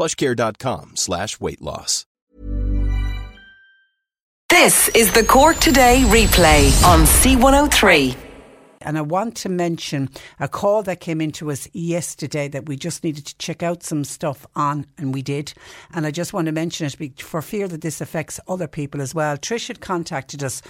[0.00, 2.06] plushcare.com slash weight loss.
[4.48, 8.16] This is the Cork Today replay on C103.
[8.82, 13.04] And I want to mention a call that came into us yesterday that we just
[13.04, 15.52] needed to check out some stuff on, and we did.
[15.92, 19.14] And I just want to mention it for fear that this affects other people as
[19.14, 19.36] well.
[19.36, 20.62] Trish had contacted us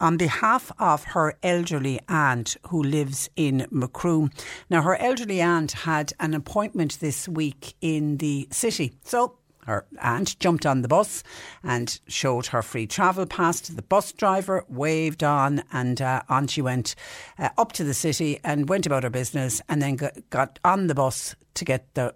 [0.00, 4.30] on behalf of her elderly aunt who lives in Macroom.
[4.70, 8.92] Now, her elderly aunt had an appointment this week in the city.
[9.04, 9.38] So
[9.68, 11.22] her aunt jumped on the bus
[11.62, 16.46] and showed her free travel pass to the bus driver, waved on, and uh, on
[16.46, 16.94] she went
[17.38, 19.96] uh, up to the city and went about her business and then
[20.30, 22.14] got, on the bus to get the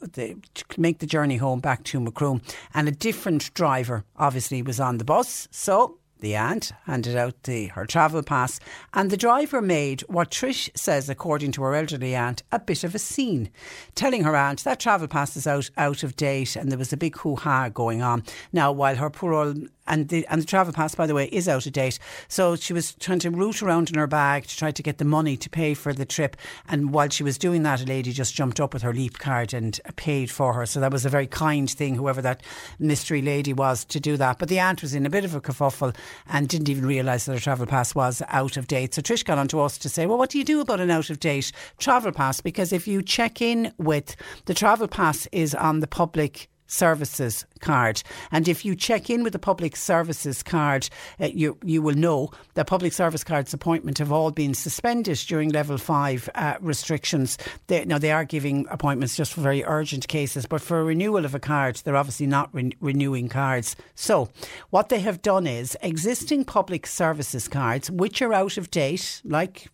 [0.00, 0.34] the,
[0.78, 2.40] make the journey home back to Macroom.
[2.72, 5.48] And a different driver obviously was on the bus.
[5.50, 8.58] So the aunt handed out the, her travel pass,
[8.94, 12.94] and the driver made what Trish says, according to her elderly aunt, a bit of
[12.94, 13.50] a scene,
[13.94, 16.96] telling her aunt that travel pass is out, out of date, and there was a
[16.96, 18.22] big hoo ha going on.
[18.52, 21.48] Now, while her poor old and the and the travel pass, by the way, is
[21.48, 21.98] out of date.
[22.28, 25.04] So she was trying to root around in her bag to try to get the
[25.04, 26.36] money to pay for the trip.
[26.68, 29.52] And while she was doing that, a lady just jumped up with her Leap card
[29.54, 30.66] and paid for her.
[30.66, 32.42] So that was a very kind thing, whoever that
[32.78, 34.38] mystery lady was, to do that.
[34.38, 35.94] But the aunt was in a bit of a kerfuffle
[36.28, 38.94] and didn't even realise that her travel pass was out of date.
[38.94, 40.90] So Trish got on to us to say, well, what do you do about an
[40.90, 42.40] out of date travel pass?
[42.40, 44.16] Because if you check in with
[44.46, 48.02] the travel pass is on the public services card.
[48.30, 50.88] And if you check in with the public services card,
[51.20, 55.50] uh, you you will know that public service cards appointment have all been suspended during
[55.50, 57.38] level five uh, restrictions.
[57.66, 61.24] They, now they are giving appointments just for very urgent cases, but for a renewal
[61.24, 63.76] of a card, they're obviously not re- renewing cards.
[63.94, 64.28] So
[64.70, 69.68] what they have done is existing public services cards, which are out of date, like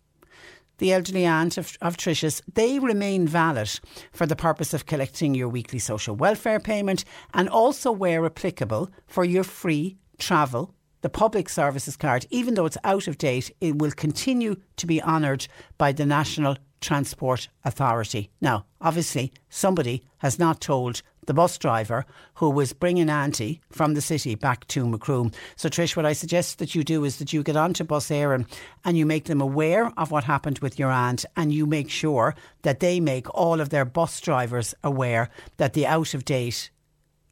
[0.83, 3.79] the elderly aunt of, of Trish's, they remain valid
[4.11, 9.23] for the purpose of collecting your weekly social welfare payment and also, where applicable, for
[9.23, 10.75] your free travel.
[10.99, 15.01] The public services card, even though it's out of date, it will continue to be
[15.01, 18.29] honoured by the National Transport Authority.
[18.41, 24.01] Now, obviously, somebody has not told the bus driver who was bringing Auntie from the
[24.01, 25.31] city back to Macroom.
[25.55, 28.47] So, Trish, what I suggest that you do is that you get onto Bus Éireann
[28.83, 32.35] and you make them aware of what happened with your aunt and you make sure
[32.63, 36.69] that they make all of their bus drivers aware that the out of date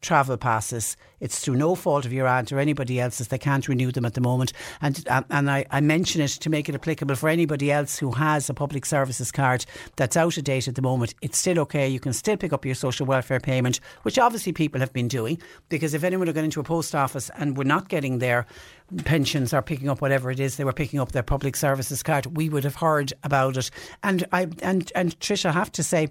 [0.02, 0.96] travel passes.
[1.20, 3.28] It's through no fault of your aunt or anybody else's.
[3.28, 4.52] They can't renew them at the moment.
[4.80, 8.10] And um, and I, I mention it to make it applicable for anybody else who
[8.10, 9.64] has a public services card
[9.96, 11.14] that's out of date at the moment.
[11.22, 11.88] It's still okay.
[11.88, 15.40] You can still pick up your social welfare payment, which obviously people have been doing.
[15.68, 18.46] Because if anyone had gone into a post office and were not getting their
[19.04, 22.36] pensions or picking up whatever it is they were picking up their public services card,
[22.36, 23.70] we would have heard about it.
[24.02, 26.08] And I and and Trish, I have to say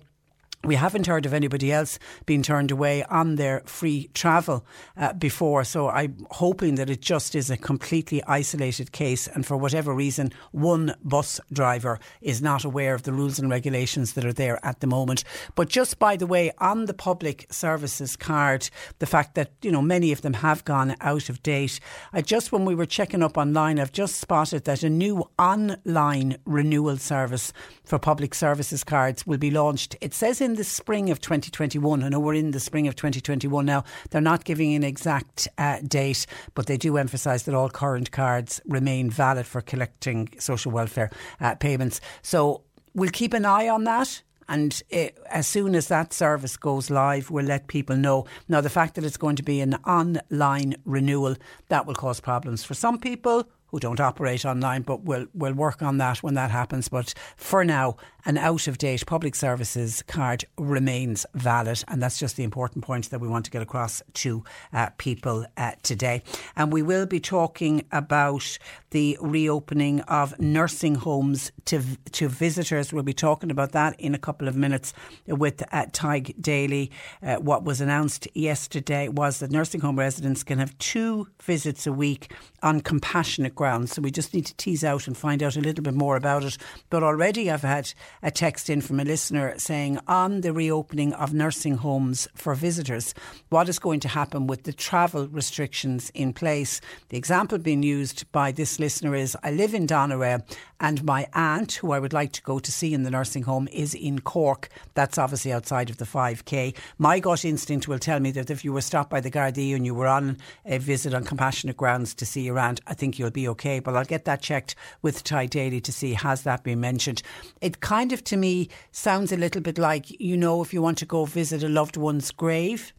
[0.63, 4.63] we haven't heard of anybody else being turned away on their free travel
[4.95, 5.63] uh, before.
[5.63, 9.27] So I'm hoping that it just is a completely isolated case.
[9.27, 14.13] And for whatever reason, one bus driver is not aware of the rules and regulations
[14.13, 15.23] that are there at the moment.
[15.55, 18.69] But just by the way, on the public services card,
[18.99, 21.79] the fact that, you know, many of them have gone out of date.
[22.13, 26.37] I just, when we were checking up online, I've just spotted that a new online
[26.45, 27.51] renewal service
[27.83, 29.95] for public services cards will be launched.
[30.01, 32.03] It says in in the spring of 2021.
[32.03, 33.85] I know we're in the spring of 2021 now.
[34.09, 36.25] They're not giving an exact uh, date,
[36.55, 41.09] but they do emphasise that all current cards remain valid for collecting social welfare
[41.39, 42.01] uh, payments.
[42.21, 42.63] So
[42.93, 44.21] we'll keep an eye on that.
[44.49, 48.25] And it, as soon as that service goes live, we'll let people know.
[48.49, 51.37] Now, the fact that it's going to be an online renewal,
[51.69, 55.81] that will cause problems for some people who don't operate online, but we'll, we'll work
[55.81, 56.89] on that when that happens.
[56.89, 57.95] But for now,
[58.25, 61.83] an out of date public services card remains valid.
[61.87, 65.45] And that's just the important point that we want to get across to uh, people
[65.57, 66.21] uh, today.
[66.55, 68.57] And we will be talking about
[68.91, 72.93] the reopening of nursing homes to, to visitors.
[72.93, 74.93] We'll be talking about that in a couple of minutes
[75.27, 76.91] with uh, Tadhg Daly.
[77.23, 81.93] Uh, what was announced yesterday was that nursing home residents can have two visits a
[81.93, 83.93] week on compassionate grounds.
[83.93, 86.43] So we just need to tease out and find out a little bit more about
[86.43, 86.57] it.
[86.89, 91.33] But already I've had a text in from a listener saying on the reopening of
[91.33, 93.13] nursing homes for visitors,
[93.49, 96.81] what is going to happen with the travel restrictions in place?
[97.09, 100.43] The example being used by this listener is I live in Doneraile
[100.81, 103.69] and my aunt, who I would like to go to see in the nursing home,
[103.71, 104.67] is in Cork.
[104.95, 106.75] That's obviously outside of the 5K.
[106.97, 109.85] My gut instinct will tell me that if you were stopped by the Gardaí and
[109.85, 113.31] you were on a visit on compassionate grounds to see your aunt, I think you'll
[113.31, 113.79] be okay.
[113.79, 117.21] But I'll get that checked with Tadhg Daly to see has that been mentioned.
[117.61, 120.97] It kind of to me sounds a little bit like, you know, if you want
[120.97, 122.91] to go visit a loved one's grave,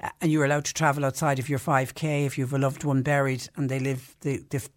[0.00, 2.84] uh, and you're allowed to travel outside of your 5k if you have a loved
[2.84, 4.68] one buried and they live the, the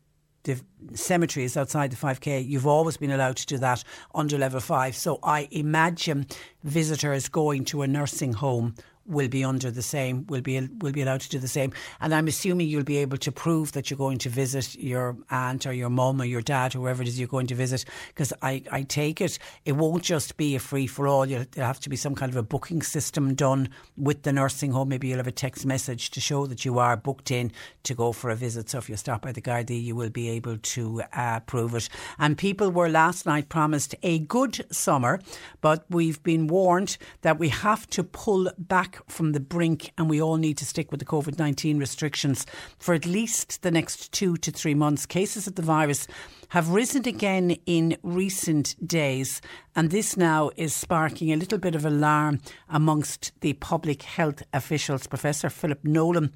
[0.43, 0.59] the
[0.93, 3.83] cemeteries outside the 5k you've always been allowed to do that
[4.15, 6.25] under level 5 so i imagine
[6.63, 11.01] visitors going to a nursing home will be under the same, will be will be
[11.01, 11.73] allowed to do the same.
[11.99, 15.65] And I'm assuming you'll be able to prove that you're going to visit your aunt
[15.65, 17.85] or your mum or your dad, whoever it is you're going to visit.
[18.09, 21.25] Because I, I take it, it won't just be a free for all.
[21.25, 24.89] You'll have to be some kind of a booking system done with the nursing home.
[24.89, 27.51] Maybe you'll have a text message to show that you are booked in
[27.83, 28.69] to go for a visit.
[28.69, 31.89] So if you stop by the Gardaí, you will be able to uh, prove it.
[32.17, 35.19] And people were last night promised a good summer,
[35.61, 40.21] but we've been warned that we have to pull back from the brink, and we
[40.21, 42.45] all need to stick with the COVID 19 restrictions
[42.77, 45.05] for at least the next two to three months.
[45.05, 46.07] Cases of the virus
[46.49, 49.41] have risen again in recent days,
[49.75, 55.07] and this now is sparking a little bit of alarm amongst the public health officials.
[55.07, 56.33] Professor Philip Nolan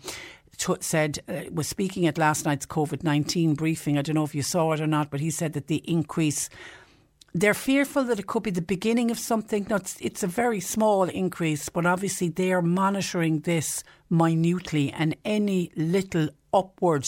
[0.79, 3.97] said uh, was speaking at last night's COVID nineteen briefing.
[3.97, 6.50] I don't know if you saw it or not, but he said that the increase
[7.36, 9.68] they're fearful that it could be the beginning of something.
[9.70, 15.18] No, it's, it's a very small increase, but obviously they are monitoring this minutely, and
[15.26, 17.06] any little upward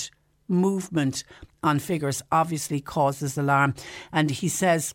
[0.49, 1.23] movement
[1.63, 3.73] on figures obviously causes alarm.
[4.11, 4.93] And he says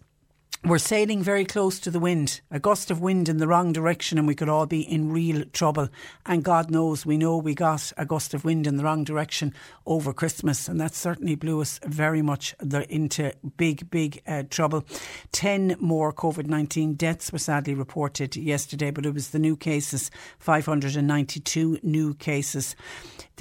[0.65, 4.17] we're sailing very close to the wind, a gust of wind in the wrong direction,
[4.17, 5.89] and we could all be in real trouble.
[6.25, 9.55] And God knows, we know we got a gust of wind in the wrong direction
[9.87, 12.55] over Christmas, and that certainly blew us very much
[12.89, 14.85] into big, big uh, trouble.
[15.33, 20.13] 10 more COVID 19 deaths were sadly reported yesterday, but it was the new cases
[20.39, 22.77] 592 new cases.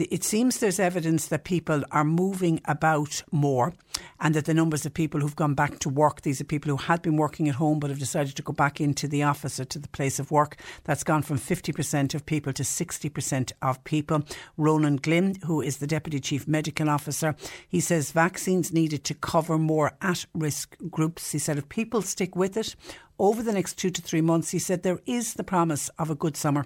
[0.09, 3.73] It seems there's evidence that people are moving about more
[4.19, 6.77] and that the numbers of people who've gone back to work, these are people who
[6.77, 9.65] had been working at home but have decided to go back into the office or
[9.65, 10.57] to the place of work.
[10.85, 14.23] That's gone from 50% of people to 60% of people.
[14.57, 17.35] Ronan Glynn, who is the Deputy Chief Medical Officer,
[17.67, 21.31] he says vaccines needed to cover more at risk groups.
[21.31, 22.75] He said if people stick with it
[23.19, 26.15] over the next two to three months, he said there is the promise of a
[26.15, 26.65] good summer.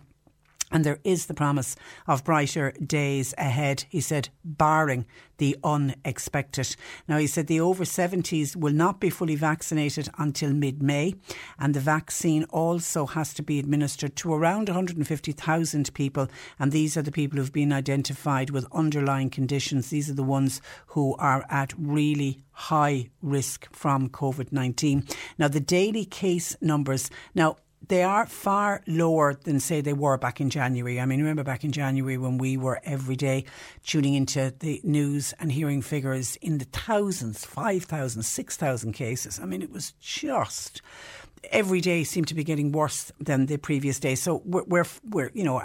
[0.71, 1.75] And there is the promise
[2.07, 5.05] of brighter days ahead, he said, barring
[5.37, 6.75] the unexpected.
[7.07, 11.15] Now, he said the over 70s will not be fully vaccinated until mid May,
[11.59, 16.27] and the vaccine also has to be administered to around 150,000 people.
[16.57, 19.89] And these are the people who've been identified with underlying conditions.
[19.89, 25.05] These are the ones who are at really high risk from COVID 19.
[25.37, 27.09] Now, the daily case numbers.
[27.33, 27.57] Now,
[27.87, 30.99] they are far lower than, say, they were back in January.
[30.99, 33.45] I mean, remember back in January when we were every day
[33.83, 39.39] tuning into the news and hearing figures in the thousands, 5,000, 6,000 cases.
[39.39, 40.81] I mean, it was just
[41.51, 44.15] every day seemed to be getting worse than the previous day.
[44.15, 45.61] So we're, we're, we're you know,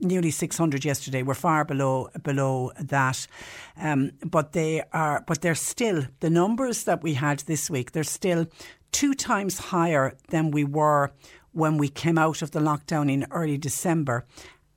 [0.00, 1.22] nearly 600 yesterday.
[1.22, 3.26] We're far below below that,
[3.76, 7.92] um, but they are, but they're still the numbers that we had this week.
[7.92, 8.46] They're still
[8.92, 11.12] two times higher than we were
[11.52, 14.24] when we came out of the lockdown in early December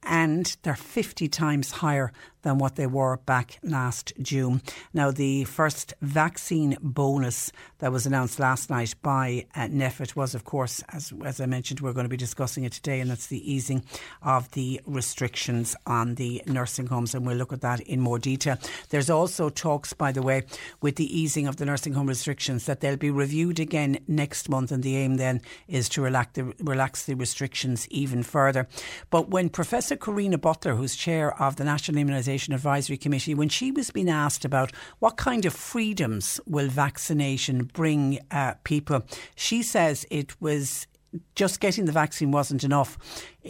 [0.03, 2.11] and they're 50 times higher
[2.43, 4.61] than what they were back last June.
[4.93, 9.67] Now, the first vaccine bonus that was announced last night by uh,
[10.15, 13.09] was, of course, as, as I mentioned, we're going to be discussing it today, and
[13.09, 13.83] that's the easing
[14.21, 18.57] of the restrictions on the nursing homes, and we'll look at that in more detail.
[18.89, 20.43] There's also talks, by the way,
[20.81, 24.71] with the easing of the nursing home restrictions that they'll be reviewed again next month,
[24.71, 28.67] and the aim then is to relax the, relax the restrictions even further.
[29.09, 33.49] But when Professor Karina Butler, who's chair of the National Immunisation Immunisation Advisory Committee, when
[33.49, 39.03] she was being asked about what kind of freedoms will vaccination bring uh, people,
[39.35, 40.87] she says it was
[41.35, 42.97] just getting the vaccine wasn't enough.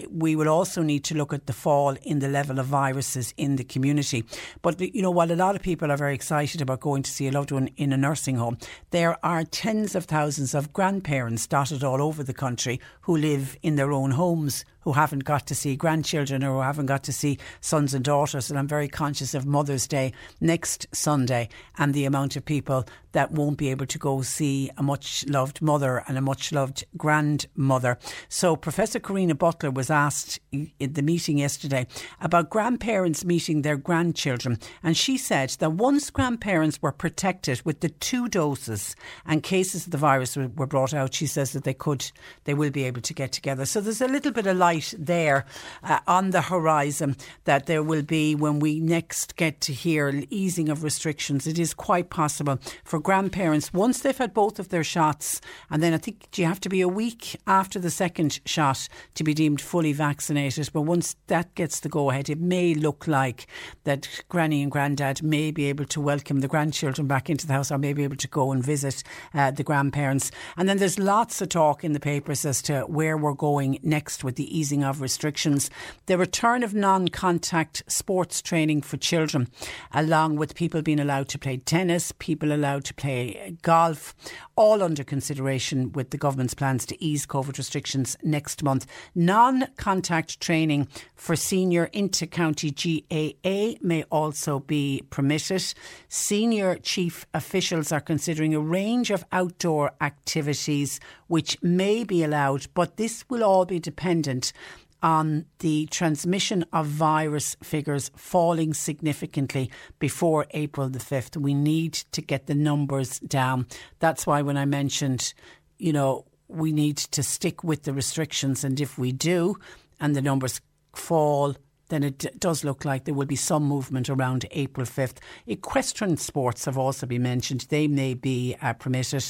[0.10, 3.56] We will also need to look at the fall in the level of viruses in
[3.56, 4.26] the community.
[4.62, 7.26] But, you know, while a lot of people are very excited about going to see
[7.28, 8.58] a loved one in a nursing home,
[8.92, 13.78] there are tens of thousands of grandparents dotted all over the country who live in
[13.78, 17.38] their own homes who haven't got to see grandchildren or who haven't got to see
[17.62, 18.50] sons and daughters.
[18.50, 23.32] And I'm very conscious of Mother's Day next Sunday and the amount of people that
[23.32, 27.98] won't be able to go see a much loved mother and a much loved grandmother.
[28.28, 31.88] So Professor Karina Butler was asked in the meeting yesterday
[32.20, 34.58] about grandparents meeting their grandchildren.
[34.82, 39.92] And she said that once grandparents were protected with the two doses and cases of
[39.92, 42.12] the virus were brought out, she says that they could,
[42.46, 43.66] they will be able to get together.
[43.66, 45.46] So there's a little bit of light there
[45.84, 47.16] uh, on the horizon
[47.46, 51.48] that there will be when we next get to hear easing of restrictions.
[51.48, 55.94] It is quite possible for grandparents, once they've had both of their shots, and then
[55.94, 59.62] I think you have to be a week after the second shot to be deemed
[59.62, 60.70] fully vaccinated.
[60.74, 63.48] But once that gets the go ahead, it may look like
[63.84, 67.72] that granny and granddad may be able to welcome the grandchildren back into the house
[67.72, 69.04] or may be able to go and visit
[69.34, 70.32] uh, the grandparents.
[70.58, 74.24] And then there's lots of talk in the papers as to where we're going next
[74.24, 75.70] with the of restrictions.
[76.06, 79.50] The return of non contact sports training for children,
[79.92, 84.16] along with people being allowed to play tennis, people allowed to play golf,
[84.56, 88.86] all under consideration with the government's plans to ease COVID restrictions next month.
[89.14, 95.74] Non contact training for senior inter-county GAA may also be permitted.
[96.08, 102.98] Senior chief officials are considering a range of outdoor activities which may be allowed, but
[102.98, 104.53] this will all be dependent
[105.02, 109.70] on the transmission of virus figures falling significantly
[110.00, 111.36] before April the 5th.
[111.36, 113.68] We need to get the numbers down.
[114.00, 115.34] That's why when I mentioned,
[115.78, 119.58] you know, we need to stick with the restrictions, and if we do,
[120.00, 120.62] and the numbers
[120.94, 121.56] fall
[121.90, 125.18] then it does look like there will be some movement around April 5th.
[125.46, 127.68] Equestrian sports have also been mentioned.
[127.70, 129.24] They may be uh, permitted.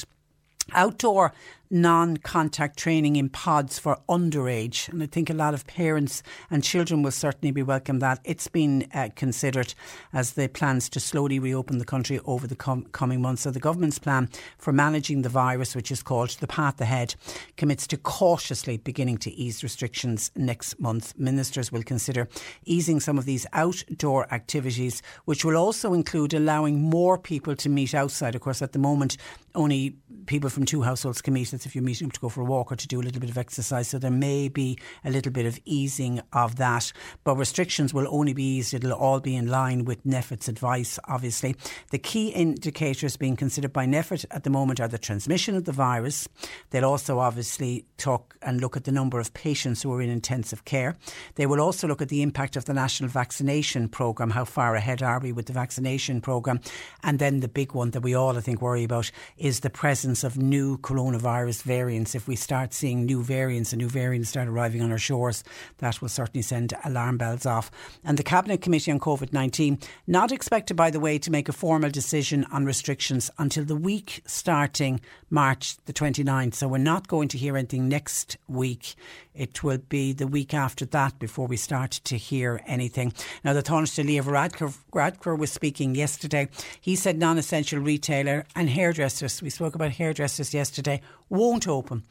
[0.72, 1.34] Outdoor
[1.74, 4.88] non contact training in pods for underage.
[4.88, 8.20] And I think a lot of parents and children will certainly be welcome that.
[8.22, 9.74] It's been uh, considered
[10.12, 13.42] as the plans to slowly reopen the country over the com- coming months.
[13.42, 17.16] So the government's plan for managing the virus, which is called The Path Ahead,
[17.56, 21.18] commits to cautiously beginning to ease restrictions next month.
[21.18, 22.28] Ministers will consider
[22.64, 27.96] easing some of these outdoor activities, which will also include allowing more people to meet
[27.96, 28.36] outside.
[28.36, 29.16] Of course, at the moment,
[29.56, 32.44] only people from two households can meet if you're meeting up to go for a
[32.44, 33.88] walk or to do a little bit of exercise.
[33.88, 36.92] So there may be a little bit of easing of that.
[37.24, 38.74] But restrictions will only be eased.
[38.74, 41.56] It'll all be in line with NPHET's advice, obviously.
[41.90, 45.72] The key indicators being considered by NPHET at the moment are the transmission of the
[45.72, 46.28] virus.
[46.70, 50.64] They'll also obviously talk and look at the number of patients who are in intensive
[50.64, 50.96] care.
[51.36, 54.30] They will also look at the impact of the national vaccination programme.
[54.30, 56.60] How far ahead are we with the vaccination programme?
[57.02, 60.24] And then the big one that we all, I think, worry about is the presence
[60.24, 64.48] of new coronavirus virus variants, if we start seeing new variants and new variants start
[64.48, 65.44] arriving on our shores,
[65.78, 67.70] that will certainly send alarm bells off.
[68.04, 71.52] And the Cabinet Committee on COVID 19 not expected, by the way, to make a
[71.52, 76.54] formal decision on restrictions until the week starting March the 29th.
[76.54, 78.94] So we're not going to hear anything next week.
[79.34, 83.12] It will be the week after that before we start to hear anything.
[83.42, 86.48] Now, the Taoiseach Leo Varadkar was speaking yesterday.
[86.80, 91.00] He said non essential retailer and hairdressers, we spoke about hairdressers yesterday,
[91.34, 92.04] won't open.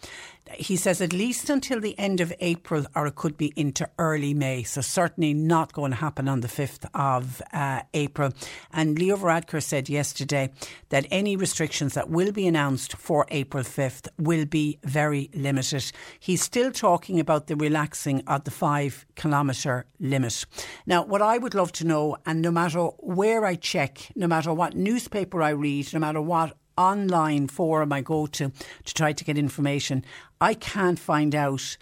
[0.55, 4.33] He says at least until the end of April, or it could be into early
[4.33, 4.63] May.
[4.63, 8.31] So certainly not going to happen on the 5th of uh, April.
[8.71, 10.51] And Leo Varadkar said yesterday
[10.89, 15.91] that any restrictions that will be announced for April 5th will be very limited.
[16.19, 20.45] He's still talking about the relaxing of the five kilometre limit.
[20.85, 24.53] Now, what I would love to know, and no matter where I check, no matter
[24.53, 28.51] what newspaper I read, no matter what online forum I go to
[28.85, 30.03] to try to get information,
[30.41, 31.77] I can't find out.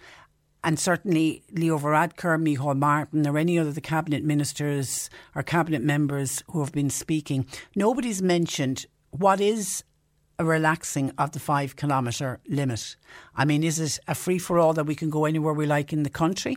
[0.64, 6.44] And certainly Leo Varadkar, Micheál Martin, or any other the cabinet ministers or cabinet members
[6.52, 9.82] who have been speaking, nobody's mentioned what is
[10.38, 12.96] a relaxing of the five kilometre limit.
[13.34, 15.92] I mean, is it a free for all that we can go anywhere we like
[15.92, 16.56] in the country?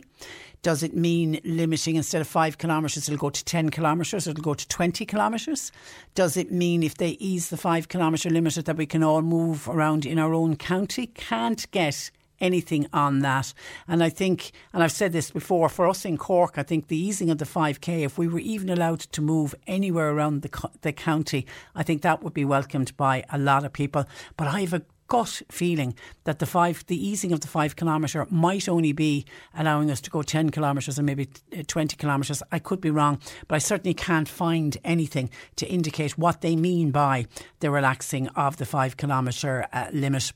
[0.62, 4.54] Does it mean limiting instead of five kilometres, it'll go to 10 kilometres, it'll go
[4.54, 5.70] to 20 kilometres?
[6.14, 9.68] Does it mean if they ease the five kilometre limit that we can all move
[9.68, 11.06] around in our own county?
[11.06, 13.52] Can't get anything on that.
[13.88, 16.96] And I think, and I've said this before, for us in Cork, I think the
[16.96, 20.92] easing of the 5K, if we were even allowed to move anywhere around the, the
[20.92, 24.04] county, I think that would be welcomed by a lot of people.
[24.36, 28.26] But I have a gut feeling that the five, the easing of the five kilometre
[28.30, 29.24] might only be
[29.56, 31.28] allowing us to go 10 kilometres and maybe
[31.66, 32.42] 20 kilometres.
[32.52, 36.90] I could be wrong, but I certainly can't find anything to indicate what they mean
[36.90, 37.26] by
[37.60, 40.32] the relaxing of the five kilometre uh, limit.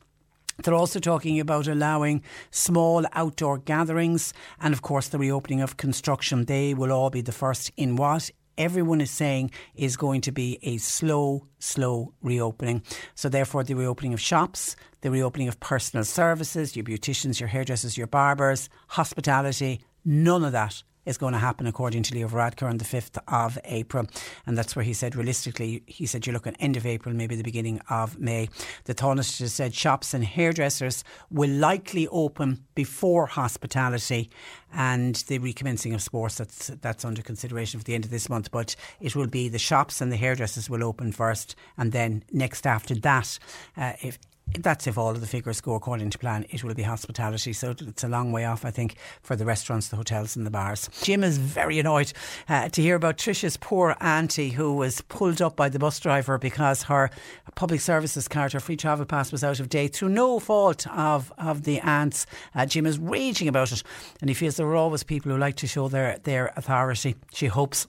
[0.62, 6.44] They're also talking about allowing small outdoor gatherings and, of course, the reopening of construction.
[6.44, 8.30] They will all be the first in what?
[8.58, 12.82] Everyone is saying is going to be a slow, slow reopening.
[13.14, 17.96] So, therefore, the reopening of shops, the reopening of personal services, your beauticians, your hairdressers,
[17.96, 22.78] your barbers, hospitality, none of that is going to happen, according to Leo Varadkar, on
[22.78, 24.06] the 5th of April.
[24.46, 27.42] And that's where he said, realistically, he said, you're looking end of April, maybe the
[27.42, 28.48] beginning of May.
[28.84, 34.30] The Taoiseach said shops and hairdressers will likely open before hospitality
[34.72, 36.38] and the recommencing of sports.
[36.38, 38.50] That's, that's under consideration for the end of this month.
[38.50, 41.56] But it will be the shops and the hairdressers will open first.
[41.76, 43.38] And then next after that,
[43.76, 44.18] uh, if
[44.58, 46.44] that's if all of the figures go according to plan.
[46.50, 49.88] It will be hospitality, so it's a long way off, I think, for the restaurants,
[49.88, 50.88] the hotels, and the bars.
[51.02, 52.12] Jim is very annoyed
[52.48, 56.38] uh, to hear about Trisha's poor auntie who was pulled up by the bus driver
[56.38, 57.10] because her
[57.54, 61.32] public services card, her free travel pass, was out of date through no fault of
[61.38, 62.26] of the aunt's.
[62.54, 63.82] Uh, Jim is raging about it,
[64.20, 67.16] and he feels there are always people who like to show their their authority.
[67.32, 67.86] She hopes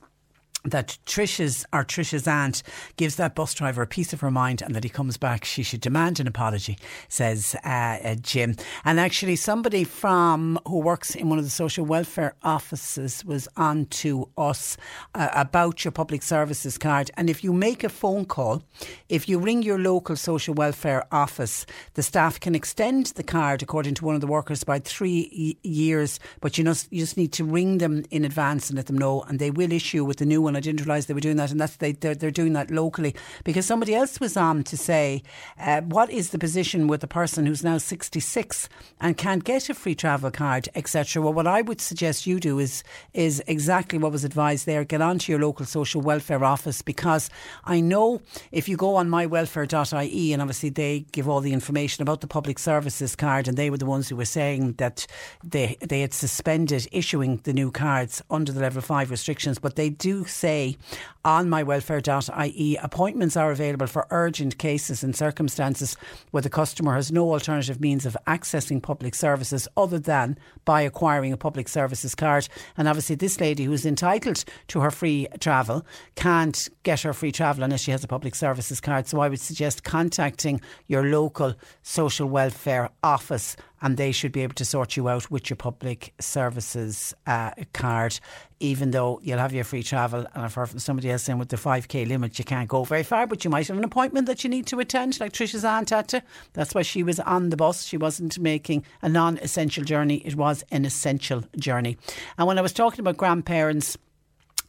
[0.63, 2.61] that Trish's or Trish's aunt
[2.97, 5.63] gives that bus driver a piece of her mind and that he comes back, she
[5.63, 6.77] should demand an apology,
[7.07, 8.55] says uh, uh, Jim.
[8.85, 13.85] And actually, somebody from who works in one of the social welfare offices was on
[13.87, 14.77] to us
[15.15, 17.09] uh, about your public services card.
[17.17, 18.63] And if you make a phone call,
[19.09, 21.65] if you ring your local social welfare office,
[21.95, 26.19] the staff can extend the card, according to one of the workers, by three years.
[26.39, 29.23] But you just, you just need to ring them in advance and let them know,
[29.23, 31.51] and they will issue with the new one I didn't realise they were doing that,
[31.51, 35.23] and that's they they're, they're doing that locally because somebody else was on to say,
[35.59, 39.73] uh, what is the position with a person who's now 66 and can't get a
[39.73, 41.21] free travel card, etc.
[41.21, 44.83] Well, what I would suggest you do is is exactly what was advised there.
[44.83, 47.29] Get onto your local social welfare office because
[47.65, 52.21] I know if you go on mywelfare.ie and obviously they give all the information about
[52.21, 55.07] the public services card, and they were the ones who were saying that
[55.43, 59.89] they they had suspended issuing the new cards under the level five restrictions, but they
[59.89, 60.75] do say
[61.23, 65.95] on mywelfare.ie appointments are available for urgent cases and circumstances
[66.31, 71.31] where the customer has no alternative means of accessing public services other than by acquiring
[71.31, 72.47] a public services card.
[72.75, 77.63] And obviously, this lady who's entitled to her free travel can't get her free travel
[77.63, 79.07] unless she has a public services card.
[79.07, 84.53] So I would suggest contacting your local social welfare office and they should be able
[84.55, 88.19] to sort you out with your public services uh, card,
[88.59, 90.25] even though you'll have your free travel.
[90.33, 93.03] And I've heard from somebody else saying with the 5k limit, you can't go very
[93.03, 95.89] far, but you might have an appointment that you need to attend, like Trisha's aunt
[95.89, 96.21] had to.
[96.53, 97.83] That's why she was on the bus.
[97.83, 101.97] She wasn't making a non essential journey, it was an essential journey.
[102.37, 103.97] And when I was talking about grandparents,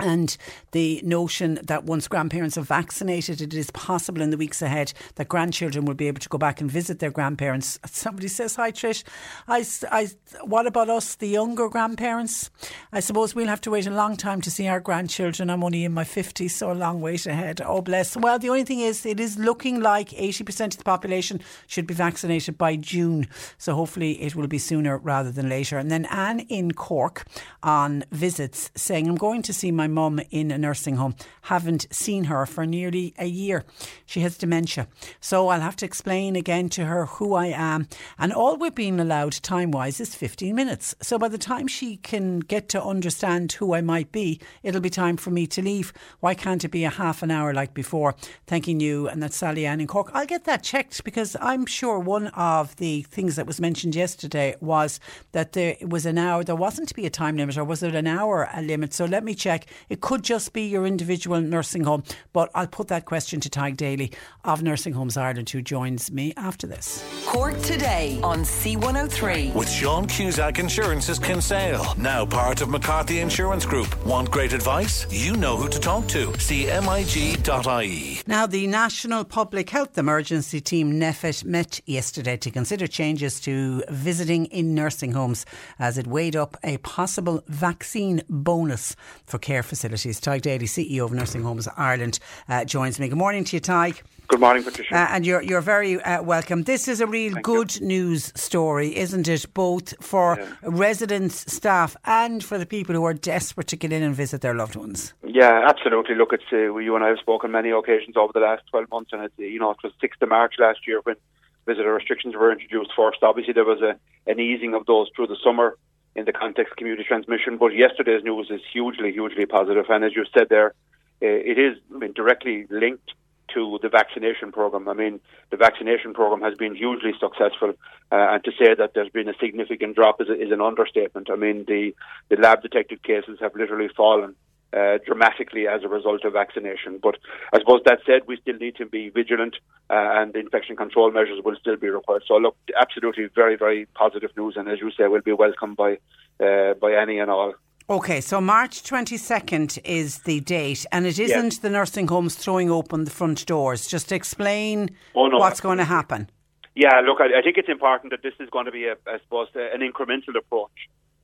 [0.03, 0.37] and
[0.73, 5.29] the notion that once grandparents are vaccinated, it is possible in the weeks ahead that
[5.29, 7.79] grandchildren will be able to go back and visit their grandparents.
[7.87, 9.05] Somebody says, Hi, Trish.
[9.47, 10.09] I, I,
[10.43, 12.51] what about us, the younger grandparents?
[12.93, 15.51] I suppose we'll have to wait a long time to see our grandchildren.
[15.51, 17.61] I'm only in my 50s, so a long wait ahead.
[17.65, 18.17] Oh, bless.
[18.17, 21.95] Well, the only thing is, it is looking like 80% of the population should be
[21.95, 23.29] vaccinated by June.
[23.57, 25.79] So hopefully it will be sooner rather than later.
[25.79, 27.25] And then Anne in Cork
[27.63, 31.15] on visits saying, I'm going to see my mum in a nursing home.
[31.43, 33.65] Haven't seen her for nearly a year.
[34.07, 34.89] She has dementia.
[35.21, 37.89] So I'll have to explain again to her who I am.
[38.19, 40.95] And all we're being allowed time wise is 15 minutes.
[41.03, 44.91] So by the time she can get to understand who I might be, it'll be
[44.91, 45.93] time for me to leave.
[46.21, 48.15] Why can't it be a half an hour like before?
[48.47, 49.09] Thanking you.
[49.09, 50.11] And that's Sally Ann in Cork.
[50.15, 54.57] I'll get that checked because I'm sure one of the things that was mentioned yesterday
[54.61, 55.01] was
[55.33, 57.95] that there was an hour, there wasn't to be a time limit, or was it
[57.95, 58.95] an hour a limit?
[58.95, 59.67] So let me check.
[59.89, 63.77] It could just be your individual nursing home, but I'll put that question to Tadhg
[63.77, 64.13] Daly
[64.45, 67.05] of Nursing Homes Ireland, who joins me after this.
[67.27, 74.05] Cork today on C103 with Sean Cusack Insurance's Kinsale, now part of McCarthy Insurance Group.
[74.05, 75.07] Want great advice?
[75.11, 76.27] You know who to talk to.
[76.29, 78.21] CMIG.ie.
[78.27, 84.47] Now, the National Public Health Emergency Team NPHET met yesterday to consider changes to visiting
[84.47, 85.47] in nursing homes
[85.79, 90.21] as it weighed up a possible vaccine bonus for care facilities.
[90.21, 93.09] Tadhg Daly, CEO of Nursing Homes Ireland, uh, joins me.
[93.09, 94.03] Good morning to you, Tadhg.
[94.29, 94.95] Good morning, Patricia.
[94.95, 96.65] Uh, and you're you're very uh, welcome.
[96.65, 97.87] This is a real Thank good you.
[97.87, 99.47] news story, isn't it?
[99.55, 100.47] Both for yeah.
[100.63, 104.55] residents, staff, and for the people who are desperate to get in and visit their
[104.55, 105.15] loved ones.
[105.27, 106.17] Yeah, absolutely.
[106.17, 109.11] Look, it's uh, you and I have spoken many occasions over the last twelve months,
[109.15, 111.17] and it's you know it was sixth of March last year when
[111.65, 113.23] visitor restrictions were introduced first.
[113.23, 113.97] Obviously, there was a,
[114.31, 115.79] an easing of those through the summer
[116.15, 117.57] in the context of community transmission.
[117.57, 119.87] But yesterday's news is hugely, hugely positive.
[119.89, 120.75] And as you said there,
[121.23, 123.13] uh, it is I mean, directly linked
[123.55, 124.89] to the vaccination program.
[124.89, 125.21] I mean,
[125.51, 127.75] the vaccination program has been hugely successful,
[128.11, 131.29] uh, and to say that there's been a significant drop is, is an understatement.
[131.31, 131.95] I mean, the,
[132.29, 134.35] the lab detected cases have literally fallen
[134.73, 136.99] uh, dramatically as a result of vaccination.
[137.03, 137.17] But
[137.53, 139.57] I suppose that said, we still need to be vigilant,
[139.91, 142.25] uh, and infection control measures will still be required.
[142.27, 145.99] So, look, absolutely very, very positive news, and as you say, will be welcomed by
[146.41, 147.55] uh, by any and all.
[147.91, 151.59] Okay, so March 22nd is the date, and it isn't yes.
[151.59, 153.87] the nursing homes throwing open the front doors.
[153.87, 156.31] Just explain oh, no, what's going to happen.
[156.75, 159.19] Yeah, look, I, I, think it's important that this is going to be, a, I
[159.19, 160.71] suppose, an incremental approach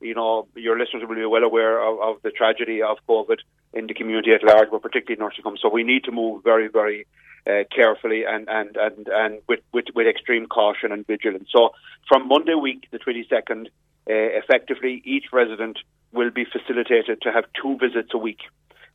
[0.01, 3.39] you know, your listeners will be well aware of, of, the tragedy of COVID
[3.73, 5.59] in the community at large, but particularly nursing homes.
[5.61, 7.05] So we need to move very, very
[7.47, 11.49] uh, carefully and, and, and, and with, with, with extreme caution and vigilance.
[11.51, 11.71] So
[12.07, 13.69] from Monday week, the 22nd, uh,
[14.07, 15.77] effectively each resident
[16.11, 18.39] will be facilitated to have two visits a week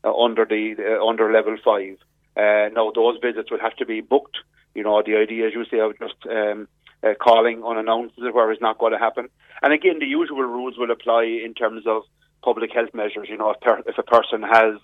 [0.02, 1.96] uh, under the uh, under level five.
[2.36, 4.38] Uh, now those visits will have to be booked.
[4.74, 6.66] You know, the idea, as you say, of just um,
[7.04, 9.28] uh, calling unannounced, where is not going to happen.
[9.62, 12.02] And again, the usual rules will apply in terms of
[12.42, 13.28] public health measures.
[13.28, 14.74] You know, if, per- if a person has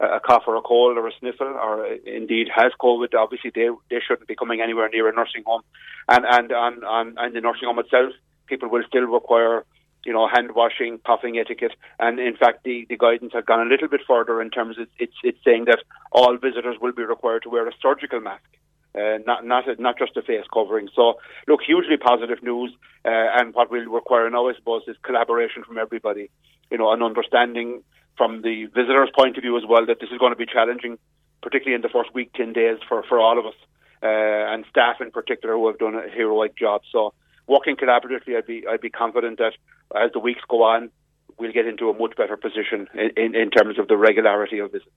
[0.00, 4.00] a cough or a cold or a sniffle, or indeed has COVID, obviously they they
[4.06, 5.62] shouldn't be coming anywhere near a nursing home.
[6.08, 8.12] And and and, and, and the nursing home itself,
[8.46, 9.64] people will still require
[10.04, 13.70] you know, hand washing, coughing etiquette, and in fact, the, the guidance has gone a
[13.70, 15.78] little bit further in terms of it's it's saying that
[16.10, 18.42] all visitors will be required to wear a surgical mask
[18.94, 20.88] uh, not not not just a face covering.
[20.94, 21.14] So,
[21.48, 22.72] look, hugely positive news,
[23.04, 26.30] uh, and what we'll require now, I suppose, is collaboration from everybody.
[26.70, 27.82] You know, an understanding
[28.16, 30.98] from the visitors' point of view as well that this is going to be challenging,
[31.42, 33.54] particularly in the first week, ten days for for all of us,
[34.02, 36.82] uh, and staff in particular who have done a heroic job.
[36.90, 37.14] So,
[37.46, 39.54] working collaboratively, I'd be I'd be confident that
[39.96, 40.90] as the weeks go on,
[41.38, 44.72] we'll get into a much better position in, in, in terms of the regularity of
[44.72, 44.90] visits.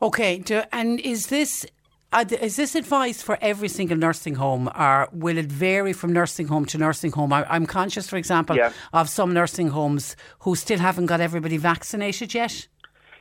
[0.00, 1.66] Okay, and is this
[2.14, 6.64] is this advice for every single nursing home, or will it vary from nursing home
[6.66, 7.32] to nursing home?
[7.32, 8.72] I, am conscious, for example, yeah.
[8.92, 12.68] of some nursing homes who still haven't got everybody vaccinated yet.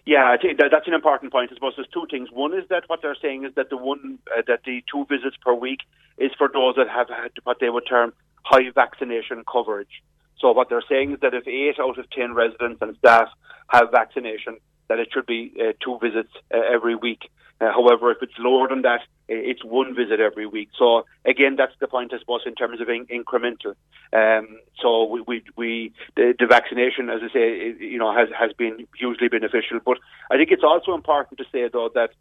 [0.05, 1.51] Yeah, I think that's an important point.
[1.51, 2.29] I suppose there's two things.
[2.31, 5.35] One is that what they're saying is that the one uh, that the two visits
[5.43, 5.79] per week
[6.17, 10.03] is for those that have had what they would term high vaccination coverage.
[10.37, 13.29] So what they're saying is that if eight out of ten residents and staff
[13.69, 17.29] have vaccination, that it should be uh, two visits uh, every week.
[17.61, 20.69] Uh, however, if it's lower than that, it's one visit every week.
[20.77, 23.75] So again, that's the point, I suppose, in terms of in- incremental.
[24.13, 28.51] Um, so we, we, we the, the, vaccination, as I say, you know, has has
[28.53, 29.79] been hugely beneficial.
[29.83, 29.97] But
[30.29, 32.11] I think it's also important to say though that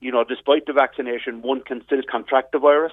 [0.00, 2.92] you know, despite the vaccination, one can still contract the virus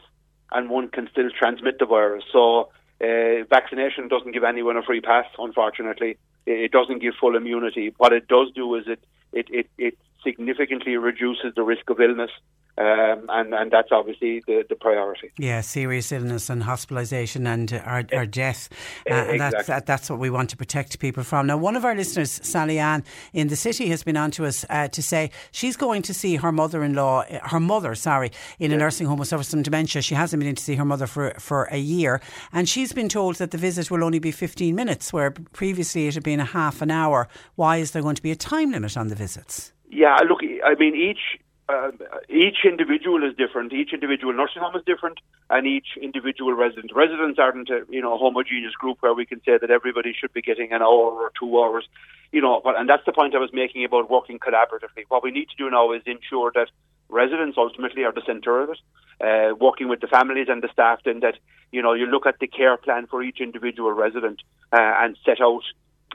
[0.51, 2.23] and one can still transmit the virus.
[2.31, 2.69] So
[3.01, 6.17] uh, vaccination doesn't give anyone a free pass, unfortunately.
[6.45, 7.93] It doesn't give full immunity.
[7.97, 9.03] What it does do is it
[9.33, 12.31] it, it, it significantly reduces the risk of illness.
[12.77, 15.31] Um, and, and that's obviously the, the priority.
[15.37, 18.67] Yeah, serious illness and hospitalisation and our, our death.
[19.09, 19.31] Uh, exactly.
[19.31, 21.47] And that's, that, that's what we want to protect people from.
[21.47, 24.65] Now, one of our listeners, Sally Ann in the city, has been on to us
[24.69, 28.73] uh, to say she's going to see her mother in law, her mother, sorry, in
[28.73, 30.01] a nursing home with some dementia.
[30.01, 32.19] She hasn't been in to see her mother for, for a year.
[32.51, 36.15] And she's been told that the visit will only be 15 minutes, where previously it
[36.15, 37.29] had been a half an hour.
[37.55, 39.71] Why is there going to be a time limit on the visits?
[39.89, 41.89] Yeah, look, I mean, each uh,
[42.29, 43.73] each individual is different.
[43.73, 46.91] Each individual nursing home is different, and each individual resident.
[46.93, 50.31] Residents aren't a you know a homogeneous group where we can say that everybody should
[50.31, 51.87] be getting an hour or two hours.
[52.31, 55.05] You know, and that's the point I was making about working collaboratively.
[55.07, 56.69] What we need to do now is ensure that
[57.09, 58.79] residents ultimately are the centre of it.
[59.19, 61.35] Uh, working with the families and the staff, then that
[61.71, 65.41] you know you look at the care plan for each individual resident uh, and set
[65.41, 65.63] out,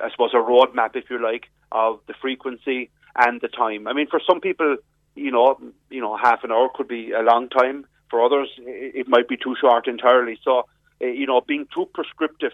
[0.00, 3.88] I suppose, a roadmap, if you like, of the frequency and the time.
[3.88, 4.76] I mean, for some people,
[5.20, 5.58] you know,
[5.90, 7.86] you know, half an hour could be a long time.
[8.10, 10.38] For others, it might be too short entirely.
[10.42, 10.66] So,
[11.00, 12.52] uh, you know, being too prescriptive,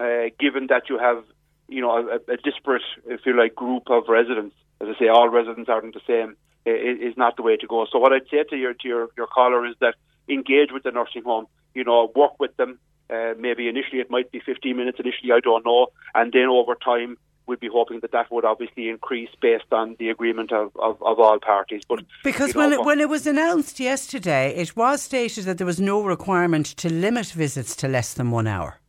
[0.00, 1.22] uh, given that you have,
[1.68, 4.56] you know, a, a, disparate, if you like, group of residents.
[4.80, 6.36] As I say, all residents aren't the same.
[6.66, 7.86] Is not the way to go.
[7.90, 9.94] So, what I'd say to your to your, your caller is that
[10.28, 11.46] engage with the nursing home.
[11.74, 12.78] You know, work with them.
[13.08, 16.74] Uh, maybe initially it might be 15 minutes initially, I don't know, and then over
[16.74, 17.16] time
[17.48, 21.18] we'd be hoping that that would obviously increase based on the agreement of, of, of
[21.18, 21.82] all parties.
[21.88, 25.58] But because you know, when it, when it was announced yesterday, it was stated that
[25.58, 28.80] there was no requirement to limit visits to less than one hour.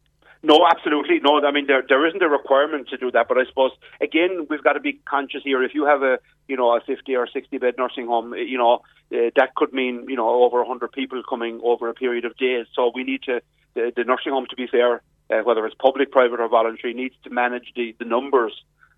[0.41, 1.19] No, absolutely.
[1.19, 4.48] No, I mean there there isn't a requirement to do that, but I suppose again
[4.50, 5.62] we've got to be conscious here.
[5.63, 6.17] If you have a
[6.48, 8.76] you know a fifty or sixty bed nursing home, you know
[9.13, 12.67] uh, that could mean you know over hundred people coming over a period of days.
[12.74, 13.41] So we need to
[13.74, 17.15] the, the nursing home to be fair, uh, whether it's public, private, or voluntary, needs
[17.23, 18.53] to manage the the numbers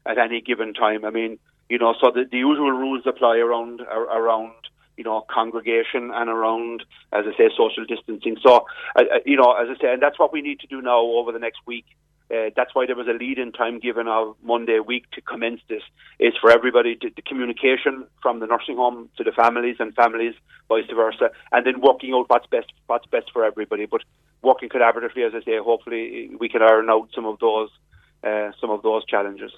[0.06, 1.06] at any given time.
[1.06, 1.40] I mean,
[1.70, 4.54] you know, so the, the usual rules apply around around
[4.98, 8.38] you know, congregation and around, as I say, social distancing.
[8.44, 8.66] So,
[8.96, 11.32] uh, you know, as I say, and that's what we need to do now over
[11.32, 11.86] the next week.
[12.30, 15.60] Uh, that's why there was a lead in time given of Monday week to commence
[15.68, 15.82] this.
[16.20, 20.36] Is for everybody to, the communication from the nursing home to the families and families
[20.70, 23.86] vice versa, and then working out what's best what's best for everybody.
[23.86, 24.04] But
[24.42, 27.70] working collaboratively, as I say, hopefully we can iron out some of those
[28.24, 29.52] uh, some of those challenges.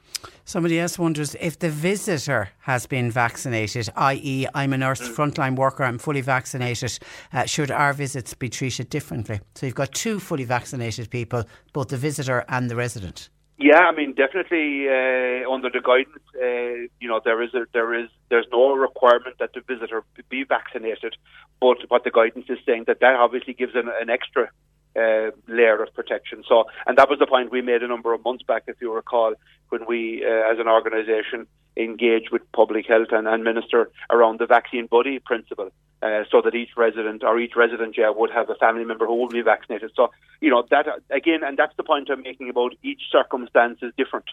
[0.46, 5.14] Somebody else wonders if the visitor has been vaccinated, i.e., I'm a nurse, mm.
[5.14, 6.98] frontline worker, I'm fully vaccinated.
[7.34, 9.42] Uh, should our visits be treated differently?
[9.56, 11.44] So you've got two fully vaccinated people,
[11.74, 13.30] both the visitor and the resident.
[13.60, 17.94] Yeah, I mean, definitely uh, under the guidance, uh, you know, there is a, there
[17.94, 21.16] is there's no requirement that the visitor be vaccinated,
[21.62, 24.50] but what the guidance is saying that that obviously gives an, an extra
[24.96, 26.44] uh, layer of protection.
[26.48, 28.94] So, and that was the point we made a number of months back, if you
[28.94, 29.34] recall,
[29.70, 34.46] when we, uh, as an organisation, engaged with public health and, and minister around the
[34.46, 35.72] vaccine buddy principle,
[36.04, 39.16] uh, so that each resident or each resident yeah, would have a family member who
[39.16, 39.92] will be vaccinated.
[39.96, 43.94] So, you know that again, and that's the point I'm making about each circumstance is
[43.98, 44.26] different.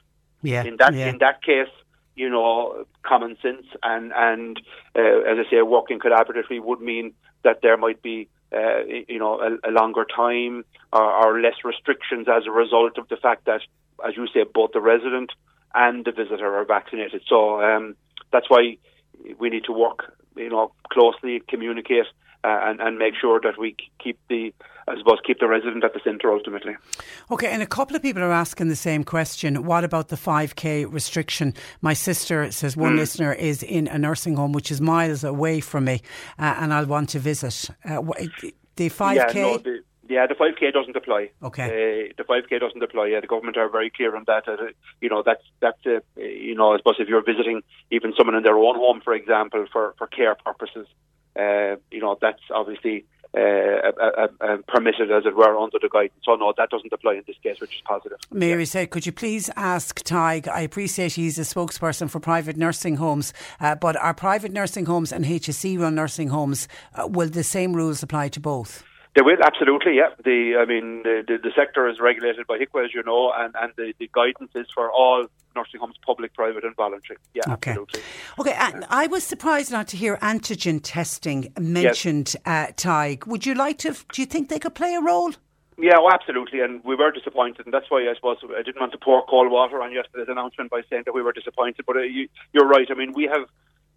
[0.43, 0.65] Yeah.
[0.65, 1.09] In that yeah.
[1.09, 1.69] in that case,
[2.17, 4.61] you know, common sense and and
[4.97, 9.41] uh, as I say, working collaboratively would mean that there might be uh, you know,
[9.41, 13.61] a, a longer time or, or, less restrictions as a result of the fact that,
[14.07, 15.31] as you say, both the resident
[15.75, 17.23] and the visitor are vaccinated.
[17.29, 17.95] So um,
[18.33, 18.77] that's why
[19.39, 22.07] we need to work, you know, closely, communicate,
[22.45, 24.53] uh, and, and make sure that we keep the,
[24.89, 26.77] I suppose, keep the resident at the centre ultimately.
[27.31, 29.65] Okay, and a couple of people are asking the same question.
[29.65, 31.55] What about the 5k restriction?
[31.81, 32.99] My sister says one mm.
[32.99, 36.03] listener is in a nursing home which is miles away from me,
[36.39, 37.71] uh, and I'll want to visit.
[37.85, 38.01] Uh,
[38.77, 39.15] the 5k.
[39.15, 41.31] Yeah, no, the, yeah, the 5k doesn't apply.
[41.43, 41.65] Okay.
[41.65, 43.07] Uh, the 5k doesn't apply.
[43.07, 44.49] Yeah, the government are very clear on that.
[44.49, 44.57] Uh,
[45.01, 48.43] you know, that's that's uh, you know, I suppose if you're visiting even someone in
[48.43, 50.89] their own home, for example, for for care purposes,
[51.37, 54.27] uh, you know, that's obviously uh,
[54.67, 56.21] permitted, as it were, under the guidance.
[56.25, 58.19] So, no, that doesn't apply in this case, which is positive.
[58.33, 58.67] Mary yeah.
[58.67, 60.49] said, could you please ask Tadhg?
[60.49, 65.13] I appreciate he's a spokesperson for private nursing homes, uh, but are private nursing homes
[65.13, 68.83] and HSE run nursing homes, uh, will the same rules apply to both?
[69.17, 70.11] They will absolutely, yeah.
[70.25, 73.55] The I mean, the, the, the sector is regulated by HIQA, as you know, and,
[73.61, 77.19] and the, the guidance is for all nursing homes, public, private, and voluntary.
[77.35, 77.73] Yeah, okay.
[77.73, 78.01] absolutely.
[78.39, 82.37] Okay, and I was surprised not to hear antigen testing mentioned.
[82.47, 82.87] Yes.
[82.87, 83.97] Uh, would you like to?
[84.13, 85.33] Do you think they could play a role?
[85.77, 88.93] Yeah, well, absolutely, and we were disappointed, and that's why I suppose I didn't want
[88.93, 91.85] to pour cold water on yesterday's announcement by saying that we were disappointed.
[91.87, 92.87] But uh, you, you're right.
[92.91, 93.49] I mean, we have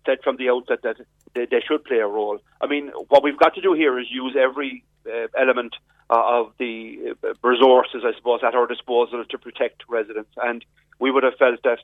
[0.05, 0.97] said from the outset that
[1.33, 2.39] they, they, should play a role.
[2.61, 5.75] I mean, what we've got to do here is use every uh, element
[6.09, 10.31] uh, of the uh, resources, I suppose, at our disposal to protect residents.
[10.41, 10.63] And
[10.99, 11.79] we would have felt that,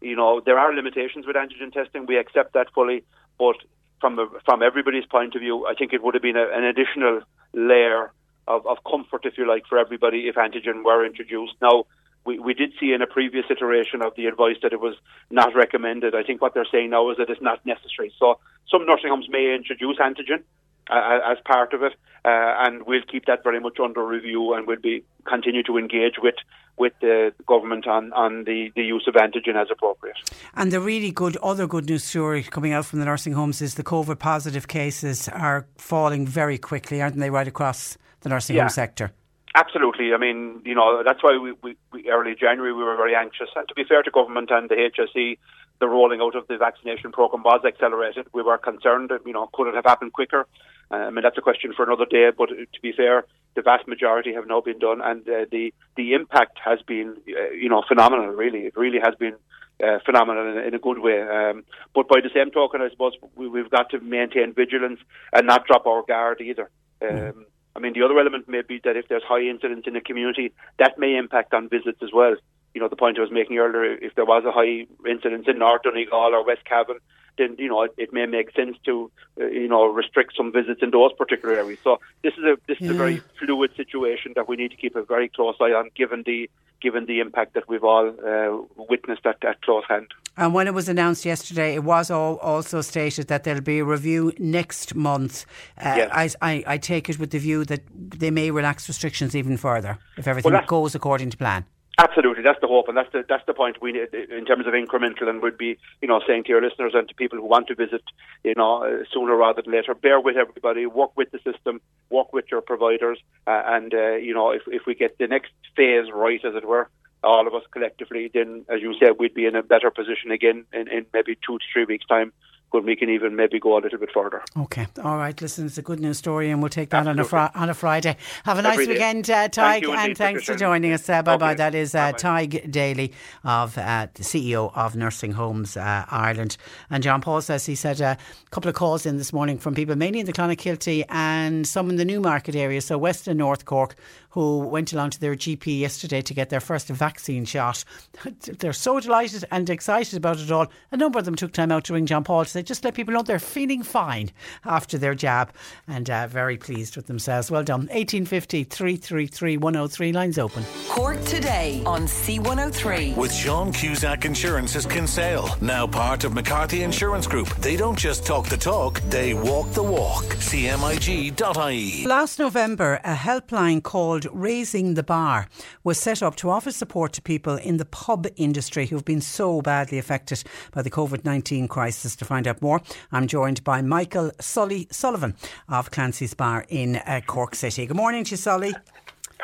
[0.00, 2.06] you know, there are limitations with antigen testing.
[2.06, 3.04] We accept that fully,
[3.38, 3.56] but
[4.00, 6.64] from a, from everybody's point of view, I think it would have been a, an
[6.64, 8.12] additional layer
[8.46, 11.54] of, of comfort, if you like, for everybody if antigen were introduced.
[11.62, 11.84] Now,
[12.26, 14.94] we, we did see in a previous iteration of the advice that it was
[15.30, 16.14] not recommended.
[16.14, 18.12] I think what they're saying now is that it's not necessary.
[18.18, 18.38] So
[18.70, 20.42] some nursing homes may introduce antigen
[20.90, 21.92] uh, as part of it,
[22.24, 22.28] uh,
[22.64, 26.34] and we'll keep that very much under review, and we'll be continue to engage with
[26.76, 30.16] with the government on, on the, the use of antigen as appropriate.
[30.56, 33.76] And the really good other good news story coming out from the nursing homes is
[33.76, 38.62] the COVID positive cases are falling very quickly, aren't they, right across the nursing yeah.
[38.62, 39.12] home sector?
[39.56, 40.12] Absolutely.
[40.12, 43.48] I mean, you know, that's why we, we, we, early January we were very anxious.
[43.54, 45.38] And to be fair to government and the HSE,
[45.80, 48.26] the rolling out of the vaccination program was accelerated.
[48.32, 50.46] We were concerned, you know, could it have happened quicker?
[50.90, 52.30] Uh, I mean, that's a question for another day.
[52.36, 56.12] But to be fair, the vast majority have now been done, and uh, the the
[56.12, 58.26] impact has been, uh, you know, phenomenal.
[58.26, 59.34] Really, it really has been
[59.82, 61.22] uh, phenomenal in, in, a good way.
[61.22, 61.64] Um,
[61.94, 65.00] but by the same token, I suppose we, have got to maintain vigilance
[65.32, 66.70] and not drop our guard either.
[67.02, 70.00] Um, I mean, the other element may be that if there's high incidence in the
[70.00, 72.36] community, that may impact on visits as well.
[72.72, 75.58] You know, the point I was making earlier, if there was a high incidence in
[75.58, 76.98] North Donegal or West Cavan,
[77.38, 80.80] then you know it, it may make sense to uh, you know restrict some visits
[80.82, 81.78] in those particular areas.
[81.82, 82.88] So this is a this yeah.
[82.88, 85.90] is a very fluid situation that we need to keep a very close eye on,
[85.94, 90.08] given the given the impact that we've all uh, witnessed at, at close hand.
[90.36, 93.84] And when it was announced yesterday, it was all also stated that there'll be a
[93.84, 95.46] review next month.
[95.78, 96.36] Uh, Yes.
[96.42, 99.98] I, I, I take it with the view that they may relax restrictions even further
[100.18, 101.64] if everything Well, goes according to plan.
[101.96, 103.80] Absolutely, that's the hope, and that's the that's the point.
[103.80, 106.92] We need in terms of incremental, and we'd be you know saying to your listeners
[106.92, 108.02] and to people who want to visit,
[108.42, 109.94] you know, sooner rather than later.
[109.94, 111.80] Bear with everybody, work with the system,
[112.10, 115.52] work with your providers, uh, and uh, you know if if we get the next
[115.76, 116.88] phase right, as it were,
[117.22, 120.64] all of us collectively, then as you said, we'd be in a better position again
[120.72, 122.32] in, in maybe two to three weeks' time
[122.74, 124.42] when we can even maybe go a little bit further.
[124.56, 125.40] Okay, all right.
[125.40, 127.74] Listen, it's a good news story, and we'll take that on a fri- on a
[127.74, 128.16] Friday.
[128.44, 131.08] Have a nice Every weekend, uh, Thank Tadhg, you and thanks for joining us.
[131.08, 131.54] Uh, bye bye.
[131.54, 132.12] That is uh.
[132.12, 133.12] Tadhg Daly,
[133.44, 136.56] of uh, the CEO of Nursing Homes uh, Ireland,
[136.90, 138.18] and John Paul says he said a
[138.50, 141.96] couple of calls in this morning from people mainly in the Clonakilty and some in
[141.96, 143.94] the Newmarket area, so West and North Cork,
[144.34, 147.84] who went along to their GP yesterday to get their first vaccine shot.
[148.40, 150.66] They're so delighted and excited about it all.
[150.90, 152.94] A number of them took time out to ring John Paul to say, just let
[152.94, 154.32] people know they're feeling fine
[154.64, 155.52] after their jab
[155.86, 157.48] and uh, very pleased with themselves.
[157.48, 157.82] Well done.
[157.82, 160.64] 1850 333 103 lines open.
[160.88, 163.16] Cork today on C103.
[163.16, 167.48] With Sean Cusack Insurance's Kinsale, now part of McCarthy Insurance Group.
[167.56, 170.24] They don't just talk the talk, they walk the walk.
[170.24, 172.06] CMIG.ie.
[172.06, 175.48] Last November, a helpline called Raising the Bar
[175.82, 179.60] was set up to offer support to people in the pub industry who've been so
[179.62, 182.16] badly affected by the COVID 19 crisis.
[182.16, 182.80] To find out more,
[183.12, 185.34] I'm joined by Michael Sully Sullivan
[185.68, 187.86] of Clancy's Bar in uh, Cork City.
[187.86, 188.74] Good morning to you, Sully.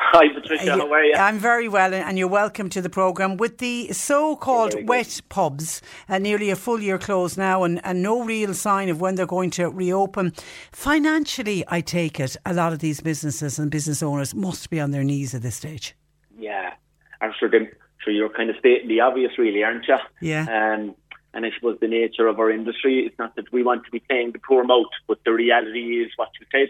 [0.03, 0.71] Hi, Patricia.
[0.71, 1.13] How are you?
[1.13, 3.37] I'm very well, and you're welcome to the programme.
[3.37, 8.01] With the so called wet pubs, uh, nearly a full year closed now, and, and
[8.01, 10.33] no real sign of when they're going to reopen.
[10.71, 14.89] Financially, I take it, a lot of these businesses and business owners must be on
[14.89, 15.95] their knees at this stage.
[16.37, 16.73] Yeah,
[17.21, 19.97] I'm sure, sure you're kind of stating the obvious, really, aren't you?
[20.19, 20.41] Yeah.
[20.41, 20.95] Um,
[21.33, 23.99] and I suppose the nature of our industry is not that we want to be
[23.99, 26.67] playing the poor mouth, but the reality is what you said.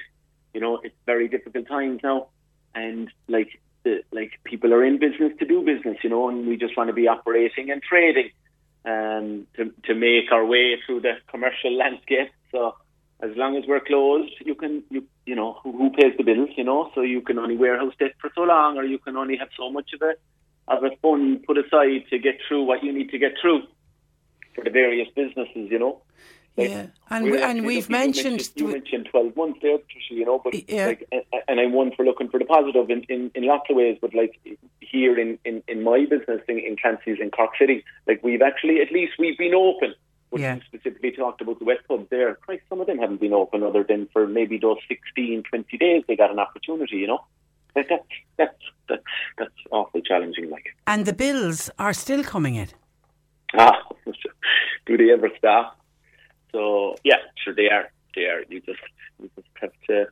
[0.53, 2.27] You know, it's very difficult times now,
[2.75, 6.57] and like the, like people are in business to do business, you know, and we
[6.57, 8.29] just want to be operating and trading,
[8.85, 12.29] um, to to make our way through the commercial landscape.
[12.51, 12.75] So
[13.21, 16.49] as long as we're closed, you can you you know who, who pays the bills,
[16.55, 19.37] you know, so you can only warehouse debt for so long, or you can only
[19.37, 20.13] have so much of a
[20.67, 23.63] of a fund put aside to get through what you need to get through
[24.55, 26.01] for the various businesses, you know.
[26.57, 30.25] Like, Yeah, and we- and we've you mentioned- you mentioned twelve months there, Patricia, you
[30.25, 30.87] know, but Yeah.
[30.87, 33.75] like, and, and I'm one for looking for the positive in, in, in lots of
[33.77, 33.97] ways.
[34.01, 34.37] But like
[34.81, 38.81] here in, in, in my business in, in Clancy's in Cork City, like we've actually
[38.81, 39.93] at least we've been open.
[40.29, 40.59] But Yeah.
[40.65, 42.35] specifically talked about the wet pubs there.
[42.35, 46.03] Christ, some of them haven't been open other than for maybe those 16, 20 days
[46.07, 47.21] they got an opportunity, you know.
[47.75, 48.03] Like that's
[48.37, 49.03] that's that's
[49.37, 50.49] that's awfully challenging.
[50.49, 52.67] Like And the bills are still coming in.
[53.57, 53.77] ah,
[54.85, 55.77] do they ever stop?
[56.51, 57.91] So yeah, sure they are.
[58.15, 58.43] They are.
[58.49, 58.79] You just
[59.19, 60.07] you just have to.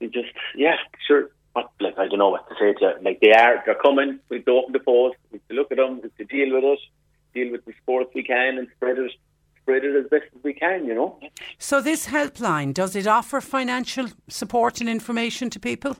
[0.00, 1.30] You just yeah, sure.
[1.52, 2.92] What, like I don't know what to say to you.
[3.02, 3.62] Like they are.
[3.64, 4.20] They're coming.
[4.28, 5.16] We have to open the post.
[5.30, 5.96] We have to look at them.
[5.96, 6.80] We have to deal with it.
[7.34, 9.12] Deal with the sports we can and spread it.
[9.62, 10.86] Spread it as best as we can.
[10.86, 11.18] You know.
[11.58, 15.96] So, this helpline, does it offer financial support and information to people?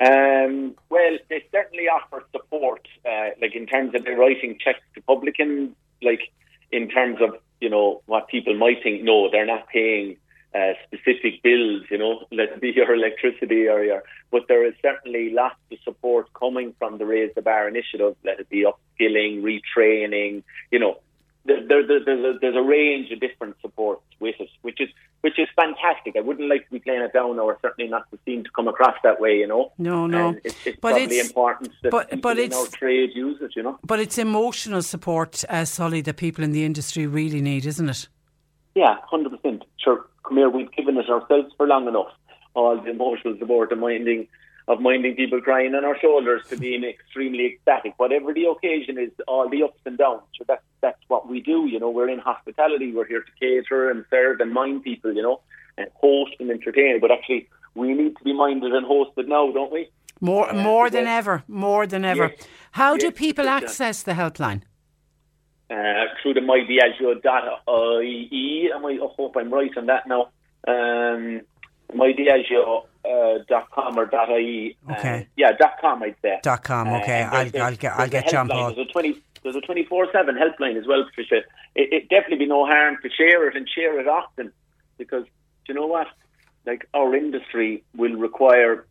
[0.00, 5.02] Um, well, they certainly offer support, uh, like in terms of the writing checks to
[5.02, 6.32] publican, like
[6.72, 9.02] in terms of you know what people might think.
[9.02, 10.16] No, they're not paying
[10.54, 11.82] uh, specific bills.
[11.90, 14.02] You know, let it be your electricity or your.
[14.30, 18.16] But there is certainly lots of support coming from the Raise the Bar initiative.
[18.22, 20.42] Let it be upskilling, retraining.
[20.70, 20.98] You know,
[21.46, 24.88] there, there, there's a there's a range of different supports with it, which is
[25.20, 26.14] which is fantastic.
[26.16, 28.68] I wouldn't like to be playing it down, or certainly not to seem to come
[28.68, 29.38] across that way.
[29.38, 29.72] You know.
[29.78, 30.28] No, no.
[30.28, 33.52] And it's, it's But probably it's- important that but- but in our trade use it.
[33.56, 33.78] You know.
[33.84, 38.08] But it's emotional support, uh, Sully, that people in the industry really need, isn't it?
[38.74, 39.64] Yeah, hundred percent.
[39.78, 40.48] Sure, come here.
[40.50, 42.12] We've given it ourselves for long enough.
[42.54, 44.28] All the emotional support of minding,
[44.66, 49.10] of minding people crying on our shoulders to being extremely ecstatic, whatever the occasion is.
[49.28, 50.22] All the ups and downs.
[50.38, 51.66] So that's that's what we do.
[51.66, 52.92] You know, we're in hospitality.
[52.92, 55.12] We're here to cater and serve and mind people.
[55.12, 55.40] You know,
[55.76, 57.00] and host and entertain.
[57.00, 59.88] But actually, we need to be minded and hosted now, don't we?
[60.20, 62.32] More, Yeah, more than that- ever, more than ever.
[62.36, 62.48] Yes.
[62.72, 63.64] How do people Patricia.
[63.66, 64.62] access the helpline?
[65.70, 68.70] uh, through the mydiageo.ie.
[68.74, 70.28] Am I, I hope I'm right on that now.
[70.66, 71.42] Um,
[71.92, 74.76] mydiageo uh, dot com or dot ie.
[74.92, 75.20] Okay.
[75.20, 76.38] Uh, yeah, dot com I'd say.
[76.42, 77.22] Dot com, okay.
[77.22, 78.48] and I'll- I'll get- I'll there's a get John.
[78.48, 78.74] Paul.
[78.74, 79.20] There's a twenty.
[79.42, 81.44] There's a twenty four seven helpline as well, Patricia.
[81.74, 84.52] It, it definitely be no harm to share it and share it often,
[84.96, 86.06] because do you know what?
[86.66, 88.86] Like our industry will require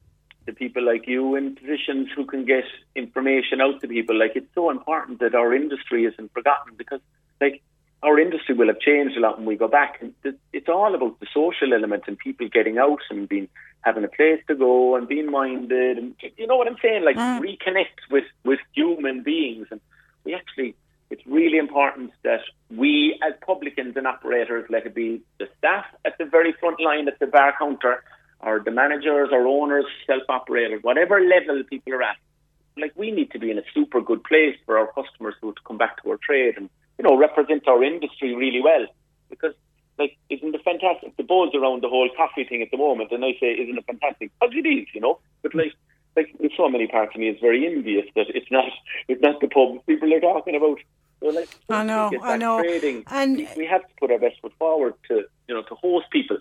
[0.45, 2.65] the people like you in positions who can get
[2.95, 4.15] information out to people.
[4.17, 6.99] Like it's so important that our industry isn't forgotten because
[7.41, 7.63] like
[8.03, 9.99] our industry will have changed a lot when we go back.
[10.01, 10.13] And
[10.51, 13.47] it's all about the social element and people getting out and being
[13.81, 15.97] having a place to go and being minded.
[15.97, 17.03] And you know what I'm saying?
[17.03, 17.39] Like mm.
[17.39, 19.67] reconnect with with human beings.
[19.71, 19.79] And
[20.25, 20.75] we actually,
[21.09, 26.17] it's really important that we, as publicans and operators, let it be the staff at
[26.17, 28.03] the very front line at the bar counter,
[28.41, 32.17] or the managers, or owners, self-operators, whatever level people are at.
[32.75, 35.61] Like we need to be in a super good place for our customers who to
[35.65, 38.85] come back to our trade and you know, represent our industry really well.
[39.29, 39.53] Because,
[39.97, 41.15] like, isn't it fantastic?
[41.17, 43.85] The buzz around the whole coffee thing at the moment, and I say, isn't it
[43.85, 44.31] fantastic?
[44.39, 45.19] Because it is, you know.
[45.41, 45.73] But like,
[46.15, 48.65] like in so many parts of me, it's very envious that it's not,
[49.07, 50.79] it's not the pub people are talking about.
[51.19, 52.61] So like, I know, I know.
[52.61, 56.07] Trading, and we have to put our best foot forward to, you know, to host
[56.11, 56.37] people.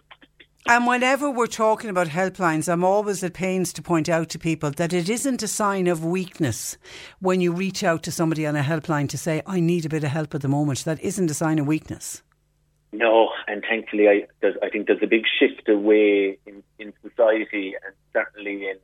[0.69, 4.71] And whenever we're talking about helplines, I'm always at pains to point out to people
[4.71, 6.79] that it isn't a sign of weakness
[7.19, 10.05] when you reach out to somebody on a helpline to say, I need a bit
[10.05, 10.85] of help at the moment.
[10.85, 12.23] That isn't a sign of weakness.
[12.93, 14.27] No, and thankfully, I,
[14.63, 18.77] I think there's a big shift away in, in society, and certainly in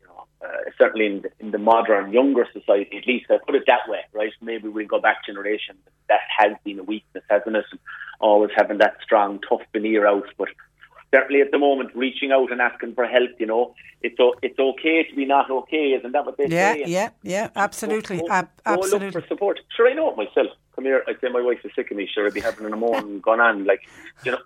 [0.00, 2.98] you know, uh, certainly in the, in the modern younger society.
[2.98, 4.32] At least I put it that way, right?
[4.40, 5.80] Maybe we'll go back generations.
[6.08, 7.64] That has been a weakness, hasn't it?
[8.20, 10.48] Always having that strong, tough veneer out, but
[11.12, 13.30] certainly at the moment, reaching out and asking for help.
[13.38, 16.72] You know, it's o- it's okay to be not okay, isn't that what they yeah,
[16.74, 16.80] say?
[16.80, 19.10] Yeah, yeah, yeah, absolutely, go, go, Ab- absolutely.
[19.10, 19.60] look for support.
[19.76, 20.48] Sure, I know it myself.
[20.74, 22.08] Come here, I say my wife is sick of me.
[22.12, 23.64] Sure, I'd be having an morning gone on.
[23.64, 23.82] Like,
[24.24, 24.38] you know,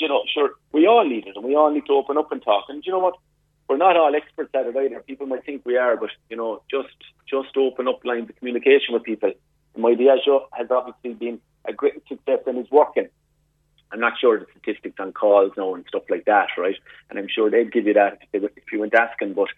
[0.00, 2.42] you know, sure, we all need it, and we all need to open up and
[2.42, 2.64] talk.
[2.68, 3.14] And you know what?
[3.68, 5.00] We're not all experts at it either.
[5.00, 6.94] People might think we are, but you know, just
[7.28, 9.32] just open up lines of communication with people.
[9.76, 13.08] My Diageo has obviously been a great success and is working.
[13.90, 16.76] I'm not sure the statistics on calls now and stuff like that, right?
[17.08, 19.34] And I'm sure they'd give you that if, they, if you went asking.
[19.34, 19.48] But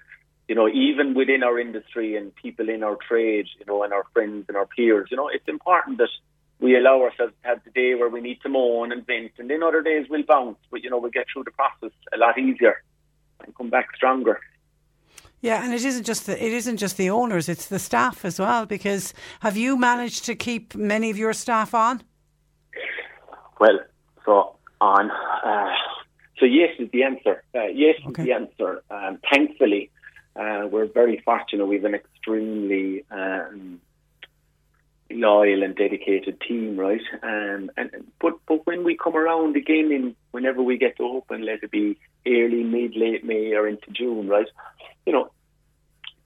[0.48, 4.04] you know, even within our industry and people in our trade, you know, and our
[4.12, 6.08] friends and our peers, you know, it's important that
[6.60, 9.48] we allow ourselves to have the day where we need to moan and vent, and
[9.48, 10.58] then other days we'll bounce.
[10.70, 12.82] But you know, we'll get through the process a lot easier
[13.44, 14.40] and come back stronger.
[15.40, 18.38] Yeah, and it isn't just the, it isn't just the owners; it's the staff as
[18.38, 18.66] well.
[18.66, 22.02] Because have you managed to keep many of your staff on?
[23.58, 23.78] Well,
[24.24, 25.10] so on.
[25.10, 25.74] Uh,
[26.38, 27.42] so yes is the answer.
[27.54, 28.22] Uh, yes okay.
[28.22, 28.82] is the answer.
[28.90, 29.90] Um, thankfully,
[30.36, 31.66] uh, we're very fortunate.
[31.66, 33.80] We have an extremely um,
[35.10, 37.02] loyal and dedicated team, right?
[37.22, 37.90] Um, and
[38.20, 41.70] but but when we come around again, in whenever we get to open, let it
[41.70, 44.48] be early, mid, late May or into June, right?
[45.04, 45.30] You know,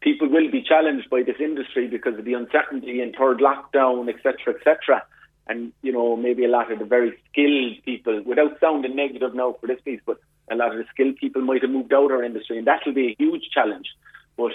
[0.01, 4.55] people will be challenged by this industry because of the uncertainty and third lockdown, etc.,
[4.55, 5.03] etc
[5.47, 9.57] and you know maybe a lot of the very skilled people, without sounding negative now
[9.61, 10.19] for this piece, but
[10.51, 12.81] a lot of the skilled people might have moved out of our industry, and that
[12.85, 13.87] will be a huge challenge.
[14.37, 14.53] But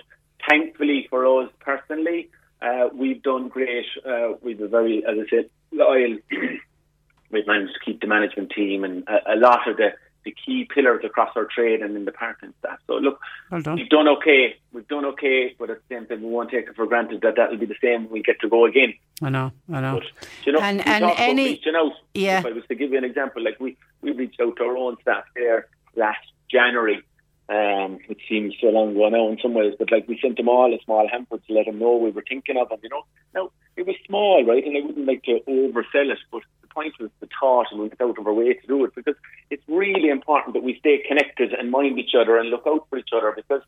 [0.48, 2.30] thankfully for us personally,
[2.62, 3.86] uh, we've done great.
[4.06, 6.18] Uh, we've a very, as I said, loyal.
[7.32, 9.90] we've managed to keep the management team and a, a lot of the
[10.30, 12.80] the key pillars across our trade and in the park and stuff.
[12.88, 13.19] So look,
[13.51, 13.77] well done.
[13.77, 14.55] we've done okay.
[14.71, 17.36] We've done okay, but at the same time, we won't take it for granted that
[17.38, 18.93] that will be the same when we get to go again.
[19.21, 19.99] I know, I know.
[19.99, 21.93] But, you know, and and any reaching out.
[22.13, 22.39] Yeah.
[22.39, 24.77] If I was to give you an example, like we we reached out to our
[24.77, 27.03] own staff there last January.
[27.49, 30.49] Um, it seems so long ago now in some ways, but like we sent them
[30.49, 32.80] all a small hamper to let them know we were thinking of them.
[32.84, 34.63] You know, now it was small, right?
[34.63, 36.43] And I wouldn't like to oversell it, but
[36.80, 39.15] point was the thought and we went out of our way to do it because
[39.49, 42.97] it's really important that we stay connected and mind each other and look out for
[42.97, 43.61] each other because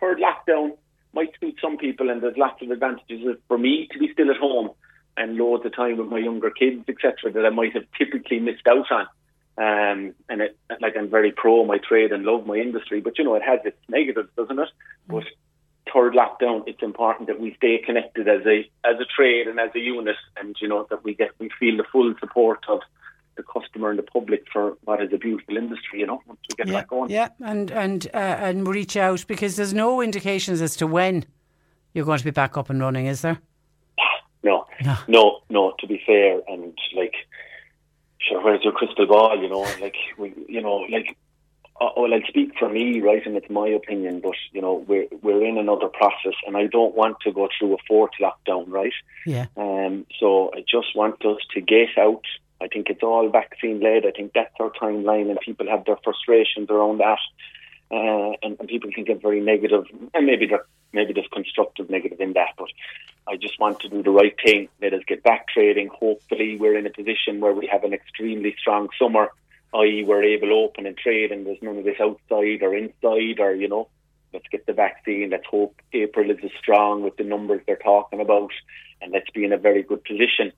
[0.00, 0.76] third lockdown
[1.12, 4.36] might suit some people and there's lots of advantages for me to be still at
[4.36, 4.70] home
[5.16, 8.66] and loads of time with my younger kids, etc., that I might have typically missed
[8.66, 9.06] out on.
[9.58, 13.24] Um, and it, like I'm very pro my trade and love my industry, but you
[13.24, 14.68] know it has its negatives, doesn't it?
[15.06, 15.24] But
[15.92, 19.70] third lockdown, it's important that we stay connected as a as a trade and as
[19.74, 22.80] a unit, and you know that we get we feel the full support of
[23.36, 26.00] the customer and the public for what is a beautiful industry.
[26.00, 27.10] You know, once we get yeah, back going.
[27.10, 31.24] Yeah, and and uh, and reach out because there's no indications as to when
[31.94, 33.38] you're going to be back up and running, is there?
[34.42, 35.40] No, no, no.
[35.50, 37.14] no to be fair, and like,
[38.18, 39.40] sure, where's your crystal ball?
[39.40, 41.16] You know, like we, you know, like
[41.80, 45.06] uh, well, I'll speak for me, right, and it's my opinion, but you know, we're
[45.22, 48.92] we're in another process, and I don't want to go through a fourth lockdown, right?
[49.26, 49.46] Yeah.
[49.56, 50.06] Um.
[50.20, 52.24] So I just want us to get out.
[52.60, 54.06] I think it's all vaccine led.
[54.06, 57.18] I think that's our timeline, and people have their frustrations around that,
[57.90, 62.20] uh, and, and people can get very negative, and maybe there maybe there's constructive negative
[62.20, 62.68] in that, but
[63.26, 64.68] I just want to do the right thing.
[64.80, 65.88] Let us get back trading.
[65.88, 69.30] Hopefully, we're in a position where we have an extremely strong summer
[69.74, 73.54] i.e., we're able open and trade, and there's none of this outside or inside, or
[73.54, 73.88] you know,
[74.32, 75.30] let's get the vaccine.
[75.30, 78.52] Let's hope April is as strong with the numbers they're talking about,
[79.00, 80.52] and let's be in a very good position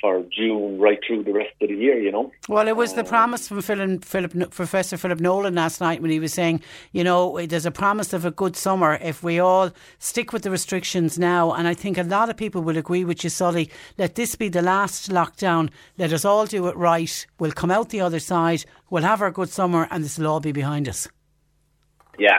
[0.00, 2.30] for June right through the rest of the year, you know.
[2.48, 6.10] Well, it was the um, promise from Philip, Philip, Professor Philip Nolan last night when
[6.10, 6.60] he was saying,
[6.92, 10.50] you know, there's a promise of a good summer if we all stick with the
[10.50, 11.52] restrictions now.
[11.52, 13.70] And I think a lot of people will agree with you, Sully.
[13.98, 15.70] Let this be the last lockdown.
[15.98, 17.26] Let us all do it right.
[17.38, 18.64] We'll come out the other side.
[18.90, 21.08] We'll have our good summer, and this will all be behind us.
[22.18, 22.38] Yeah.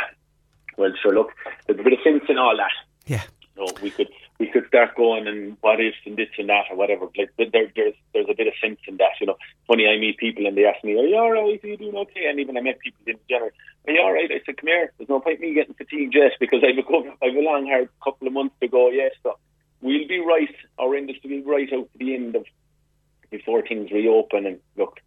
[0.78, 1.14] Well, sure.
[1.14, 1.32] Look,
[1.66, 2.72] there's a bit of sense in all that.
[3.06, 3.24] Yeah.
[3.56, 4.10] You know, we could
[4.40, 7.08] we could start going and what ifs and this and that or whatever.
[7.18, 9.20] Like there, there's there's a bit of sense in that.
[9.20, 11.64] You know, funny I meet people and they ask me, "Are you all right?
[11.64, 13.52] Are you doing okay?" And even I met people in general,
[13.88, 14.92] "Are you all right?" I said, "Come here.
[14.98, 18.28] There's no point me getting fatigued just because I've a I've a long hard couple
[18.28, 18.90] of months to go.
[18.90, 19.38] Yes, so
[19.82, 20.54] we'll be right.
[20.78, 22.46] Our industry will be right out to the end of
[23.32, 24.46] before things reopen.
[24.46, 25.00] And look,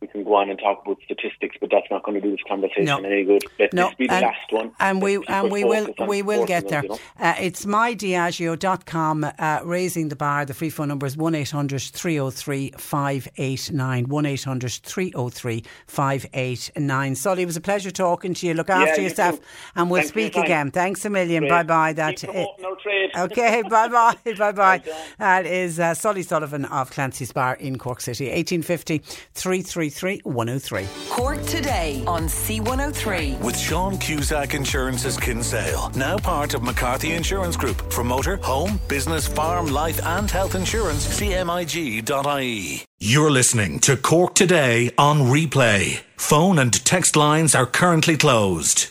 [0.00, 2.40] we can go on and talk about statistics, but that's not going to do this
[2.48, 2.98] conversation No.
[2.98, 3.44] any good.
[3.58, 4.72] Let No, this be the and, last one.
[4.80, 6.82] and we and we will we will get there.
[6.82, 6.98] you know.
[7.18, 10.44] Uh, it's mydiageo.com, uh, raising the bar.
[10.44, 17.60] The free phone number is one 303 589 one 303 589 Sully, it was a
[17.60, 18.54] pleasure talking to you.
[18.54, 19.46] Look after Yeah, you yourself, too.
[19.76, 20.70] and we'll Thanks speak again.
[20.70, 21.46] Thanks a million.
[21.48, 21.92] Bye bye.
[21.92, 23.10] That promoting our trade.
[23.16, 24.82] Okay, bye bye, bye bye.
[25.18, 28.98] That is uh, Sully Sullivan of Clancy's Bar in Cork City, 1850
[29.34, 29.89] 333
[30.24, 30.86] 103.
[31.10, 33.40] Cork today on C103.
[33.40, 37.92] With Sean Cusack Insurance's Kinsale, now part of McCarthy Insurance Group.
[37.92, 42.84] For motor, home, business, farm, life, and health insurance, cmig.ie.
[42.98, 46.00] You're listening to Cork Today on replay.
[46.16, 48.88] Phone and text lines are currently closed.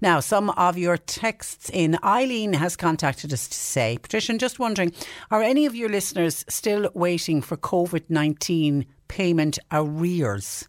[0.00, 1.98] Now, some of your texts in.
[2.02, 4.92] Eileen has contacted us to say, Patricia, I'm just wondering,
[5.30, 10.68] are any of your listeners still waiting for COVID 19 payment arrears?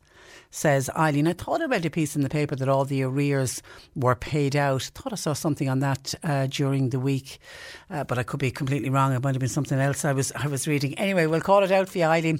[0.51, 1.27] Says Eileen.
[1.27, 3.61] I thought I read a piece in the paper that all the arrears
[3.93, 4.83] were paid out.
[4.83, 7.39] thought I saw something on that uh, during the week,
[7.89, 9.11] uh, but I could be completely wrong.
[9.11, 10.97] It might have been something else I was I was reading.
[10.97, 12.39] Anyway, we'll call it out for you, Eileen.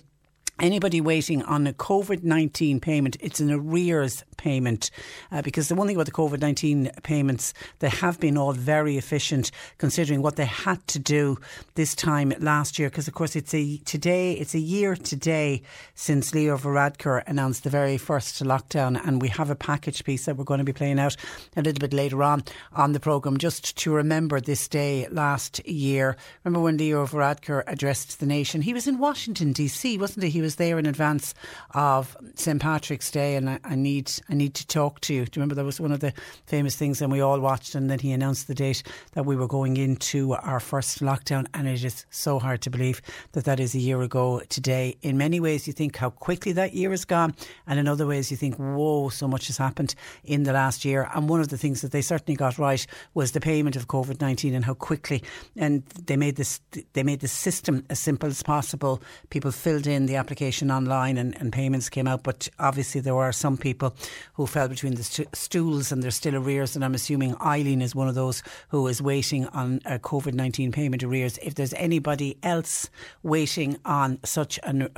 [0.62, 4.90] Anybody waiting on a COVID 19 payment, it's an arrears payment.
[5.30, 8.98] Uh, because the one thing about the COVID 19 payments, they have been all very
[8.98, 11.38] efficient considering what they had to do
[11.74, 12.90] this time last year.
[12.90, 15.62] Because, of course, it's a today, it's a year today
[15.94, 18.98] since Leo Varadkar announced the very first lockdown.
[19.06, 21.18] And we have a package piece that we're going to be playing out
[21.58, 26.16] a little bit later on on the programme just to remember this day last year.
[26.46, 28.62] Remember when Leo Varadkar addressed the nation?
[28.62, 30.30] He was in Washington, D.C., wasn't he?
[30.30, 31.34] He was there in advance
[31.72, 32.62] of St.
[32.62, 35.26] Patrick's Day, and I, I need I need to talk to you.
[35.26, 36.14] Do you remember that was one of the
[36.46, 37.02] famous things?
[37.02, 38.84] And we all watched, and then he announced the date
[39.14, 43.02] that we were going into our first lockdown, and it is so hard to believe
[43.32, 44.96] that that is a year ago today.
[45.02, 47.34] In many ways, you think how quickly that year has gone,
[47.66, 51.10] and in other ways, you think, whoa, so much has happened in the last year.
[51.16, 52.86] And one of the things that they certainly got right
[53.16, 55.24] was the payment of COVID nineteen and how quickly,
[55.58, 56.62] and they made this
[56.94, 59.02] they made the system as simple as possible.
[59.32, 60.35] People filled in the application
[60.72, 63.96] online and, and payments came out, but obviously there were some people
[64.34, 66.76] who fell between the st- stools and there's still arrears.
[66.76, 70.72] And I'm assuming Eileen is one of those who is waiting on a COVID 19
[70.72, 71.38] payment arrears.
[71.40, 72.90] If there's anybody else
[73.24, 74.90] waiting on such an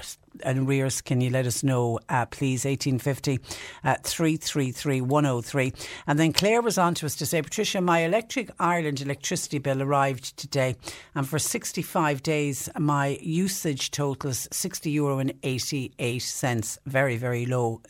[0.44, 2.66] an arrears, can you let us know, uh, please?
[2.66, 3.40] 1850
[3.84, 5.74] uh, 333 103.
[6.08, 9.82] And then Claire was on to us to say, Patricia, my Electric Ireland electricity bill
[9.82, 10.76] arrived today,
[11.16, 16.80] and for 65 days, my usage totals 60 euro and 88 cents.
[16.86, 17.82] Very, very low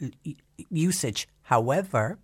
[0.70, 1.28] usage.
[1.44, 2.18] However,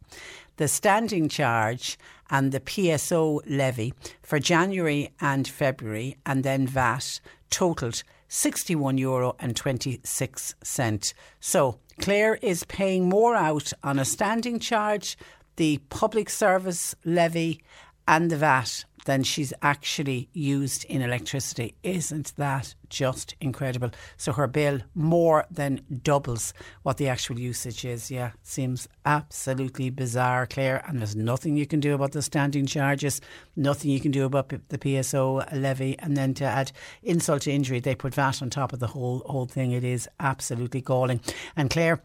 [0.58, 1.98] the standing charge
[2.30, 7.20] and the PSO levy for January and February, and then VAT,
[7.50, 8.04] totalled
[8.34, 11.14] 61 euro and 26 cent.
[11.40, 15.16] So Claire is paying more out on a standing charge,
[15.58, 17.62] the public service levy,
[18.08, 21.76] and the VAT than she's actually used in electricity.
[21.84, 23.92] Isn't that just incredible?
[24.18, 28.10] So her bill more than doubles what the actual usage is.
[28.10, 30.84] Yeah, seems absolutely bizarre, Claire.
[30.88, 33.22] And there's nothing you can do about the standing charges,
[33.56, 35.98] nothing you can do about the PSO levy.
[36.00, 39.24] And then to add insult to injury, they put VAT on top of the whole
[39.26, 39.72] whole thing.
[39.72, 41.22] It is absolutely galling.
[41.56, 42.02] And Claire.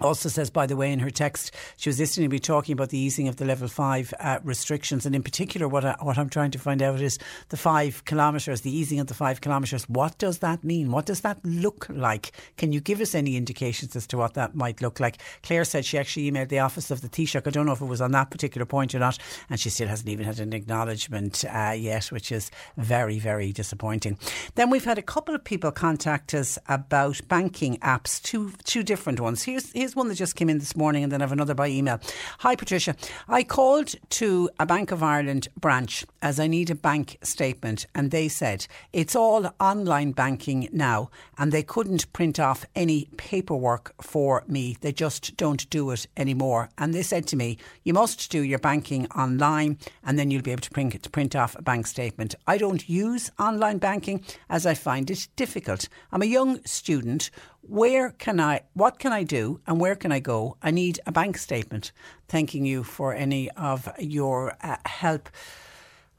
[0.00, 2.90] Also says, by the way, in her text, she was listening to be talking about
[2.90, 6.28] the easing of the level five uh, restrictions, and in particular, what I, what I'm
[6.28, 9.88] trying to find out is the five kilometres, the easing of the five kilometres.
[9.88, 10.90] What does that mean?
[10.90, 12.32] What does that look like?
[12.56, 15.18] Can you give us any indications as to what that might look like?
[15.42, 17.46] Claire said she actually emailed the office of the Taoiseach.
[17.46, 19.88] I don't know if it was on that particular point or not, and she still
[19.88, 24.18] hasn't even had an acknowledgement uh, yet, which is very, very disappointing.
[24.54, 29.20] Then we've had a couple of people contact us about banking apps, two two different
[29.20, 29.42] ones.
[29.42, 31.52] Here's here's here's one that just came in this morning, and then I have another
[31.52, 31.98] by email.
[32.38, 32.94] Hi, Patricia.
[33.28, 38.12] I called to a Bank of Ireland branch as I need a bank statement, and
[38.12, 44.44] they said it's all online banking now, and they couldn't print off any paperwork for
[44.46, 44.76] me.
[44.80, 46.68] They just don't do it anymore.
[46.78, 50.52] And they said to me, You must do your banking online, and then you'll be
[50.52, 52.36] able to print, to print off a bank statement.
[52.46, 55.88] I don't use online banking as I find it difficult.
[56.12, 57.32] I'm a young student.
[57.70, 60.56] Where can I, what can I do and where can I go?
[60.60, 61.92] I need a bank statement.
[62.26, 65.28] Thanking you for any of your uh, help.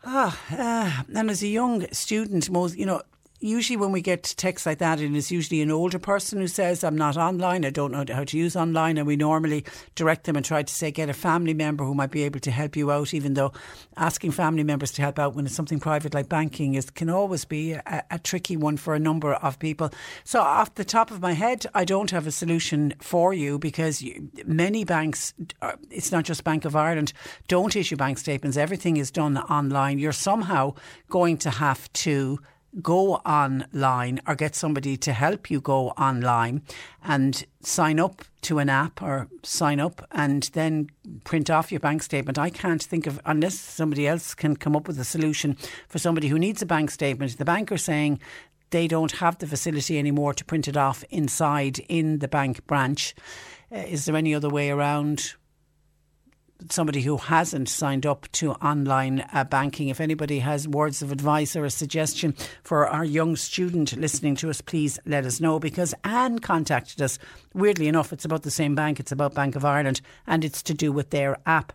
[0.06, 3.02] Ah, uh, and as a young student, most, you know,
[3.42, 6.84] usually when we get texts like that, it is usually an older person who says,
[6.84, 8.98] I'm not online, I don't know how to use online.
[8.98, 9.66] And we normally
[9.96, 12.52] direct them and try to say, get a family member who might be able to
[12.52, 13.52] help you out, even though
[13.98, 17.46] asking family members to help out when it's something private like banking is can always
[17.46, 19.90] be a, a tricky one for a number of people.
[20.24, 24.02] So, off the top of my head, I don't have a solution for you because
[24.02, 27.14] you, many banks, uh, it's not just Bank of Ireland,
[27.48, 28.58] don't issue bank statements.
[28.58, 30.00] Everything is done online.
[30.00, 30.76] You're somehow
[31.10, 32.40] going to have to
[32.82, 36.62] go online or get somebody to help you go online
[37.04, 40.90] and sign up to an app or sign up and then
[41.24, 42.40] print off your bank statement.
[42.40, 45.58] I can't think of, unless somebody else can come up with a solution
[45.88, 47.38] for somebody who needs a bank statement.
[47.38, 48.20] The bank are saying
[48.70, 53.14] they don't have the facility anymore to print it off inside in the bank branch.
[53.72, 55.34] Uh, is there any other way around?
[56.70, 59.90] Somebody who hasn't signed up to online uh, banking.
[59.90, 64.50] If anybody has words of advice or a suggestion for our young student listening to
[64.50, 67.20] us, please let us know because Anne contacted us.
[67.54, 70.74] Weirdly enough, it's about the same bank, it's about Bank of Ireland, and it's to
[70.74, 71.74] do with their app.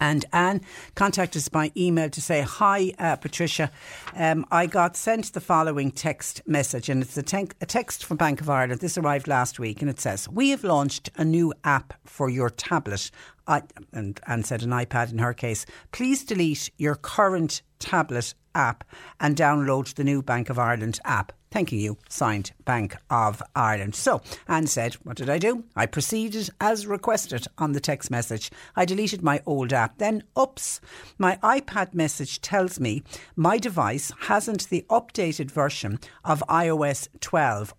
[0.00, 0.60] And Anne
[0.94, 3.70] contact us by email to say, Hi, uh, Patricia.
[4.14, 8.16] Um, I got sent the following text message, and it's a, te- a, text from
[8.16, 8.80] Bank of Ireland.
[8.80, 12.50] This arrived last week, and it says, We have launched a new app for your
[12.50, 13.10] tablet.
[13.46, 15.66] I, and Anne said an iPad in her case.
[15.90, 18.84] Please delete your current tablet app
[19.20, 21.32] and download the new Bank of Ireland app.
[21.50, 23.94] Thanking you, signed Bank of Ireland.
[23.94, 25.64] So, Anne said, What did I do?
[25.74, 28.50] I proceeded as requested on the text message.
[28.76, 29.98] I deleted my old app.
[29.98, 30.80] Then, oops,
[31.16, 33.02] my iPad message tells me
[33.34, 37.74] my device hasn't the updated version of iOS 12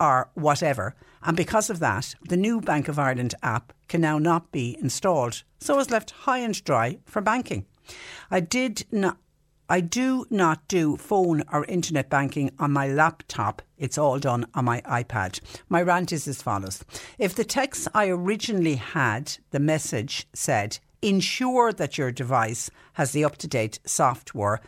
[0.00, 0.94] or whatever.
[1.22, 5.42] And because of that, the new Bank of Ireland app can now not be installed.
[5.58, 7.66] So I was left high and dry for banking.
[8.30, 9.18] I did not
[9.70, 13.60] I do not do phone or internet banking on my laptop.
[13.76, 15.40] It's all done on my iPad.
[15.68, 16.82] My rant is as follows.
[17.18, 23.24] If the text I originally had, the message said, ensure that your device has the
[23.24, 24.60] up to date software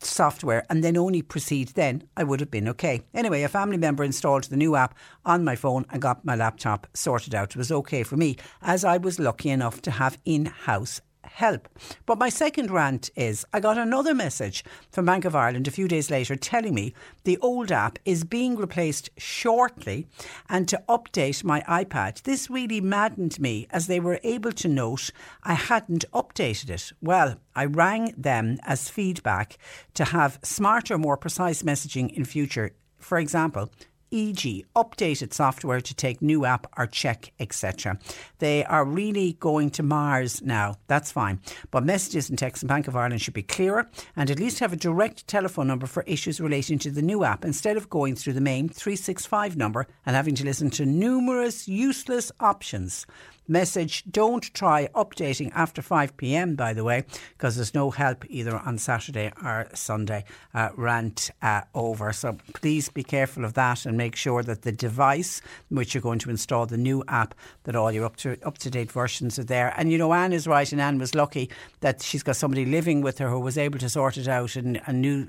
[0.00, 3.02] software and then only proceed then, I would have been okay.
[3.14, 6.86] Anyway, a family member installed the new app on my phone and got my laptop
[6.94, 7.50] sorted out.
[7.50, 11.00] It was okay for me as I was lucky enough to have in house
[11.38, 11.68] help.
[12.04, 15.86] But my second rant is I got another message from Bank of Ireland a few
[15.86, 20.08] days later telling me the old app is being replaced shortly
[20.48, 22.22] and to update my iPad.
[22.22, 25.10] This really maddened me as they were able to note
[25.44, 26.92] I hadn't updated it.
[27.00, 29.58] Well, I rang them as feedback
[29.94, 32.72] to have smarter, more precise messaging in future.
[32.98, 33.70] For example,
[34.10, 37.98] e.g., updated software to take new app or check, etc.
[38.38, 40.76] They are really going to Mars now.
[40.86, 41.40] That's fine.
[41.70, 44.72] But messages and texts in Bank of Ireland should be clearer and at least have
[44.72, 48.34] a direct telephone number for issues relating to the new app instead of going through
[48.34, 53.06] the main 365 number and having to listen to numerous useless options
[53.48, 54.04] message.
[54.10, 57.04] Don't try updating after 5 pm, by the way,
[57.36, 60.24] because there's no help either on Saturday or Sunday.
[60.54, 62.12] Uh, rant uh, over.
[62.12, 66.18] So please be careful of that and make sure that the device which you're going
[66.20, 67.34] to install the new app,
[67.64, 69.74] that all your up to up to date versions are there.
[69.76, 73.02] And you know, Anne is right, and Anne was lucky that she's got somebody living
[73.02, 75.26] with her who was able to sort it out and, and knew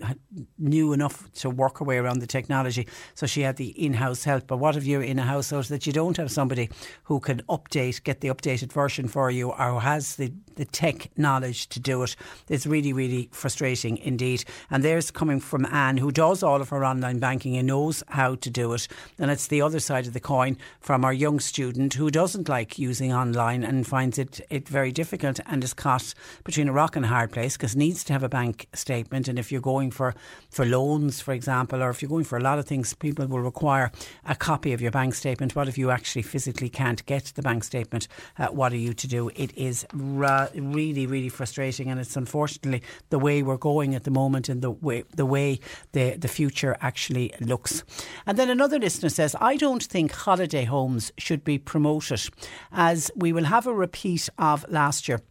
[0.58, 2.88] knew enough to work her way around the technology.
[3.16, 4.48] So she had the in house help.
[4.48, 6.70] But what if you're in a household that you don't have somebody
[7.04, 8.04] who can update?
[8.10, 12.02] Get the updated version for you or who has the, the tech knowledge to do
[12.02, 12.16] it.
[12.48, 14.46] It's really, really frustrating indeed.
[14.72, 18.34] And there's coming from Anne, who does all of her online banking and knows how
[18.34, 18.88] to do it.
[19.20, 22.80] And it's the other side of the coin from our young student who doesn't like
[22.80, 27.06] using online and finds it, it very difficult and is caught between a rock and
[27.06, 29.28] a hard place because needs to have a bank statement.
[29.28, 30.16] And if you're going for,
[30.50, 33.40] for loans, for example, or if you're going for a lot of things, people will
[33.40, 33.92] require
[34.26, 35.56] a copy of your bank statement.
[35.56, 37.99] What if you actually physically can't get the bank statement?
[38.38, 39.30] Uh, what are you to do?
[39.36, 44.12] It is ra- really, really frustrating, and it's unfortunately the way we're going at the
[44.12, 45.60] moment and the way the way
[45.92, 47.84] the the future actually looks.
[48.26, 52.30] And then another listener says, I don't think holiday homes should be promoted,
[52.72, 55.22] as we will have a repeat of last year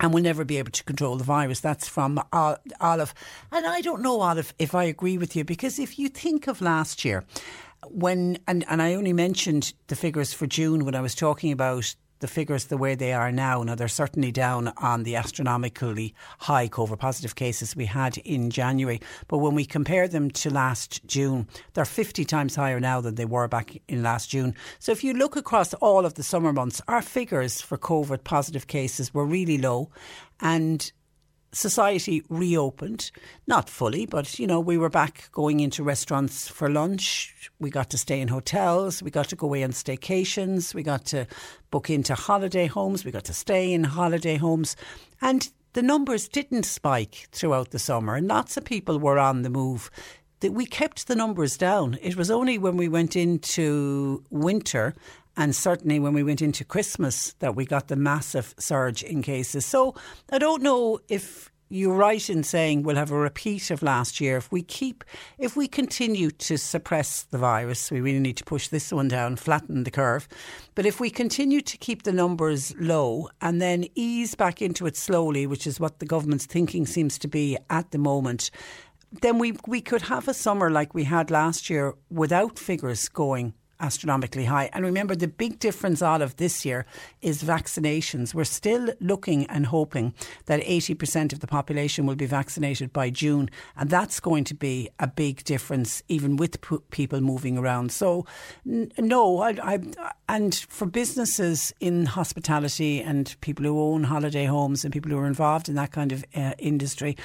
[0.00, 1.60] and we'll never be able to control the virus.
[1.60, 3.14] That's from Olive.
[3.52, 6.60] And I don't know, Olive, if I agree with you, because if you think of
[6.60, 7.24] last year,
[7.88, 11.94] when, and, and I only mentioned the figures for June when I was talking about
[12.20, 13.62] the figures the way they are now.
[13.62, 19.00] Now, they're certainly down on the astronomically high COVID positive cases we had in January.
[19.28, 23.24] But when we compare them to last June, they're 50 times higher now than they
[23.24, 24.54] were back in last June.
[24.78, 28.66] So if you look across all of the summer months, our figures for COVID positive
[28.66, 29.90] cases were really low.
[30.40, 30.92] And
[31.54, 33.10] society reopened,
[33.46, 37.50] not fully, but you know, we were back going into restaurants for lunch.
[37.58, 39.02] We got to stay in hotels.
[39.02, 40.74] We got to go away on staycations.
[40.74, 41.26] We got to
[41.70, 43.04] book into holiday homes.
[43.04, 44.76] We got to stay in holiday homes.
[45.20, 49.50] And the numbers didn't spike throughout the summer, and lots of people were on the
[49.50, 49.90] move.
[50.40, 51.98] That we kept the numbers down.
[52.02, 54.94] It was only when we went into winter
[55.36, 59.66] and certainly when we went into Christmas that we got the massive surge in cases.
[59.66, 59.94] So
[60.30, 64.36] I don't know if you're right in saying we'll have a repeat of last year.
[64.36, 65.02] If we keep,
[65.38, 69.36] if we continue to suppress the virus, we really need to push this one down,
[69.36, 70.28] flatten the curve.
[70.74, 74.96] But if we continue to keep the numbers low and then ease back into it
[74.96, 78.50] slowly, which is what the government's thinking seems to be at the moment,
[79.22, 83.54] then we we could have a summer like we had last year without figures going
[83.84, 84.70] astronomically high.
[84.72, 86.86] And remember, the big difference out of this year
[87.20, 88.34] is vaccinations.
[88.34, 90.14] We're still looking and hoping
[90.46, 93.50] that 80% of the population will be vaccinated by June.
[93.76, 97.92] And that's going to be a big difference, even with p- people moving around.
[97.92, 98.24] So,
[98.66, 99.80] n- no, I, I,
[100.28, 105.26] and for businesses in hospitality and people who own holiday homes and people who are
[105.26, 107.16] involved in that kind of uh, industry,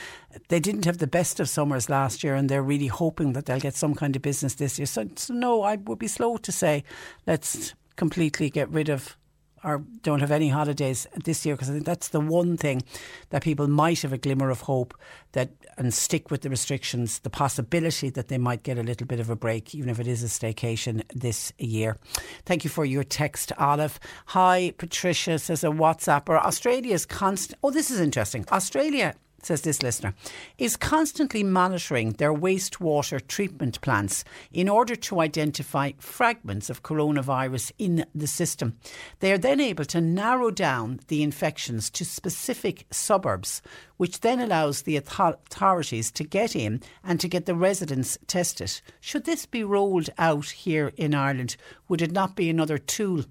[0.49, 3.59] they didn't have the best of summers last year and they're really hoping that they'll
[3.59, 4.85] get some kind of business this year.
[4.85, 6.83] So, so no, I would be slow to say
[7.25, 9.17] let's completely get rid of
[9.63, 12.81] or don't have any holidays this year because I think that's the one thing
[13.29, 14.93] that people might have a glimmer of hope
[15.33, 19.21] that and stick with the restrictions, the possibility that they might get a little bit
[19.21, 21.97] of a break, even if it is a staycation this year.
[22.45, 23.97] Thank you for your text, Olive.
[24.27, 27.57] Hi, Patricia says a WhatsApp or Australia's constant.
[27.63, 28.45] Oh, this is interesting.
[28.51, 29.15] Australia
[29.45, 30.13] says this listener,
[30.57, 38.05] is constantly monitoring their wastewater treatment plants in order to identify fragments of coronavirus in
[38.13, 38.77] the system.
[39.19, 43.61] They are then able to narrow down the infections to specific suburbs,
[43.97, 48.81] which then allows the authorities to get in and to get the residents tested.
[48.99, 51.55] Should this be rolled out here in Ireland,
[51.87, 53.25] would it not be another tool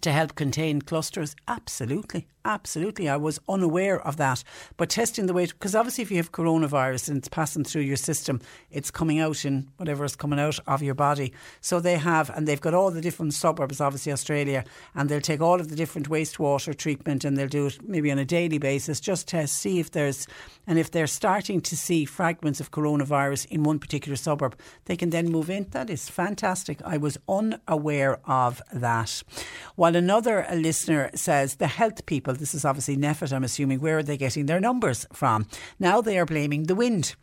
[0.00, 1.36] to help contain clusters?
[1.46, 2.26] Absolutely.
[2.44, 3.08] Absolutely.
[3.08, 4.42] I was unaware of that.
[4.76, 7.96] But testing the weight, because obviously if you have coronavirus and it's passing through your
[7.96, 11.32] system, it's coming out in whatever is coming out of your body.
[11.60, 14.64] So they have, and they've got all the different suburbs, obviously Australia,
[14.94, 18.18] and they'll take all of the different wastewater treatment and they'll do it maybe on
[18.18, 20.26] a daily basis, just to see if there's,
[20.66, 25.10] and if they're starting to see fragments of coronavirus in one particular suburb, they can
[25.10, 25.68] then move in.
[25.70, 26.82] That is fantastic.
[26.84, 29.22] I was unaware of that.
[29.82, 34.02] While another listener says the health people this is obviously NPHET, I'm assuming, where are
[34.04, 35.48] they getting their numbers from?
[35.80, 37.16] Now they are blaming the wind.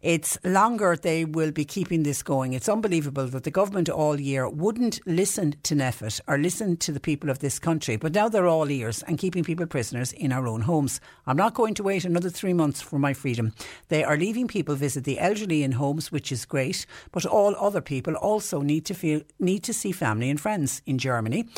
[0.00, 2.52] It's longer they will be keeping this going.
[2.52, 7.00] It's unbelievable that the government all year wouldn't listen to NPHET or listen to the
[7.00, 10.46] people of this country, but now they're all ears and keeping people prisoners in our
[10.46, 11.00] own homes.
[11.26, 13.54] I'm not going to wait another three months for my freedom.
[13.88, 17.80] They are leaving people visit the elderly in homes, which is great, but all other
[17.80, 20.80] people also need to feel need to see family and friends.
[20.86, 21.48] In Germany,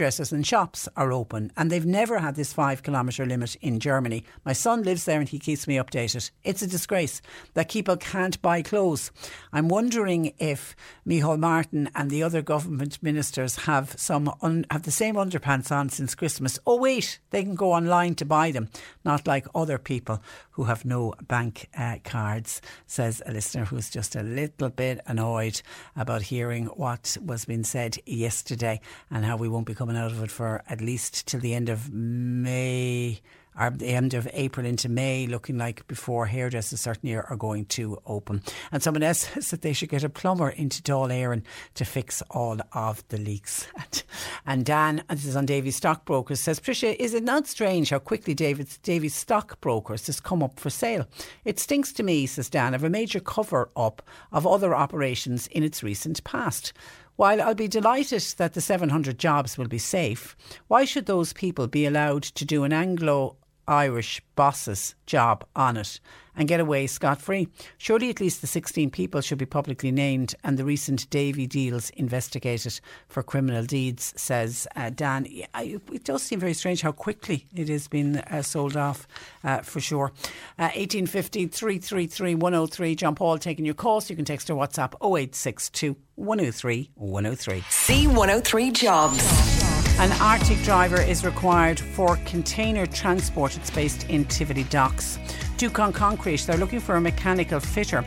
[0.00, 4.24] hairdressers and shops are open, and they've never had this five kilometre limit in Germany.
[4.46, 6.30] My son lives there and he keeps me updated.
[6.42, 7.20] It's a disgrace
[7.52, 9.10] that people can't buy clothes.
[9.52, 10.74] I'm wondering if
[11.06, 15.90] Micheál Martin and the other government ministers have some un- have the same underpants on
[15.90, 16.58] since Christmas.
[16.66, 18.70] Oh wait, they can go online to buy them,
[19.04, 20.22] not like other people
[20.60, 22.60] who have no bank uh, cards.
[22.86, 25.62] Says a listener who's just a little bit annoyed
[25.96, 28.78] about hearing what was being said yesterday
[29.10, 31.70] and how we won't be coming out of it for at least till the end
[31.70, 33.22] of May
[33.60, 37.66] or the end of April into May, looking like before hairdressers certainly are, are going
[37.66, 38.42] to open.
[38.72, 41.42] And someone else says that they should get a plumber into Dáil Éireann
[41.74, 43.66] to fix all of the leaks.
[44.46, 47.98] and Dan, and this is on Davy's Stockbrokers, says, Patricia, is it not strange how
[47.98, 51.06] quickly David's, Davy's Stockbrokers has come up for sale?
[51.44, 54.02] It stinks to me, says Dan, of a major cover up
[54.32, 56.72] of other operations in its recent past.
[57.16, 60.34] While I'll be delighted that the 700 jobs will be safe,
[60.68, 63.36] why should those people be allowed to do an Anglo
[63.70, 66.00] Irish boss's job on it
[66.36, 67.48] and get away scot free.
[67.78, 71.90] Surely at least the 16 people should be publicly named and the recent Davy deals
[71.90, 75.26] investigated for criminal deeds, says uh, Dan.
[75.28, 79.06] It does seem very strange how quickly it has been uh, sold off,
[79.44, 80.12] uh, for sure.
[80.56, 82.94] 1850 333 103.
[82.96, 84.10] John Paul taking your calls.
[84.10, 87.60] You can text or WhatsApp 0862 103 103.
[87.60, 89.69] C103 Jobs.
[90.00, 93.54] An Arctic driver is required for container transport.
[93.58, 95.18] It's based in Tivoli Docks.
[95.58, 98.02] Dúchán Concrete, they're looking for a mechanical fitter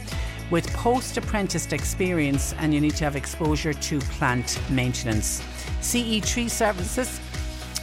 [0.50, 5.44] with post apprenticed experience and you need to have exposure to plant maintenance.
[5.82, 7.22] CE Tree Services,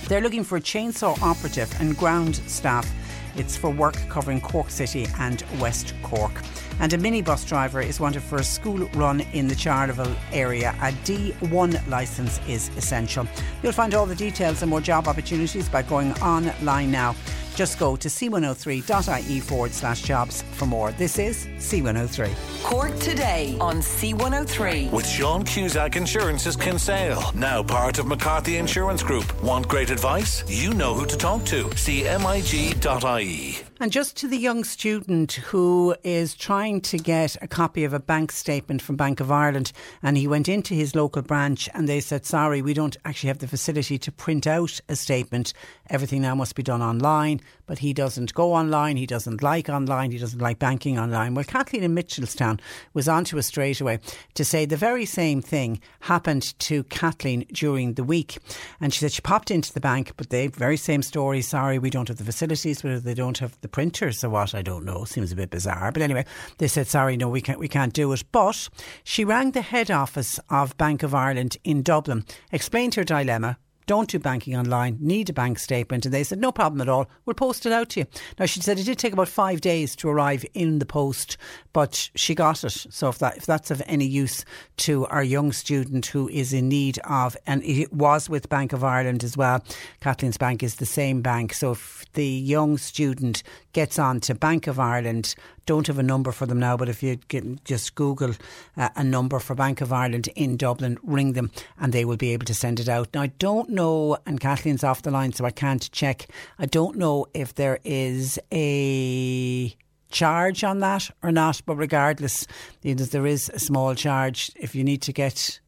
[0.09, 2.93] they're looking for a chainsaw operative and ground staff.
[3.37, 6.33] It's for work covering Cork City and West Cork
[6.81, 10.75] and a minibus driver is wanted for a school run in the Charleville area.
[10.81, 13.27] A D1 licence is essential.
[13.63, 17.15] You'll find all the details and more job opportunities by going online now.
[17.55, 20.93] Just go to c103.ie forward slash jobs for more.
[20.93, 22.63] This is C103.
[22.63, 24.91] Cork today on C103.
[24.91, 29.43] With Sean Cusack Insurance's Kinsale, now part of McCarthy Insurance Group.
[29.43, 30.45] Want great advice?
[30.49, 31.65] You know who to talk to.
[31.65, 33.70] CMIG.ie.
[33.83, 37.99] And just to the young student who is trying to get a copy of a
[37.99, 39.73] bank statement from Bank of Ireland,
[40.03, 43.39] and he went into his local branch and they said, Sorry, we don't actually have
[43.39, 45.55] the facility to print out a statement.
[45.89, 50.11] Everything now must be done online, but he doesn't go online, he doesn't like online,
[50.11, 51.33] he doesn't like banking online.
[51.33, 52.61] Well, Kathleen in Mitchelstown
[52.93, 54.01] was on to us straight away
[54.35, 58.37] to say the very same thing happened to Kathleen during the week.
[58.79, 61.41] And she said she popped into the bank, but the very same story.
[61.41, 64.63] Sorry, we don't have the facilities, whether they don't have the printers or what, I
[64.63, 65.05] don't know.
[65.05, 65.93] Seems a bit bizarre.
[65.93, 66.25] But anyway,
[66.59, 68.25] they said, sorry, no, we can't, we can't do it.
[68.33, 68.69] But
[69.05, 73.59] she rang the head office of Bank of Ireland in Dublin, explained her dilemma,
[73.91, 76.07] don't do banking online, need a bank statement.
[76.07, 78.07] And they said, no problem at all, we'll post it out to you.
[78.39, 81.37] Now, she said it did take about five days to arrive in the post,
[81.73, 82.87] but she got it.
[82.91, 84.45] So if, that, if that's of any use
[84.77, 88.85] to our young student who is in need of, and it was with Bank of
[88.85, 89.61] Ireland as well,
[90.01, 91.53] Kathleen's Bank is the same bank.
[91.53, 95.35] So if the young student gets on to Bank of Ireland,
[95.67, 97.19] don't have a number for them now, but if you
[97.65, 98.35] just Google
[98.77, 102.33] uh, a number for Bank of Ireland in Dublin, ring them and they will be
[102.33, 103.09] able to send it out.
[103.15, 106.27] Now, I don't know, and Kathleen's off the line, so I can't check.
[106.59, 109.77] I don't know if there is a
[110.11, 112.47] charge on that or not, but regardless,
[112.83, 115.60] there is a small charge if you need to get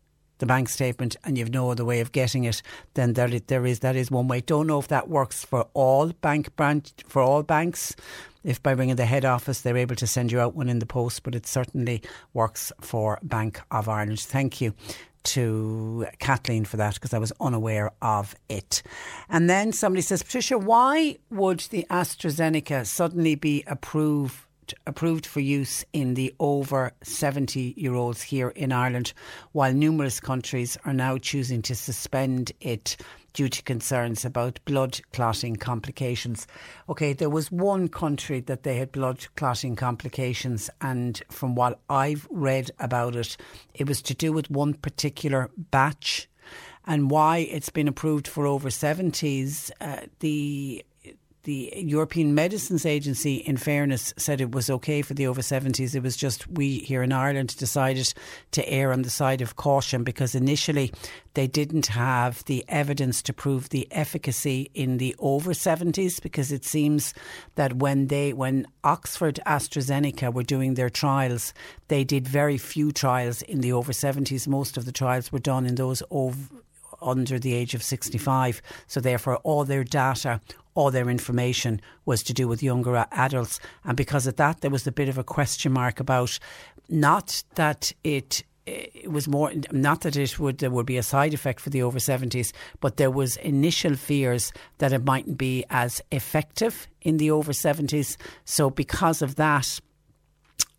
[0.42, 2.62] the bank statement and you've no other way of getting it,
[2.94, 4.40] then there, there is that is one way.
[4.40, 7.94] Don't know if that works for all bank branch for all banks.
[8.42, 10.86] If by ringing the head office they're able to send you out one in the
[10.86, 12.02] post, but it certainly
[12.34, 14.18] works for Bank of Ireland.
[14.18, 14.74] Thank you
[15.22, 18.82] to Kathleen for that because I was unaware of it.
[19.28, 24.40] And then somebody says, Patricia, why would the AstraZeneca suddenly be approved
[24.86, 29.12] approved for use in the over 70 year olds here in Ireland,
[29.52, 32.96] while numerous countries are now choosing to suspend it
[33.32, 36.46] due to concerns about blood clotting complications.
[36.88, 42.26] Okay, there was one country that they had blood clotting complications, and from what I've
[42.30, 43.36] read about it,
[43.74, 46.28] it was to do with one particular batch.
[46.84, 50.84] And why it's been approved for over 70s, uh, the
[51.44, 55.94] the European Medicines Agency, in fairness, said it was okay for the over 70s.
[55.94, 58.14] It was just we here in Ireland decided
[58.52, 60.92] to err on the side of caution because initially
[61.34, 66.64] they didn't have the evidence to prove the efficacy in the over 70s because it
[66.64, 67.12] seems
[67.56, 71.52] that when they when Oxford AstraZeneca were doing their trials,
[71.88, 74.46] they did very few trials in the over 70s.
[74.46, 76.38] Most of the trials were done in those over
[77.02, 78.62] under the age of 65.
[78.86, 80.40] So, therefore, all their data
[80.74, 83.60] all their information was to do with younger adults.
[83.84, 86.38] And because of that, there was a bit of a question mark about
[86.88, 91.34] not that it it was more not that it would there would be a side
[91.34, 96.00] effect for the over 70s but there was initial fears that it mightn't be as
[96.12, 99.80] effective in the over 70s so because of that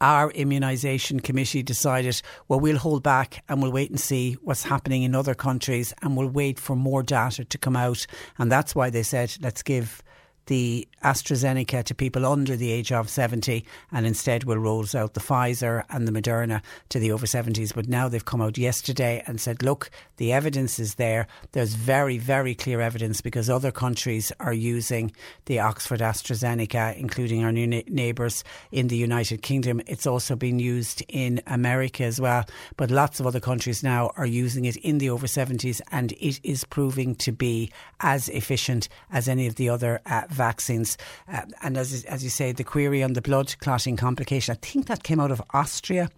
[0.01, 5.03] our immunisation committee decided, well, we'll hold back and we'll wait and see what's happening
[5.03, 8.05] in other countries and we'll wait for more data to come out.
[8.37, 10.03] And that's why they said, let's give
[10.47, 15.19] the AstraZeneca to people under the age of 70 and instead will roll out the
[15.19, 17.73] Pfizer and the Moderna to the over 70s.
[17.73, 21.27] But now they've come out yesterday and said, look, the evidence is there.
[21.53, 25.13] There's very, very clear evidence because other countries are using
[25.45, 29.81] the Oxford AstraZeneca, including our new neighbours in the United Kingdom.
[29.87, 32.45] It's also been used in America as well.
[32.77, 36.39] But lots of other countries now are using it in the over 70s and it
[36.43, 40.97] is proving to be as efficient as any of the other uh, vaccines.
[41.31, 44.87] Uh, and as, as you say, the query on the blood clotting complication, I think
[44.87, 46.09] that came out of Austria.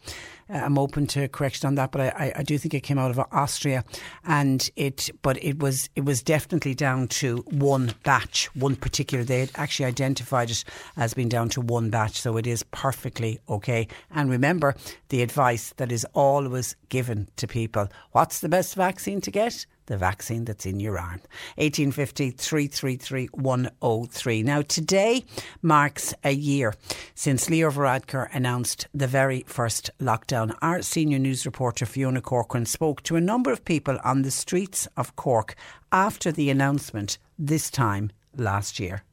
[0.49, 3.09] Uh, I'm open to correction on that, but I, I, do think it came out
[3.09, 3.83] of Austria,
[4.25, 5.09] and it.
[5.21, 9.23] But it was it was definitely down to one batch, one particular.
[9.23, 10.63] They had actually identified it
[10.97, 13.87] as being down to one batch, so it is perfectly okay.
[14.11, 14.75] And remember
[15.09, 19.65] the advice that is always given to people: What's the best vaccine to get?
[19.87, 21.21] the vaccine that's in your arm.
[21.57, 24.43] 1850 333 103.
[24.43, 25.25] Now, today
[25.61, 26.73] marks a year
[27.13, 30.34] since Leo Varadkar announced the very first lockdown.
[30.35, 34.85] Our senior news reporter Fiona Corcoran spoke to a number of people on the streets
[34.97, 35.55] of Cork
[35.93, 39.03] after the announcement this time last year.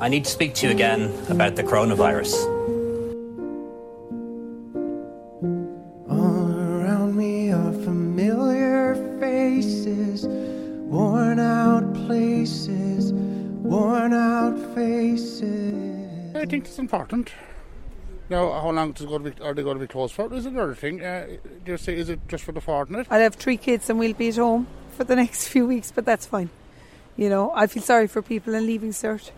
[0.00, 2.60] I need to speak to you again about the coronavirus.
[16.46, 17.30] Think it's important.
[18.28, 20.34] Now, how long is going to be, are they going to be closed for?
[20.34, 21.00] Is another thing.
[21.00, 23.06] Uh, do you say, is it just for the fortnight?
[23.10, 24.66] i have three kids and we'll be at home
[24.96, 26.50] for the next few weeks, but that's fine.
[27.16, 29.30] You know, I feel sorry for people in leaving cert.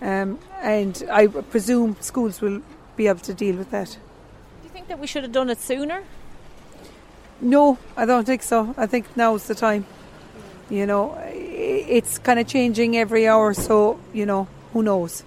[0.00, 2.62] Um, and I presume schools will
[2.96, 3.90] be able to deal with that.
[3.90, 6.02] Do you think that we should have done it sooner?
[7.40, 8.74] No, I don't think so.
[8.76, 9.86] I think now's the time.
[10.70, 15.22] You know, it's kind of changing every hour, so, you know, who knows?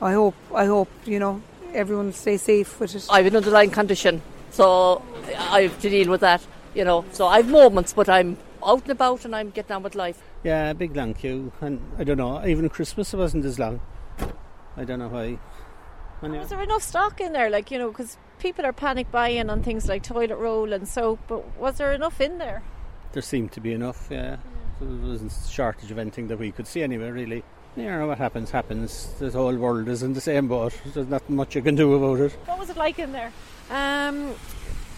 [0.00, 1.42] I hope, I hope, you know,
[1.74, 3.06] everyone will stay safe with it.
[3.10, 5.02] I have an underlying condition, so
[5.50, 7.04] I have to deal with that, you know.
[7.12, 10.22] So I have moments, but I'm out and about and I'm getting on with life.
[10.44, 13.80] Yeah, big long queue, and I don't know, even Christmas it wasn't as long.
[14.76, 15.38] I don't know why.
[16.22, 16.38] Anyway.
[16.38, 19.62] Was there enough stock in there, like, you know, because people are panic buying on
[19.62, 22.62] things like toilet roll and soap, but was there enough in there?
[23.12, 24.36] There seemed to be enough, yeah.
[24.80, 27.42] There wasn't a shortage of anything that we could see anyway, really.
[27.76, 29.06] You know what happens happens.
[29.18, 30.72] The whole world is in the same boat.
[30.94, 32.32] There's not much you can do about it.
[32.46, 33.32] What was it like in there?
[33.70, 34.34] Um,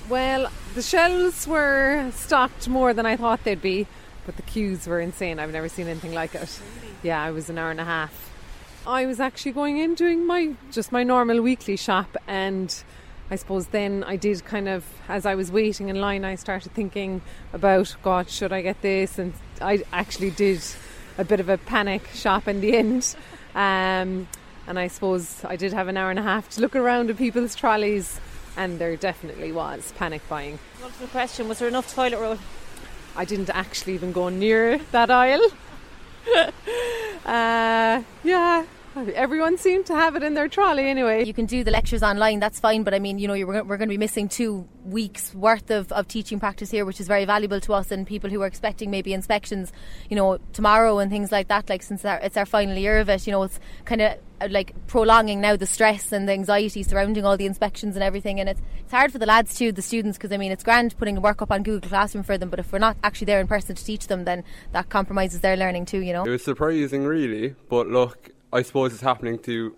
[0.09, 3.87] well the shelves were stocked more than I thought they'd be
[4.27, 5.39] but the queues were insane.
[5.39, 6.61] I've never seen anything like it.
[7.03, 8.31] Yeah I was an hour and a half.
[8.87, 12.83] I was actually going in doing my just my normal weekly shop and
[13.31, 16.73] I suppose then I did kind of as I was waiting in line I started
[16.73, 17.21] thinking
[17.53, 20.63] about God should I get this and I actually did
[21.19, 23.17] a bit of a panic shop in the end.
[23.55, 24.29] Um,
[24.67, 27.17] and I suppose I did have an hour and a half to look around at
[27.17, 28.21] people's trolleys,
[28.57, 30.59] and there definitely was panic buying.
[31.11, 31.49] Question?
[31.49, 32.39] Was there enough toilet roll?
[33.17, 35.49] I didn't actually even go near that aisle.
[37.27, 38.65] uh, yeah,
[39.15, 41.25] Everyone seemed to have it in their trolley anyway.
[41.25, 43.77] You can do the lectures online, that's fine, but I mean, you know, we're, we're
[43.77, 47.25] going to be missing two weeks worth of, of teaching practice here, which is very
[47.25, 49.73] valuable to us and people who are expecting maybe inspections,
[50.09, 51.69] you know, tomorrow and things like that.
[51.69, 54.49] Like, since our, it's our final year of it, you know, it's kind of uh,
[54.51, 58.49] like prolonging now the stress and the anxiety surrounding all the inspections and everything and
[58.49, 61.21] it's, it's hard for the lads too the students because I mean it's grand putting
[61.21, 63.75] work up on Google Classroom for them but if we're not actually there in person
[63.75, 67.57] to teach them then that compromises their learning too you know it was surprising really
[67.69, 69.77] but look I suppose it's happening to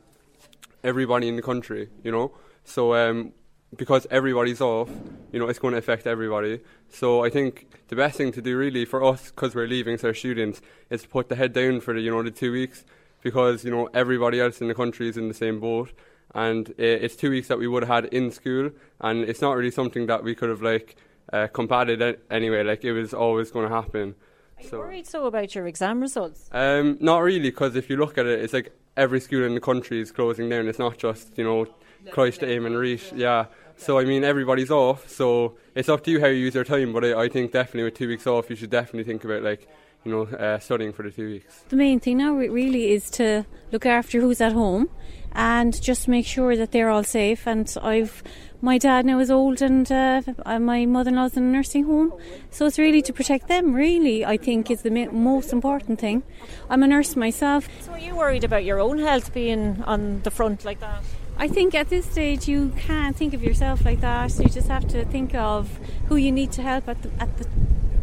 [0.85, 2.33] everybody in the country, you know.
[2.65, 3.33] So um,
[3.77, 4.89] because everybody's off,
[5.33, 6.61] you know, it's going to affect everybody.
[6.89, 10.05] So I think the best thing to do really for us, because we're leaving as
[10.05, 12.85] our students, is to put the head down for the you know the two weeks,
[13.23, 15.93] because you know everybody else in the country is in the same boat,
[16.35, 19.71] and it's two weeks that we would have had in school, and it's not really
[19.71, 20.97] something that we could have like
[21.33, 22.63] uh, combated anyway.
[22.63, 24.15] Like it was always going to happen.
[24.61, 26.49] Are you so, worried so about your exam results?
[26.53, 29.61] Um, not really, because if you look at it, it's like every school in the
[29.61, 30.69] country is closing down.
[30.69, 31.67] It's not just you know
[32.11, 33.13] Christ, Aim, and Reach.
[33.15, 33.47] Yeah.
[33.77, 35.09] So I mean, everybody's off.
[35.09, 36.93] So it's up to you how you use your time.
[36.93, 39.67] But I, I think definitely with two weeks off, you should definitely think about like
[40.05, 41.65] you know uh, studying for the two weeks.
[41.71, 44.91] The main thing now really is to look after who's at home
[45.33, 47.47] and just make sure that they're all safe.
[47.47, 48.23] And I've
[48.63, 50.23] my dad now is old and uh,
[50.59, 52.13] my mother-in-law's in a nursing home
[52.51, 56.23] so it's really to protect them really i think is the most important thing
[56.69, 60.31] i'm a nurse myself so are you worried about your own health being on the
[60.31, 61.03] front like that
[61.41, 64.39] I think at this stage you can't think of yourself like that.
[64.39, 65.71] You just have to think of
[66.09, 67.47] who you need to help at the, at the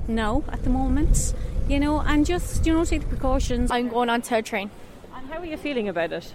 [0.08, 1.36] now at the moment,
[1.70, 3.70] you know, and just, you know, take the precautions.
[3.70, 4.72] I'm going on to a train.
[5.14, 6.34] And how are you feeling about it?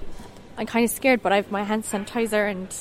[0.56, 2.72] I'm kind of scared, but I have my hand sanitizer and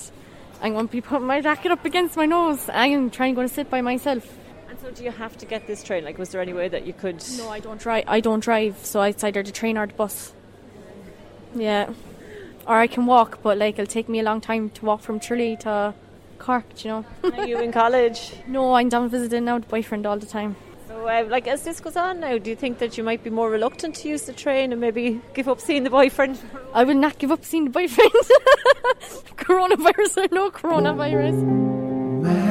[0.61, 2.69] I'm going to be putting my jacket up against my nose.
[2.71, 4.31] I'm trying going to sit by myself.
[4.69, 6.05] And so, do you have to get this train?
[6.05, 7.23] Like, was there any way that you could?
[7.37, 8.03] No, I don't drive.
[8.07, 10.33] I don't drive, so it's either the train or the bus.
[11.55, 11.91] Yeah,
[12.67, 15.19] or I can walk, but like it'll take me a long time to walk from
[15.19, 15.93] Tralee to
[16.37, 16.85] Cork.
[16.85, 17.05] You know.
[17.23, 18.33] are you in college?
[18.47, 20.55] No, I'm down visiting now with boyfriend all the time.
[20.91, 23.29] So, uh, like, as this goes on now, do you think that you might be
[23.29, 26.37] more reluctant to use the train and maybe give up seeing the boyfriend?
[26.73, 28.11] I will not give up seeing the boyfriend.
[29.37, 32.50] coronavirus or no coronavirus.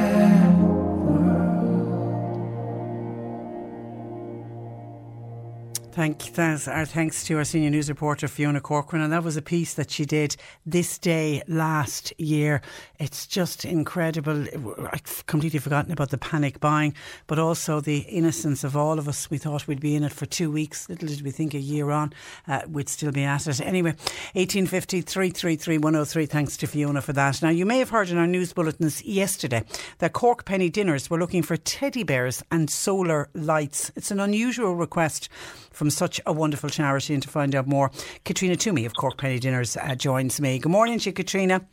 [5.93, 9.41] Thank thanks, our thanks to our senior news reporter Fiona Corcoran, and that was a
[9.41, 12.61] piece that she did this day last year.
[12.97, 14.45] It's just incredible.
[14.89, 16.95] I've completely forgotten about the panic buying,
[17.27, 19.29] but also the innocence of all of us.
[19.29, 20.87] We thought we'd be in it for two weeks.
[20.87, 22.13] Little did we think a year on
[22.47, 23.59] uh, we'd still be at it.
[23.59, 23.95] Anyway,
[24.33, 26.25] eighteen fifty three three three one zero oh three.
[26.25, 27.41] Thanks to Fiona for that.
[27.41, 29.65] Now you may have heard in our news bulletins yesterday
[29.97, 33.91] that Cork Penny Dinners were looking for teddy bears and solar lights.
[33.97, 35.27] It's an unusual request
[35.71, 37.13] from such a wonderful charity.
[37.13, 37.91] And to find out more,
[38.25, 40.59] Katrina Toomey of Cork Penny Dinners uh, joins me.
[40.59, 41.65] Good morning to you, Katrina.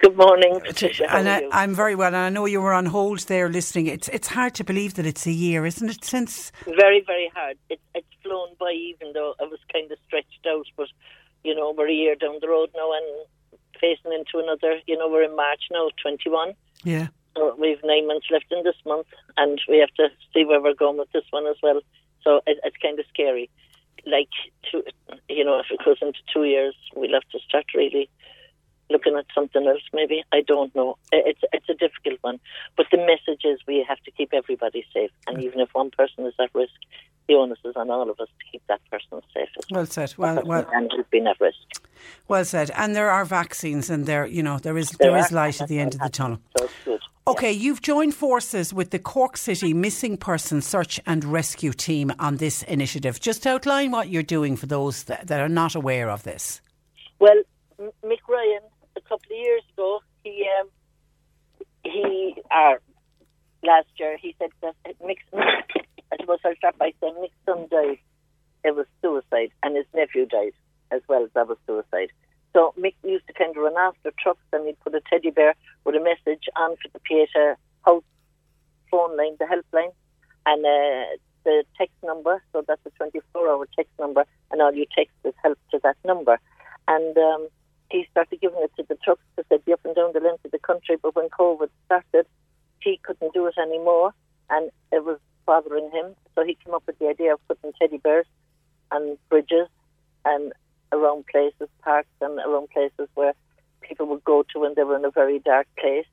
[0.00, 1.10] Good morning, Patricia.
[1.10, 2.08] and I, am very well.
[2.08, 3.86] And I know you were on hold there listening.
[3.86, 6.04] It's it's hard to believe that it's a year, isn't it?
[6.04, 7.56] Since very very hard.
[7.70, 10.66] It, it's flown by, even though I was kind of stretched out.
[10.76, 10.88] But
[11.42, 14.78] you know, we're a year down the road now, and facing into another.
[14.86, 16.52] You know, we're in March now, 21.
[16.82, 17.08] Yeah.
[17.36, 20.74] So we've nine months left in this month, and we have to see where we're
[20.74, 21.80] going with this one as well.
[22.24, 23.50] So it, it's kind of scary.
[24.06, 24.28] Like,
[24.70, 24.82] two,
[25.28, 28.10] you know, if it goes into two years, we'll have to start really
[28.90, 29.82] looking at something else.
[29.92, 30.96] Maybe I don't know.
[31.12, 32.40] It's it's a difficult one,
[32.76, 36.26] but the message is we have to keep everybody safe, and even if one person
[36.26, 36.74] is at risk,
[37.28, 39.48] the onus is on all of us to keep that person safe.
[39.70, 40.14] Well said.
[40.16, 41.58] Well, well, and been at risk.
[42.28, 42.70] Well said.
[42.76, 45.68] And there are vaccines, and there, you know, there is there, there is light at
[45.68, 46.38] the end of the tunnel.
[46.58, 47.00] So good.
[47.26, 52.36] Okay, you've joined forces with the Cork City Missing Person Search and Rescue Team on
[52.36, 53.18] this initiative.
[53.18, 56.60] Just outline what you're doing for those that, that are not aware of this.
[57.20, 57.42] Well,
[57.80, 58.60] Mick Ryan,
[59.08, 60.68] couple of years ago, he um,
[61.84, 62.74] he uh,
[63.62, 64.74] last year he said that
[65.04, 67.98] Mick's I suppose I'll start by saying Mick's son died.
[68.64, 70.54] It was suicide, and his nephew died
[70.90, 71.28] as well.
[71.34, 72.10] That was suicide.
[72.54, 75.54] So Mick used to kind of run after trucks and he'd put a teddy bear
[75.84, 78.04] with a message on for the Pieta house
[78.90, 79.92] phone line, the helpline,
[80.46, 82.42] and uh, the text number.
[82.52, 85.96] So that's a 24 hour text number, and all you text is help to that
[86.04, 86.38] number.
[86.86, 87.48] And um,
[87.90, 90.44] he started giving it to the trucks to say, be up and down the length
[90.44, 90.96] of the country.
[91.00, 92.26] But when COVID started,
[92.80, 94.12] he couldn't do it anymore,
[94.50, 96.14] and it was bothering him.
[96.34, 98.26] So he came up with the idea of putting teddy bears
[98.90, 99.68] and bridges
[100.24, 100.52] and
[100.92, 103.34] around places, parks, and around places where
[103.80, 106.06] people would go to when they were in a very dark place.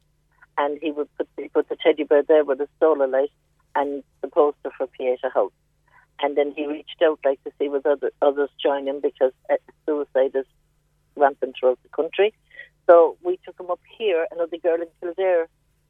[0.58, 3.32] And he would put, he put the teddy bear there with a solar light
[3.76, 5.54] and the poster for Pieta House.
[6.22, 9.56] And then he reached out like to see with other, others join him because uh,
[9.86, 10.46] suicide is
[11.22, 12.34] rampant throughout the country.
[12.88, 14.28] So we took him up here.
[14.32, 15.48] Another girl in Kildare,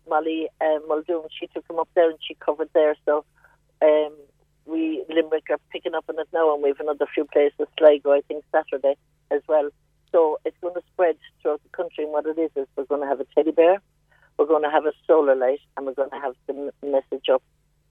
[0.09, 2.95] Molly uh, Muldoon, she took him up there and she covered there.
[3.05, 3.25] So
[3.82, 4.13] um,
[4.65, 8.11] we Limerick are picking up on it now, and we have another few places, Sligo,
[8.11, 8.95] I think Saturday
[9.32, 9.69] as well.
[10.11, 12.03] So it's going to spread throughout the country.
[12.03, 13.82] And what it is is we're going to have a teddy bear,
[14.38, 17.41] we're going to have a solar light, and we're going to have the message up: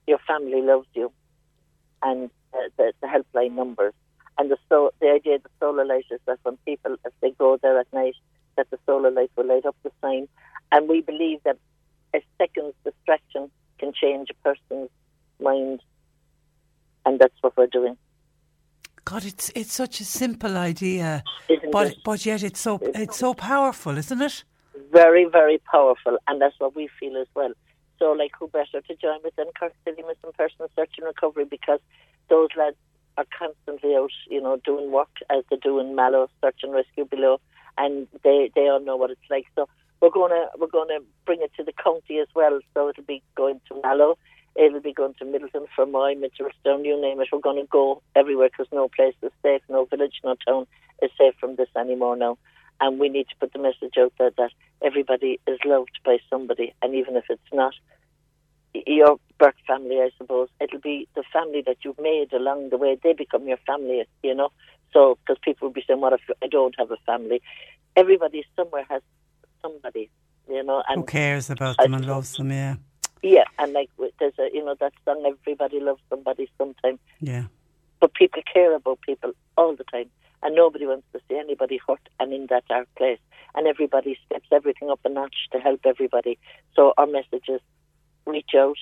[0.07, 1.11] "Your family loves you,"
[2.03, 3.93] and uh, the, the helpline numbers.
[4.41, 7.29] And the so the idea of the solar light is that when people, if they
[7.29, 8.15] go there at night,
[8.57, 10.27] that the solar light will light up the sign.
[10.71, 11.59] And we believe that
[12.15, 14.89] a second's distraction can change a person's
[15.39, 15.83] mind
[17.05, 17.95] and that's what we're doing.
[19.05, 21.97] God, it's it's such a simple idea, isn't but it?
[22.03, 24.43] but yet it's so it's so powerful, isn't it?
[24.91, 27.53] Very very powerful, and that's what we feel as well.
[27.99, 31.45] So, like, who better to join with than Cork City Missing Persons Search and Recovery
[31.45, 31.79] because
[32.27, 32.75] those lads
[33.21, 37.05] are constantly out, you know, doing work as they do in Mallow Search and Rescue
[37.05, 37.39] below,
[37.77, 39.45] and they they all know what it's like.
[39.55, 39.69] So
[40.01, 42.59] we're gonna we're gonna bring it to the county as well.
[42.73, 44.17] So it'll be going to Mallow
[44.55, 47.29] It'll be going to Midleton, Fermoy, Mitchelstown, you name it.
[47.31, 50.67] We're to go everywhere because no place is safe, no village, no town
[51.01, 52.37] is safe from this anymore now.
[52.81, 54.51] And we need to put the message out there that
[54.81, 57.73] everybody is loved by somebody, and even if it's not
[58.73, 62.97] your birth family, I suppose it'll be the family that you've made along the way.
[63.01, 64.49] They become your family, you know.
[64.93, 67.41] So, because people will be saying, "What if I don't have a family?"
[67.95, 69.01] Everybody somewhere has
[69.61, 70.09] somebody,
[70.49, 70.83] you know.
[70.87, 72.51] And Who cares about them and loves them?
[72.51, 72.75] Yeah.
[73.23, 73.89] Yeah, and like
[74.19, 76.99] there's a you know that song, everybody loves somebody sometime.
[77.19, 77.45] Yeah.
[77.99, 80.09] But people care about people all the time,
[80.41, 83.19] and nobody wants to see anybody hurt and in that dark place.
[83.53, 86.39] And everybody steps everything up a notch to help everybody.
[86.73, 87.61] So our message is
[88.25, 88.77] reach out,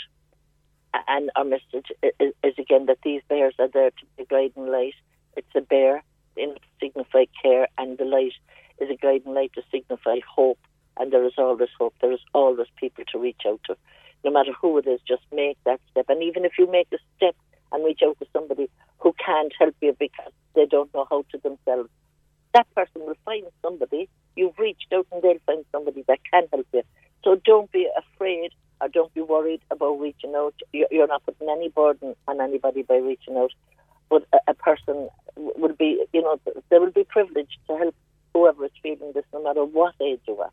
[1.07, 1.88] and our message
[2.20, 4.95] is, is again that these bears are there to be a guiding light.
[5.36, 6.03] It's a bear
[6.36, 8.34] in signify care, and the light
[8.80, 10.60] is a guiding light to signify hope.
[10.98, 11.94] And there is always hope.
[12.02, 13.78] There is always people to reach out to.
[14.26, 16.06] No matter who it is, just make that step.
[16.10, 17.36] And even if you make the step
[17.72, 21.38] and reach out to somebody who can't help you because they don't know how to
[21.38, 21.90] themselves,
[22.53, 24.10] that person will find somebody.
[24.36, 26.84] You've reached out and they'll find somebody that can help you.
[27.24, 30.56] So don't be afraid or don't be worried about reaching out.
[30.73, 33.51] You- You're not putting any burden on anybody by reaching out.
[34.10, 36.39] But a, person would be, you know,
[36.69, 37.95] they will be privileged to help
[38.34, 40.49] whoever is feeling this, no matter what age you are.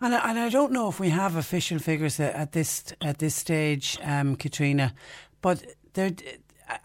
[0.00, 3.18] And I, and I don't know if we have official figures at, at this at
[3.18, 4.92] this stage, um, Katrina,
[5.40, 6.10] but there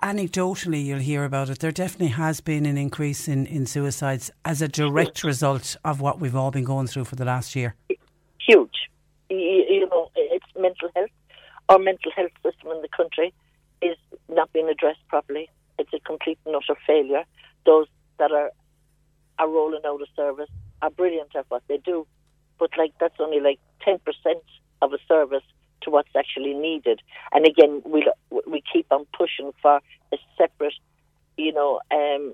[0.03, 1.59] anecdotally you'll hear about it.
[1.59, 6.19] There definitely has been an increase in, in suicides as a direct result of what
[6.19, 7.76] we've all been going through for the last year.
[8.47, 8.76] huge.
[9.30, 11.10] You, know, it's mental health.
[11.69, 13.34] Our mental health system in the country
[13.81, 13.97] is
[14.27, 15.49] not being addressed properly.
[15.77, 17.23] It's a complete and utter failure.
[17.65, 17.88] Those
[18.18, 18.51] that are
[19.38, 20.49] are rolling out of service
[20.81, 22.06] are brilliant at what they do,
[22.57, 24.43] but like that's only like ten percent
[24.81, 25.43] of a service
[25.81, 27.01] to what's actually needed.
[27.31, 28.10] And again, we
[28.47, 29.80] we keep on pushing for
[30.11, 30.73] a separate,
[31.38, 32.34] you know, um,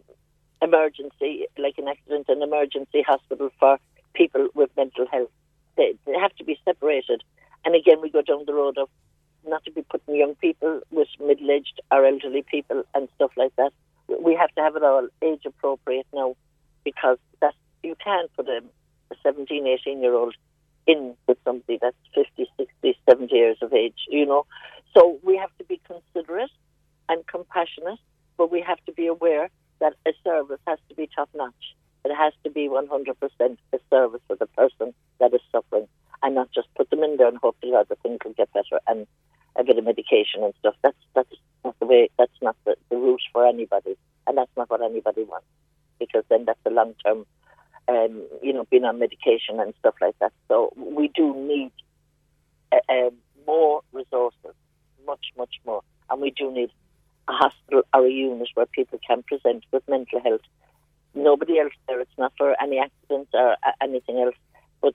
[0.62, 3.78] emergency, like an accident, an emergency hospital for
[4.14, 5.30] people with mental health.
[5.78, 7.24] They, they have to be separated.
[7.64, 8.90] And again, we go down the road of
[9.48, 13.72] not to be putting young people with middle-aged or elderly people and stuff like that.
[14.08, 16.36] We have to have it all age appropriate now
[16.84, 18.62] because that's, you can't put a,
[19.12, 20.36] a 17, 18 year old
[20.88, 24.46] in with somebody that's 50, 60, 70 years of age, you know.
[24.96, 26.52] So we have to be considerate
[27.10, 28.00] and compassionate,
[28.38, 29.50] but we have to be aware
[29.80, 31.54] that a service has to be top notch.
[32.06, 35.88] It has to be 100% a service for the person that is suffering
[36.22, 39.08] and not just put them in there and hope that things will get better and
[39.56, 40.76] a bit of medication and stuff.
[40.84, 41.34] That's that's
[41.64, 42.10] not the way.
[42.18, 45.48] That's not the, the route for anybody, and that's not what anybody wants
[46.00, 47.26] because then that's a long term,
[47.88, 50.34] um, you know, being on medication and stuff like that.
[50.48, 51.72] So we do need
[52.72, 53.12] uh, um,
[53.48, 54.56] more resources,
[55.06, 56.72] much much more, and we do need
[57.28, 60.42] a hospital or a unit where people can present with mental health.
[61.16, 62.00] Nobody else there.
[62.02, 64.36] It's not for any accidents or anything else,
[64.82, 64.94] but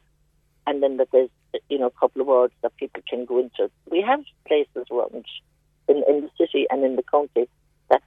[0.66, 1.30] and then that there's
[1.68, 3.70] you know a couple of wards that people can go into.
[3.90, 5.24] We have places around
[5.88, 7.48] in, in the city and in the county
[7.88, 8.04] that's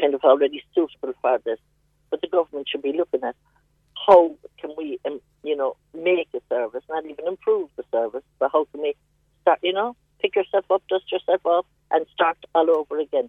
[0.00, 1.58] kind of already suitable for this,
[2.10, 3.34] but the government should be looking at
[4.06, 8.50] how can we um, you know make a service, not even improve the service, but
[8.52, 8.94] how can we
[9.42, 13.28] start you know pick yourself up, dust yourself off, and start all over again.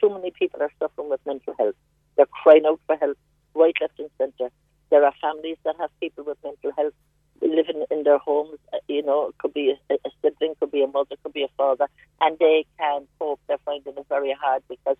[0.00, 1.74] Too many people are suffering with mental health.
[2.16, 3.18] They're crying out for help,
[3.54, 4.50] right, left, and centre.
[4.90, 6.94] There are families that have people with mental health
[7.40, 8.58] living in their homes.
[8.72, 11.42] uh, You know, it could be a, a sibling, could be a mother, could be
[11.44, 11.86] a father,
[12.20, 13.40] and they can't cope.
[13.48, 14.96] They're finding it very hard because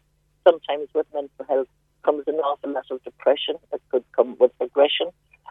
[0.46, 1.68] sometimes with mental health
[2.04, 3.56] comes an awful lot of depression.
[3.72, 5.08] It could come with aggression.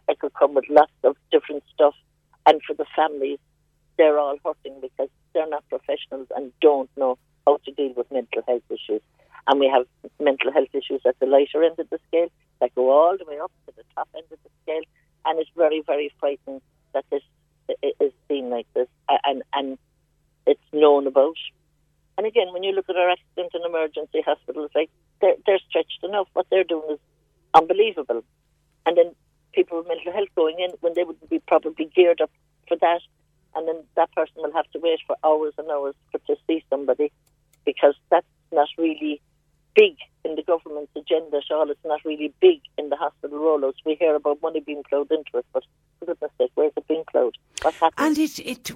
[0.07, 1.94] It could come with lots of different stuff.
[2.45, 3.40] And for the families,
[3.98, 8.41] they're all hurting because they're not professionals and don't know how to deal with mental
[8.48, 9.02] health issues.
[9.48, 9.86] And we have
[10.20, 13.40] mental health issues at the lighter end of the scale that go all the way
[13.40, 14.84] up to the top end of the scale.
[15.26, 16.62] And it's very, very frightening
[16.94, 17.24] that this
[18.00, 18.88] is seen like this
[19.24, 19.78] and, and
[20.46, 21.38] it's known about.
[22.18, 24.90] And again, when you look at our accident and emergency hospitals, like
[25.22, 26.28] they're, they're stretched enough.
[26.34, 27.00] What they're doing is
[27.54, 28.24] unbelievable.
[28.86, 29.16] And then
[29.54, 32.32] people with mental health going in when they would be probably geared up
[32.68, 33.02] for that,
[33.56, 36.64] and then that person will have to wait for hours and hours for to see
[36.70, 37.12] somebody
[37.66, 39.22] because that's not really
[39.76, 41.38] big in the government's agenda.
[41.38, 43.76] It's not really big in the hospital rollouts.
[43.85, 45.64] We hear about money being plowed into it, but
[45.99, 47.35] for goodness sake, where's it being plowed?
[47.61, 47.77] What's?
[47.98, 48.72] And it, it,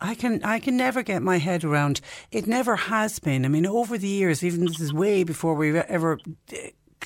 [0.00, 2.00] I can, I can never get my head around.
[2.30, 3.44] It never has been.
[3.44, 6.18] I mean, over the years, even this is way before we ever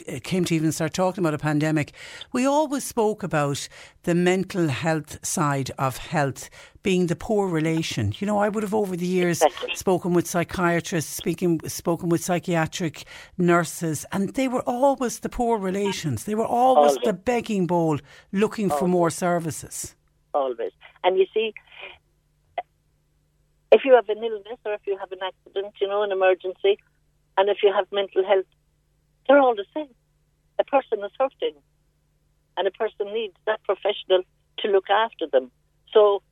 [0.08, 1.92] Uh, came to even start talking about a pandemic.
[2.32, 3.68] We always spoke about
[4.04, 6.48] the mental health side of health
[6.82, 8.12] being the poor relation.
[8.18, 9.42] You know, I would have over the years
[9.74, 13.04] spoken with psychiatrists, speaking, spoken with psychiatric
[13.38, 16.24] nurses, and they were always the poor relations.
[16.24, 17.04] They were always Always.
[17.04, 17.98] the begging bowl,
[18.32, 19.94] looking for more services.
[20.34, 20.72] always.
[21.04, 21.52] And you see,
[23.70, 26.78] if you have an illness or if you have an accident, you know, an emergency,
[27.36, 28.46] and if you have mental health,
[29.26, 29.88] they're all the same.
[30.58, 31.54] A person is hurting,
[32.56, 34.22] and a person needs that professional
[34.58, 35.50] to look after them.
[35.92, 36.22] So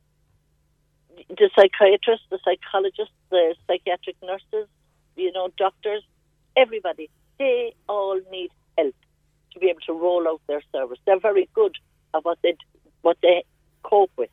[1.28, 4.68] the psychiatrists, the psychologists, the psychiatric nurses,
[5.16, 6.02] you know, doctors,
[6.56, 8.94] everybody, they all need help
[9.52, 10.98] to be able to roll out their service.
[11.06, 11.76] They're very good
[12.14, 12.56] at what they
[13.02, 13.44] what they
[13.82, 14.30] cope with.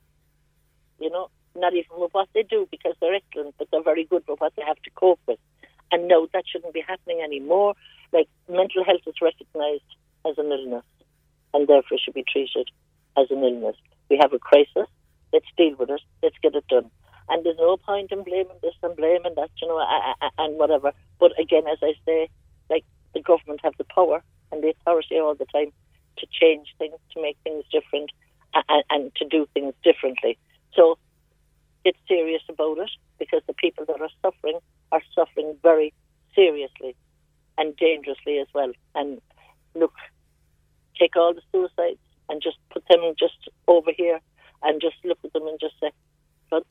[1.00, 4.24] You know, not even with what they do because they're excellent, but they're very good
[4.28, 5.40] with what they have to cope with.
[5.92, 7.76] And no, that shouldn't be happening anymore.
[8.14, 9.84] Like mental health is recognised
[10.26, 10.86] as an illness,
[11.54, 12.70] and therefore should be treated
[13.18, 13.76] as an illness.
[14.10, 14.88] We have a crisis.
[15.34, 16.02] Let's deal with it.
[16.24, 16.90] Let's get it done.
[17.30, 19.84] And there's no point in blaming this and blaming that, you know,
[20.38, 20.94] and whatever.
[21.20, 22.30] But again, as I say,
[22.70, 25.74] like the government have the power and the authority all the time
[26.20, 28.12] to change things, to make things different,
[28.54, 30.38] and, and to do things differently.
[30.74, 30.98] So
[31.84, 34.60] get serious about it because the people that are suffering
[34.92, 35.94] are suffering very
[36.34, 36.96] seriously
[37.58, 38.72] and dangerously as well.
[38.96, 39.22] And
[39.76, 39.94] look,
[41.00, 44.20] take all the suicides and just put them just over here
[44.64, 45.92] and just look at them and just say,
[46.50, 46.64] but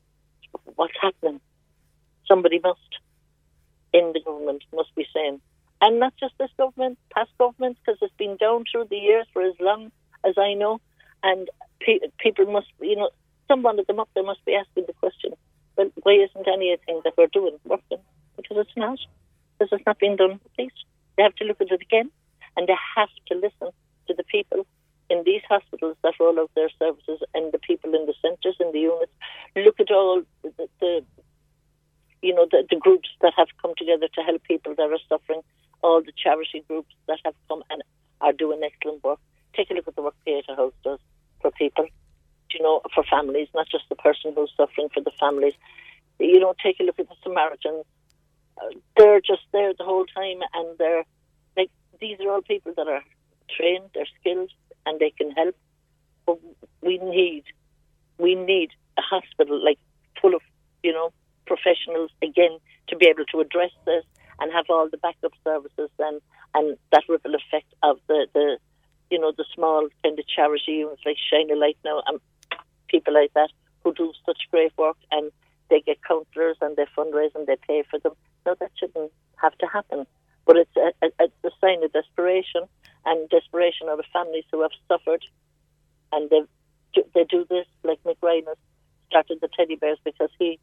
[0.75, 1.39] what's happening?
[2.27, 2.79] Somebody must,
[3.93, 5.39] in the government, must be saying,
[5.81, 9.41] and not just this government, past governments, because it's been down through the years for
[9.43, 9.91] as long
[10.25, 10.79] as I know,
[11.23, 11.49] and
[11.79, 13.09] pe- people must, you know,
[13.47, 15.33] someone of them up there must be asking the question,
[15.77, 17.99] well, why isn't anything that we're doing working?
[18.35, 18.99] Because it's not.
[19.57, 20.71] Because has not been done, please.
[21.15, 22.11] They have to look at it again,
[22.55, 23.69] and they have to listen
[24.07, 24.65] to the people
[25.09, 28.73] in these hospitals that roll out their services and the people in the centres and
[28.73, 29.11] the units.
[29.55, 31.03] Look at all the, the
[32.21, 35.41] you know, the, the groups that have come together to help people that are suffering,
[35.81, 37.83] all the charity groups that have come and
[38.21, 39.19] are doing excellent work.
[39.55, 40.99] Take a look at the work Pieta House does
[41.41, 41.85] for people,
[42.51, 45.53] you know, for families, not just the person who's suffering, for the families.
[46.19, 47.85] You know, take a look at the Samaritans.
[48.97, 51.03] They're just there the whole time, and they're
[51.55, 51.69] like
[51.99, 53.03] these are all people that are
[53.49, 54.51] trained, they're skilled,
[54.85, 55.55] and they can help.
[56.25, 56.39] But
[56.81, 57.43] we need,
[58.17, 59.79] we need a hospital like
[60.21, 60.41] full of,
[60.83, 61.11] you know,
[61.45, 62.59] professionals again
[62.89, 64.03] to be able to address this
[64.39, 66.21] and have all the backup services and
[66.53, 68.57] and that ripple effect of the the
[69.09, 72.19] you know the small kind of charity units like Shine a Light now and
[72.87, 73.49] people like that
[73.83, 75.31] who do such great work and
[75.69, 78.13] they get counsellors and they fundraise and they pay for them.
[78.45, 80.05] No, that shouldn't have to happen.
[80.45, 82.63] But it's a, a, a sign of desperation
[83.05, 85.23] and desperation of the families who have suffered
[86.11, 86.41] and they
[87.13, 88.15] they do this like has
[89.07, 90.59] started the teddy bears because he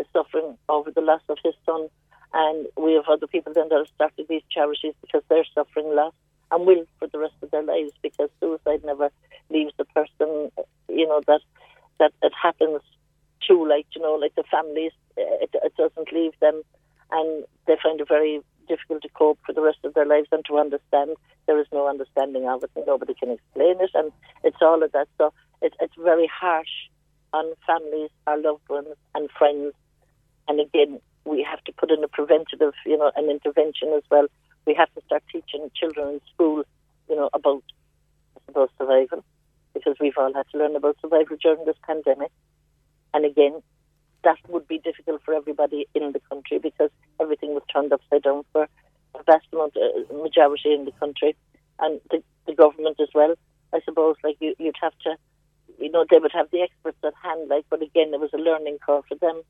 [0.00, 1.88] is suffering over the loss of his son
[2.32, 6.14] and we have other people then that have started these charities because they're suffering loss
[6.50, 9.10] and will for the rest of their lives because suicide never
[9.50, 10.50] leaves the person,
[10.88, 11.40] you know, that
[11.98, 12.80] that it happens
[13.48, 16.62] to, like, you know, like the families, eh, it, it doesn't leave them
[17.10, 20.44] and they find it very difficult to cope for the rest of their lives and
[20.46, 21.10] to understand.
[21.46, 24.12] There is no understanding of it and nobody can explain it and
[24.42, 25.08] it's all of that.
[25.18, 26.88] So it, it's very harsh
[27.32, 29.74] on families, our loved ones and friends.
[30.48, 34.26] And again, we have to put in a preventative, you know, an intervention as well.
[34.66, 36.64] We have to start teaching children in school,
[37.08, 37.62] you know, about,
[38.46, 39.24] suppose, survival,
[39.74, 42.30] because we've all had to learn about survival during this pandemic.
[43.14, 43.62] And again,
[44.24, 48.44] that would be difficult for everybody in the country because everything was turned upside down
[48.52, 48.64] for
[49.14, 51.36] a vast amount, uh, majority in the country,
[51.78, 53.34] and the, the government as well.
[53.72, 55.16] I suppose, like you, you'd have to,
[55.78, 58.38] you know, they would have the experts at hand, like, but again, there was a
[58.38, 59.42] learning curve for them.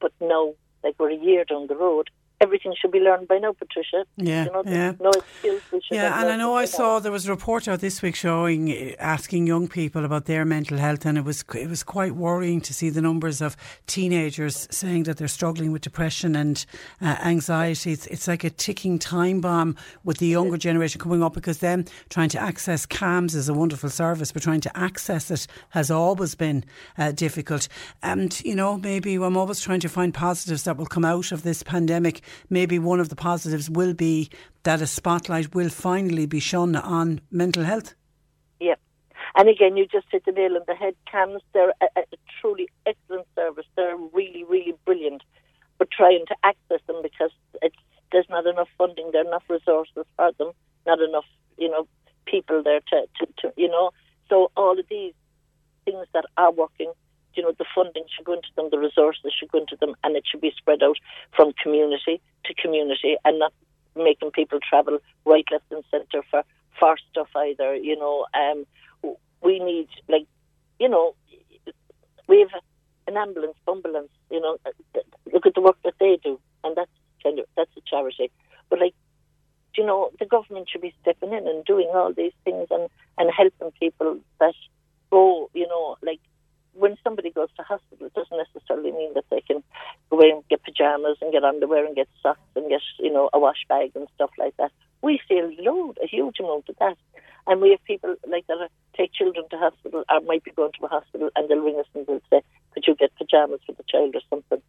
[0.00, 3.52] But no, like we're a year down the road, everything should be learned by now,
[3.52, 4.04] Patricia.
[4.16, 4.92] Yeah, you know, yeah.
[5.00, 5.62] No skills.
[5.90, 8.92] Yeah, and I know I saw there was a report out this week showing uh,
[8.98, 12.74] asking young people about their mental health, and it was it was quite worrying to
[12.74, 13.56] see the numbers of
[13.86, 16.64] teenagers saying that they're struggling with depression and
[17.00, 17.92] uh, anxiety.
[17.92, 21.84] It's, it's like a ticking time bomb with the younger generation coming up because them
[22.08, 26.34] trying to access CAMHS is a wonderful service, but trying to access it has always
[26.34, 26.64] been
[26.96, 27.68] uh, difficult.
[28.02, 31.42] And you know, maybe I'm always trying to find positives that will come out of
[31.42, 32.22] this pandemic.
[32.50, 34.30] Maybe one of the positives will be
[34.62, 37.94] that a spotlight will finally be shone on mental health.
[38.60, 38.80] Yep.
[39.36, 40.94] And again, you just hit the nail on the head.
[41.12, 42.02] CAMHS, they're a, a
[42.40, 43.66] truly excellent service.
[43.76, 45.22] They're really, really brilliant.
[45.78, 47.30] But trying to access them because
[47.62, 47.76] it's,
[48.10, 50.52] there's not enough funding, there are enough resources for them,
[50.86, 51.26] not enough,
[51.56, 51.86] you know,
[52.26, 53.90] people there to, to, to you know.
[54.28, 55.14] So all of these
[55.84, 56.92] things that are working,
[57.38, 60.16] you know, the funding should go into them, the resources should go into them, and
[60.16, 60.96] it should be spread out
[61.36, 63.52] from community to community and not
[63.94, 66.42] making people travel right, left, and centre for
[66.80, 67.76] for stuff either.
[67.76, 68.66] You know, um,
[69.40, 70.26] we need like,
[70.80, 71.14] you know,
[72.26, 72.60] we have
[73.06, 74.10] an ambulance, ambulance.
[74.32, 74.58] You know,
[75.32, 76.90] look at the work that they do, and that's
[77.22, 78.32] kind of that's a charity.
[78.68, 78.94] But like,
[79.76, 83.30] you know, the government should be stepping in and doing all these things and and
[83.30, 84.54] helping people that
[85.10, 86.18] go, you know, like
[86.78, 89.62] when somebody goes to hospital, it doesn't necessarily mean that they can
[90.10, 93.28] go in and get pajamas and get underwear and get socks and get, you know,
[93.32, 94.70] a wash bag and stuff like that.
[95.02, 96.96] We see a load, a huge amount of that.
[97.46, 100.86] And we have people like that take children to hospital or might be going to
[100.86, 102.42] a hospital and they'll ring us and they'll say,
[102.72, 104.62] could you get pajamas for the child or something?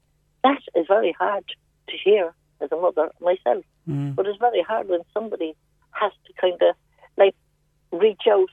[0.43, 1.45] That is very hard
[1.89, 3.65] to hear as a mother myself.
[3.87, 4.15] Mm.
[4.15, 5.55] But it's very hard when somebody
[5.91, 6.75] has to kind of
[7.17, 7.35] like
[7.91, 8.49] reach out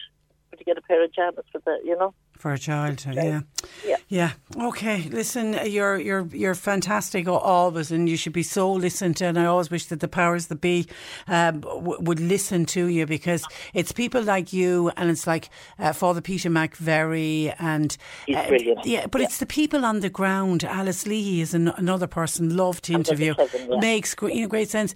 [0.57, 2.15] to get a pair of pajamas for the, you know.
[2.37, 3.41] For a child, yeah.
[3.85, 3.97] Yeah.
[4.09, 4.33] Yeah.
[4.57, 5.09] Okay.
[5.11, 9.25] Listen, you're you're you're fantastic always, and you should be so listened to.
[9.27, 10.87] And I always wish that the powers that be
[11.27, 13.45] um, w- would listen to you because
[13.75, 15.49] it's people like you, and it's like
[15.79, 17.97] uh, Father Peter McVerry, and
[18.27, 19.07] He's uh, yeah.
[19.07, 20.63] But it's the people on the ground.
[20.63, 22.57] Alice Leahy is an, another person.
[22.57, 23.35] Love to interview.
[23.35, 23.81] Kevin, yeah.
[23.81, 24.95] Makes you know, great sense.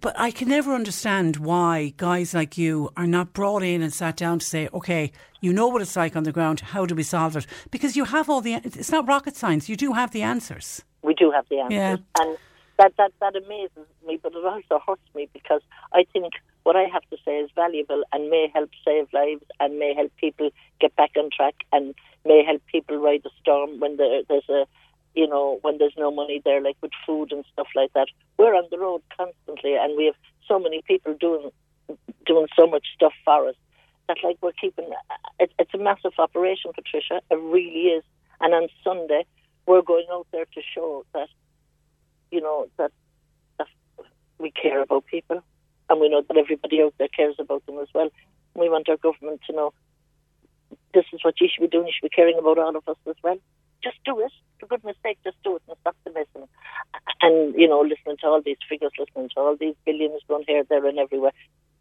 [0.00, 4.16] But I can never understand why guys like you are not brought in and sat
[4.16, 6.60] down to say, okay, you know what it's like on the ground.
[6.60, 7.46] How do we solve it?
[7.70, 8.54] Because you have all the.
[8.54, 9.68] It's not rocket science.
[9.68, 10.82] You do have the answers.
[11.02, 11.76] We do have the answers.
[11.76, 11.96] Yeah.
[12.20, 12.36] And
[12.78, 16.32] that, that, that amazes me, but it also hurts me because I think
[16.64, 20.10] what I have to say is valuable and may help save lives and may help
[20.16, 20.50] people
[20.80, 21.94] get back on track and
[22.24, 24.66] may help people ride the storm when there, there's a,
[25.16, 28.08] you know, when there's no money there, like with food and stuff like that.
[28.38, 30.14] We're on the road constantly and we have
[30.46, 31.50] so many people doing
[32.26, 33.54] doing so much stuff for us
[34.08, 34.90] that like we're keeping
[35.40, 37.20] it, it's a massive operation, Patricia.
[37.30, 38.04] It really is.
[38.40, 39.24] And on Sunday,
[39.66, 41.28] we're going out there to show that,
[42.30, 42.92] you know, that,
[43.58, 43.68] that
[44.38, 45.42] we care about people,
[45.88, 48.10] and we know that everybody out there cares about them as well.
[48.54, 49.72] We want our government to know
[50.94, 51.86] this is what you should be doing.
[51.86, 53.38] You should be caring about all of us as well.
[53.82, 54.32] Just do it.
[54.60, 56.48] For goodness sake, just do it and stop the messing.
[57.20, 60.64] And, you know, listening to all these figures, listening to all these billions going here,
[60.68, 61.32] there, and everywhere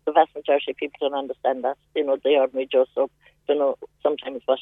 [0.05, 1.77] the vast majority of people don't understand that.
[1.95, 3.09] You know, the ordinary Joe so
[3.47, 4.59] don't know sometimes what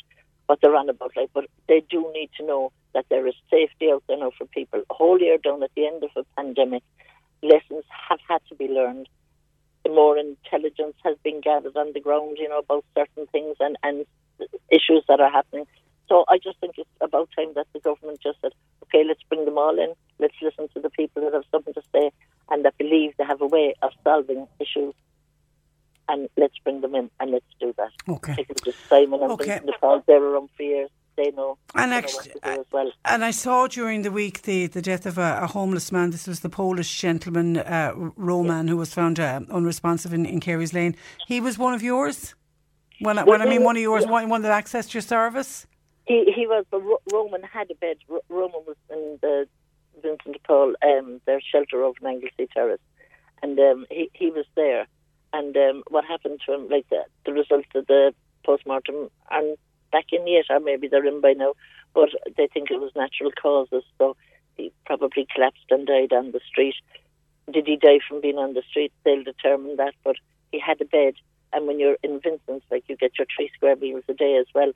[0.48, 1.12] what they're on about.
[1.16, 4.46] Like, but they do need to know that there is safety out there now for
[4.46, 4.84] people.
[4.90, 6.84] A whole year down at the end of a pandemic,
[7.42, 9.08] lessons have had to be learned.
[9.88, 14.06] More intelligence has been gathered on the ground, you know, about certain things and and
[14.72, 15.68] issues that are happening.
[16.14, 18.52] So I just think it's about time that the government just said,
[18.84, 19.94] okay, let's bring them all in.
[20.20, 22.12] Let's listen to the people that have something to say
[22.52, 24.94] and that believe they have a way of solving issues
[26.08, 27.90] and let's bring them in and let's do that.
[28.08, 28.36] Okay.
[28.36, 29.58] Take them to Simon and Okay.
[29.58, 30.04] Vincent Paul.
[30.06, 30.92] They're around for years.
[31.16, 31.58] They know.
[31.74, 32.92] And actually, what to do as well.
[33.06, 36.12] And I saw during the week the, the death of a, a homeless man.
[36.12, 40.76] This was the Polish gentleman, uh, Roman, who was found uh, unresponsive in, in Carey's
[40.76, 40.96] Lane.
[41.28, 42.36] He was one of yours?
[43.00, 44.12] When, I- I mean one of yours, yeah.
[44.12, 45.66] one, one that accessed your service?
[46.06, 46.66] He he was,
[47.12, 47.98] Roman had a bed.
[48.30, 49.48] Roman was in the
[50.02, 52.82] Vincent de Paul, um, their shelter over in Anglesey Terrace,
[53.42, 54.88] and um, he he was there.
[55.32, 58.14] And um, what happened to him, like the the result of the
[58.46, 59.58] postmortem, and
[59.92, 61.54] back in yet, or maybe they're in by now,
[61.94, 63.84] but they think it was natural causes.
[63.98, 64.18] So
[64.58, 66.76] he probably collapsed and died on the street.
[67.52, 68.92] Did he die from being on the street?
[69.04, 69.94] They'll determine that.
[70.04, 70.18] But
[70.52, 71.14] he had a bed,
[71.54, 74.48] and when you're in Vincent's, like you get your three square meals a day as
[74.54, 74.74] well.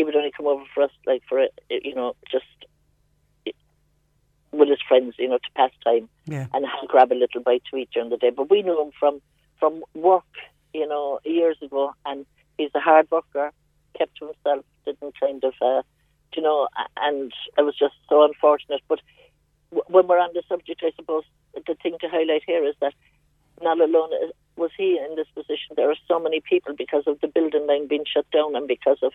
[0.00, 2.46] He would only come over for us, like for a, you know, just
[4.50, 6.46] with his friends, you know, to pass time Yeah.
[6.54, 8.30] and grab a little bite to eat during the day.
[8.30, 9.20] But we knew him from
[9.58, 10.32] from work,
[10.72, 12.24] you know, years ago, and
[12.56, 13.52] he's a hard worker,
[13.98, 15.82] kept to himself, didn't kind of, uh,
[16.34, 16.66] you know,
[16.96, 18.80] and it was just so unfortunate.
[18.88, 19.00] But
[19.70, 21.24] w- when we're on the subject, I suppose
[21.66, 22.94] the thing to highlight here is that
[23.60, 25.70] not alone is- was he in this position.
[25.76, 28.98] There are so many people because of the building line being shut down and because
[29.02, 29.12] of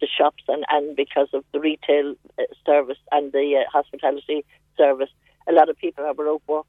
[0.00, 4.44] the shops and, and because of the retail uh, service and the uh, hospitality
[4.76, 5.10] service.
[5.48, 6.66] A lot of people are out work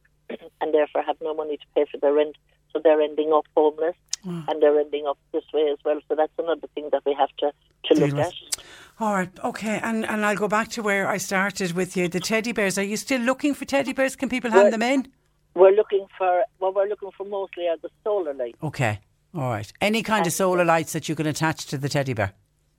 [0.61, 2.35] and therefore have no money to pay for their rent.
[2.73, 3.95] So they're ending up homeless
[4.26, 5.99] and they're ending up this way as well.
[6.10, 7.52] So that's another thing that we have to,
[7.85, 8.26] to Deal look with.
[8.27, 8.65] at.
[8.99, 12.07] All right, okay, and, and I'll go back to where I started with you.
[12.07, 12.77] The teddy bears.
[12.80, 14.15] Are you still looking for teddy bears?
[14.15, 15.11] Can people hand Well- them in?
[15.56, 18.57] We're looking for what we're looking for mostly are the solar lights.
[18.61, 18.99] Okay,
[19.34, 19.72] all right.
[19.80, 22.34] Any kind of solar lights that you can attach to the teddy bear.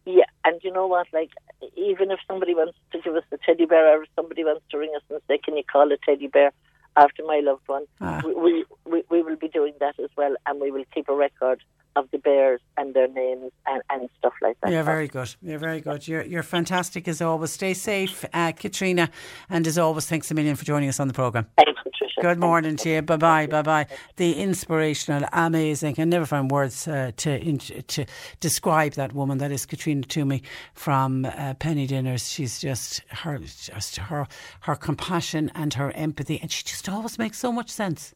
[0.05, 1.07] Yeah, and you know what?
[1.13, 1.31] Like,
[1.75, 4.79] even if somebody wants to give us a teddy bear, or if somebody wants to
[4.79, 6.53] ring us and say, "Can you call a teddy bear
[6.97, 8.21] after my loved one?" Ah.
[8.25, 11.15] We, we, we we will be doing that as well, and we will keep a
[11.15, 11.63] record
[11.97, 14.71] of the bears and their names and, and stuff like that.
[14.71, 15.35] Yeah, very good.
[15.43, 16.07] You're very good.
[16.07, 17.51] You're you're fantastic as always.
[17.51, 19.11] Stay safe, uh, Katrina,
[19.49, 21.47] and as always, thanks a million for joining us on the program.
[21.57, 22.21] Thanks, Patricia.
[22.21, 23.03] Good morning to you.
[23.03, 23.47] Bye bye.
[23.47, 23.87] Bye bye.
[24.17, 25.91] The inspirational, amazing.
[25.91, 28.05] I can never find words uh, to in, to
[28.41, 29.39] describe that woman.
[29.39, 30.43] That is Katrina Toomey
[30.75, 32.29] from uh, Penny Dinners.
[32.29, 34.27] She's just her, just her,
[34.61, 38.15] her compassion and her empathy, and she just always makes so much sense.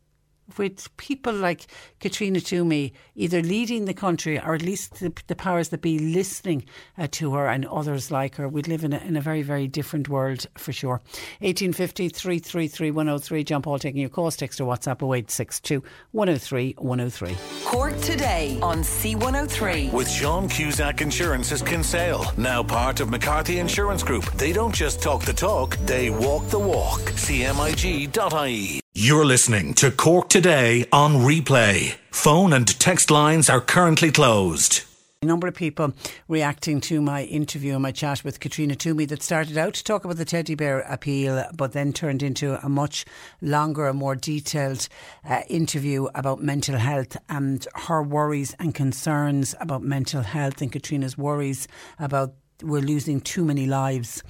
[0.59, 1.67] With people like
[2.01, 6.65] Katrina Toomey either leading the country or at least the, the powers that be listening
[6.99, 9.69] uh, to her and others like her, we'd live in a, in a very, very
[9.69, 11.01] different world for sure.
[11.41, 13.45] 1850 333 103.
[13.45, 14.37] John Paul taking your calls.
[14.37, 15.83] Text or WhatsApp 0862
[16.13, 17.37] 103 103.
[17.65, 19.93] Cork today on C103.
[19.93, 24.25] With Sean Cusack Insurance's Kinsale, now part of McCarthy Insurance Group.
[24.33, 27.01] They don't just talk the talk, they walk the walk.
[27.01, 28.81] CMIG.ie.
[29.03, 31.95] You're listening to Cork Today on replay.
[32.11, 34.83] Phone and text lines are currently closed.
[35.23, 35.95] A number of people
[36.29, 40.05] reacting to my interview and my chat with Katrina Toomey that started out to talk
[40.05, 43.07] about the teddy bear appeal, but then turned into a much
[43.41, 44.87] longer and more detailed
[45.25, 51.17] uh, interview about mental health and her worries and concerns about mental health and Katrina's
[51.17, 51.69] worries
[51.99, 54.23] about we're losing too many lives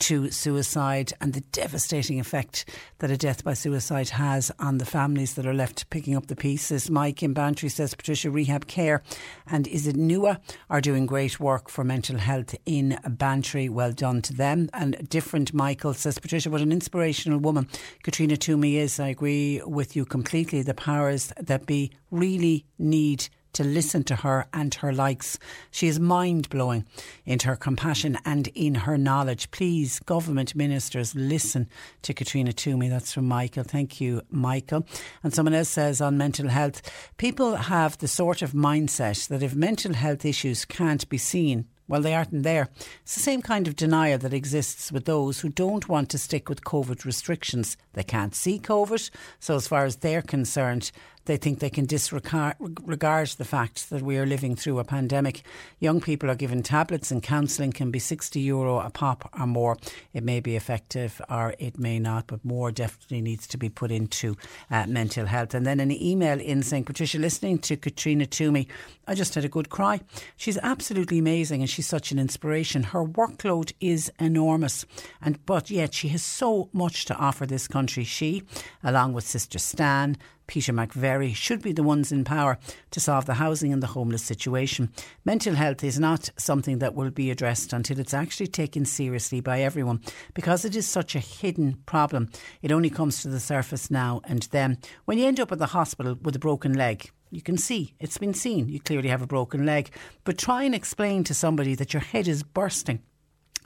[0.00, 5.34] to suicide and the devastating effect that a death by suicide has on the families
[5.34, 6.90] that are left picking up the pieces.
[6.90, 9.02] Mike in Bantry says Patricia Rehab Care
[9.46, 13.68] and is it NUA are doing great work for mental health in Bantry.
[13.68, 14.68] Well done to them.
[14.72, 17.68] And different Michael says Patricia, what an inspirational woman
[18.02, 18.98] Katrina Toomey is.
[18.98, 20.62] I agree with you completely.
[20.62, 25.38] The powers that be really need to listen to her and her likes.
[25.70, 26.84] She is mind blowing
[27.24, 29.50] in her compassion and in her knowledge.
[29.50, 31.68] Please, government ministers, listen
[32.02, 32.88] to Katrina Toomey.
[32.88, 33.64] That's from Michael.
[33.64, 34.86] Thank you, Michael.
[35.22, 36.82] And someone else says on mental health,
[37.16, 42.00] people have the sort of mindset that if mental health issues can't be seen, well,
[42.00, 42.68] they aren't there.
[43.02, 46.48] It's the same kind of denial that exists with those who don't want to stick
[46.48, 47.76] with COVID restrictions.
[47.92, 50.90] They can't see COVID, so as far as they're concerned,
[51.26, 55.42] they think they can disregard the fact that we are living through a pandemic.
[55.78, 59.78] Young people are given tablets and counselling can be 60 euro a pop or more.
[60.12, 63.90] It may be effective or it may not, but more definitely needs to be put
[63.90, 64.36] into
[64.70, 65.54] uh, mental health.
[65.54, 68.68] And then an email in saying, Patricia, listening to Katrina Toomey,
[69.06, 70.00] I just had a good cry.
[70.36, 72.82] She's absolutely amazing and she's such an inspiration.
[72.82, 74.84] Her workload is enormous,
[75.20, 78.04] and but yet she has so much to offer this country.
[78.04, 78.42] She,
[78.82, 80.16] along with Sister Stan,
[80.46, 82.58] Peter McVerry should be the ones in power
[82.90, 84.90] to solve the housing and the homeless situation.
[85.24, 89.60] Mental health is not something that will be addressed until it's actually taken seriously by
[89.60, 90.00] everyone
[90.34, 92.30] because it is such a hidden problem.
[92.62, 94.78] It only comes to the surface now and then.
[95.04, 98.18] When you end up at the hospital with a broken leg, you can see it's
[98.18, 98.68] been seen.
[98.68, 99.90] You clearly have a broken leg.
[100.24, 103.00] But try and explain to somebody that your head is bursting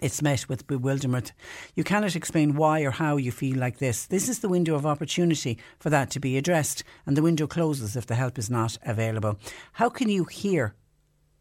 [0.01, 1.33] it's met with bewilderment.
[1.75, 4.07] You cannot explain why or how you feel like this.
[4.07, 7.97] This is the window of opportunity for that to be addressed, and the window closes
[7.97, 9.39] if the help is not available.
[9.73, 10.75] How can you hear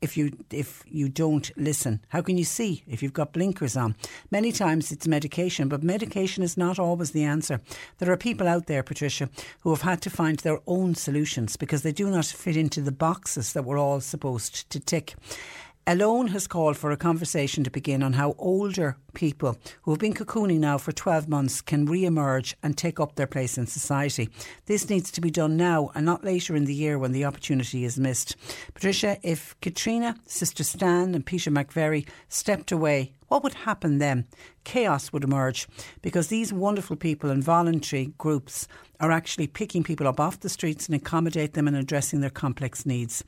[0.02, 2.02] if you if you don't listen?
[2.10, 3.96] How can you see if you've got blinkers on?
[4.32, 7.62] Many times it's medication, but medication is not always the answer.
[7.98, 9.30] There are people out there, Patricia,
[9.62, 12.92] who have had to find their own solutions because they do not fit into the
[12.92, 15.16] boxes that we're all supposed to tick.
[15.90, 20.14] Alone has called for a conversation to begin on how older people who have been
[20.14, 24.30] cocooning now for 12 months can re emerge and take up their place in society.
[24.66, 27.86] This needs to be done now and not later in the year when the opportunity
[27.86, 28.36] is missed.
[28.74, 34.26] Patricia, if Katrina, Sister Stan, and Peter McVerry stepped away, what would happen then?
[34.66, 35.68] Chaos would emerge
[36.02, 38.68] because these wonderful people and voluntary groups
[39.00, 42.86] are actually picking people up off the streets and accommodate them and addressing their complex
[42.86, 43.24] needs.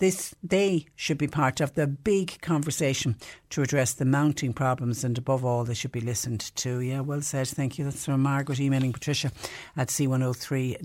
[0.00, 3.16] This they should be part of the big conversation
[3.50, 6.80] to address the mounting problems and above all they should be listened to.
[6.80, 7.48] Yeah, well said.
[7.48, 7.84] Thank you.
[7.84, 9.30] That's from Margaret emailing Patricia
[9.76, 10.76] at c103.ie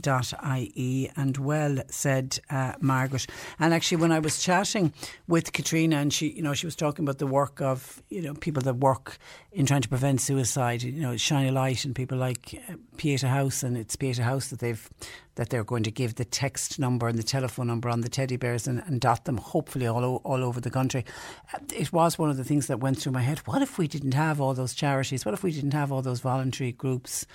[1.15, 3.25] and well said uh, Margaret.
[3.57, 4.93] And actually when I was chatting
[5.27, 8.33] with Katrina and she you know she was talking about the work of you know
[8.33, 9.17] people that work
[9.55, 13.29] in trying to prevent suicide, you know, shine a light and people like uh, Pieta
[13.29, 14.89] House and it's Pieta House that they've
[15.35, 18.37] that they're going to give the text number and the telephone number on the teddy
[18.37, 21.05] bears and, and dot them hopefully all, o- all over the country.
[21.53, 23.39] Uh, it was one of the things that went through my head.
[23.39, 25.25] What if we didn't have all those charities?
[25.25, 27.25] What if we didn't have all those voluntary groups?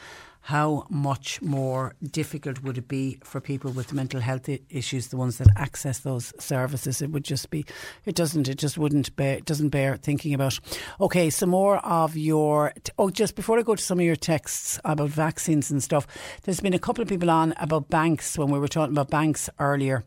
[0.42, 5.38] How much more difficult would it be for people with mental health issues, the ones
[5.38, 7.02] that access those services?
[7.02, 7.64] It would just be,
[8.04, 10.58] it doesn't, it just wouldn't bear, it doesn't bear thinking about.
[11.00, 14.80] Okay, some more of your, oh, just before I go to some of your texts
[14.84, 16.06] about vaccines and stuff,
[16.44, 19.50] there's been a couple of people on about banks when we were talking about banks
[19.58, 20.04] earlier.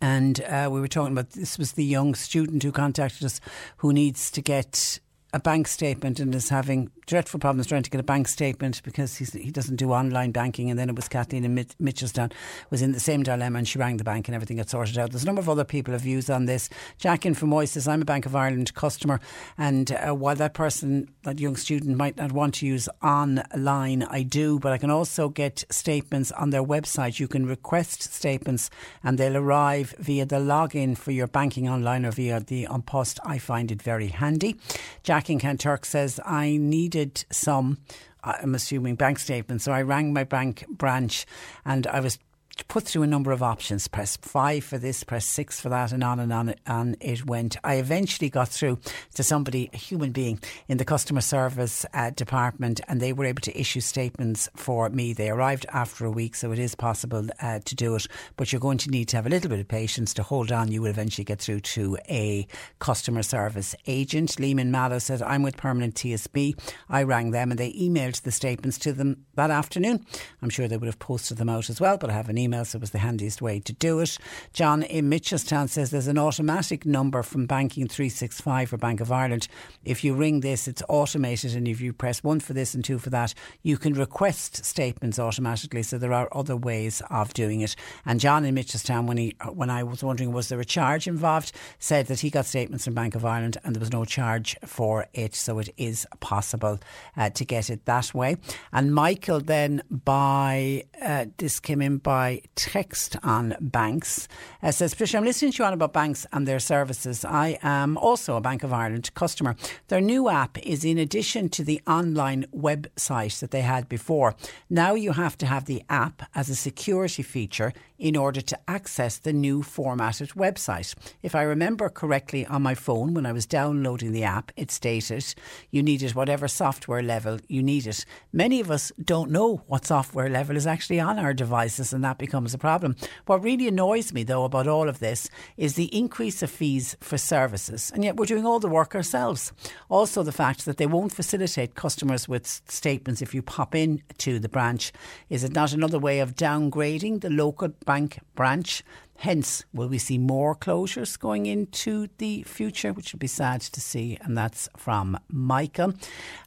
[0.00, 3.40] And uh, we were talking about this was the young student who contacted us
[3.78, 5.00] who needs to get
[5.32, 9.16] a bank statement and is having dreadful problems trying to get a bank statement because
[9.16, 10.70] he doesn't do online banking.
[10.70, 12.32] And then it was Kathleen in Mitchelstown
[12.70, 15.10] was in the same dilemma and she rang the bank and everything got sorted out.
[15.10, 16.70] There's a number of other people have views on this.
[16.98, 19.20] Jack in Fermoy says, I'm a Bank of Ireland customer.
[19.58, 24.22] And uh, while that person, that young student might not want to use online, I
[24.22, 24.58] do.
[24.58, 27.20] But I can also get statements on their website.
[27.20, 28.70] You can request statements
[29.02, 33.20] and they'll arrive via the login for your banking online or via the on Post.
[33.24, 34.56] I find it very handy.
[35.02, 37.78] Jack in Kanturk says, I needed some
[38.22, 39.64] I'm assuming bank statements.
[39.64, 41.26] So I rang my bank branch
[41.64, 42.18] and I was
[42.66, 43.86] put through a number of options.
[43.86, 47.56] Press five for this, press six for that, and on and on and it went.
[47.62, 48.78] I eventually got through
[49.14, 53.42] to somebody, a human being, in the customer service uh, department, and they were able
[53.42, 55.12] to issue statements for me.
[55.12, 58.06] They arrived after a week, so it is possible uh, to do it,
[58.36, 60.72] but you're going to need to have a little bit of patience to hold on.
[60.72, 62.46] You will eventually get through to a
[62.78, 64.30] customer service agent.
[64.36, 66.58] Liam in Mallow said, I'm with Permanent TSB.
[66.88, 70.04] I rang them and they emailed the statements to them that afternoon.
[70.42, 72.47] I'm sure they would have posted them out as well, but I have an email
[72.48, 74.18] email, so it was the handiest way to do it.
[74.52, 79.48] John in Mitchelstown says there's an automatic number from Banking 365 for Bank of Ireland.
[79.84, 82.98] If you ring this, it's automated, and if you press one for this and two
[82.98, 85.82] for that, you can request statements automatically.
[85.82, 87.76] So there are other ways of doing it.
[88.06, 91.52] And John in Mitchelstown, when he when I was wondering was there a charge involved,
[91.78, 95.06] said that he got statements from Bank of Ireland and there was no charge for
[95.12, 95.34] it.
[95.34, 96.78] So it is possible
[97.16, 98.36] uh, to get it that way.
[98.72, 104.28] And Michael then by uh, this came in by text on banks.
[104.62, 107.24] Uh, says, Patricia, I'm listening to you on about banks and their services.
[107.24, 109.56] I am also a Bank of Ireland customer.
[109.88, 114.34] Their new app is in addition to the online website that they had before.
[114.70, 119.18] Now you have to have the app as a security feature in order to access
[119.18, 120.94] the new formatted website.
[121.22, 125.34] If I remember correctly on my phone when I was downloading the app, it stated
[125.70, 128.04] you needed whatever software level you needed.
[128.32, 132.18] Many of us don't know what software level is actually on our devices, and that
[132.18, 132.96] becomes a problem.
[133.26, 137.18] What really annoys me, though, about all of this is the increase of fees for
[137.18, 139.52] services, and yet we're doing all the work ourselves.
[139.88, 144.38] Also, the fact that they won't facilitate customers with statements if you pop in to
[144.38, 144.92] the branch.
[145.28, 148.84] Is it not another way of downgrading the local bank branch.
[149.22, 153.80] Hence, will we see more closures going into the future, which would be sad to
[153.80, 154.16] see?
[154.20, 155.94] And that's from Michael.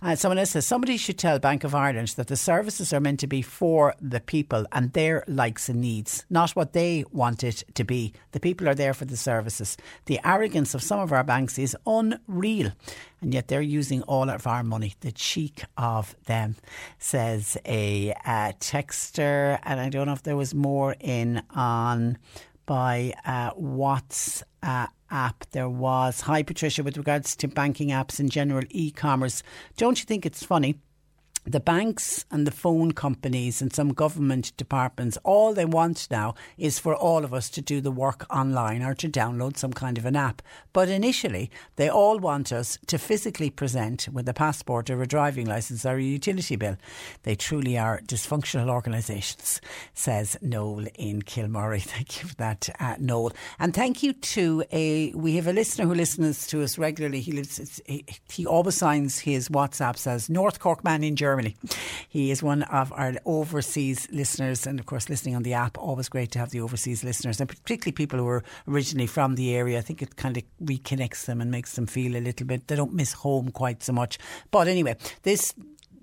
[0.02, 3.20] Uh, someone else says somebody should tell Bank of Ireland that the services are meant
[3.20, 7.66] to be for the people and their likes and needs, not what they want it
[7.74, 8.14] to be.
[8.32, 9.76] The people are there for the services.
[10.06, 12.72] The arrogance of some of our banks is unreal
[13.22, 14.96] and yet they're using all of our money.
[15.02, 16.56] The cheek of them,
[17.00, 19.60] says a uh, texter.
[19.64, 22.18] And I don't know if there was more in on
[22.72, 23.52] by uh.
[24.64, 26.22] Uh, app there was.
[26.22, 29.44] Hi, Patricia, with regards to banking apps in general, e commerce,
[29.76, 30.78] don't you think it's funny?
[31.46, 36.78] The banks and the phone companies and some government departments, all they want now is
[36.78, 40.06] for all of us to do the work online or to download some kind of
[40.06, 40.42] an app.
[40.72, 45.48] But initially, they all want us to physically present with a passport or a driving
[45.48, 46.78] licence or a utility bill.
[47.24, 49.62] They truly are dysfunctional organisations,
[49.94, 51.82] says Noel in Kilmurry.
[51.92, 53.34] Thank you for that, uh, Noel.
[53.60, 57.20] And thank you to a, we have a listener who listens to us regularly.
[57.20, 61.31] He lives, he, he always signs his WhatsApp as North Cork man in Germany.
[61.32, 61.56] Germany.
[62.10, 66.10] He is one of our overseas listeners, and of course, listening on the app, always
[66.10, 69.78] great to have the overseas listeners, and particularly people who are originally from the area.
[69.78, 72.76] I think it kind of reconnects them and makes them feel a little bit, they
[72.76, 74.20] don't miss home quite so much.
[74.52, 75.54] But anyway, this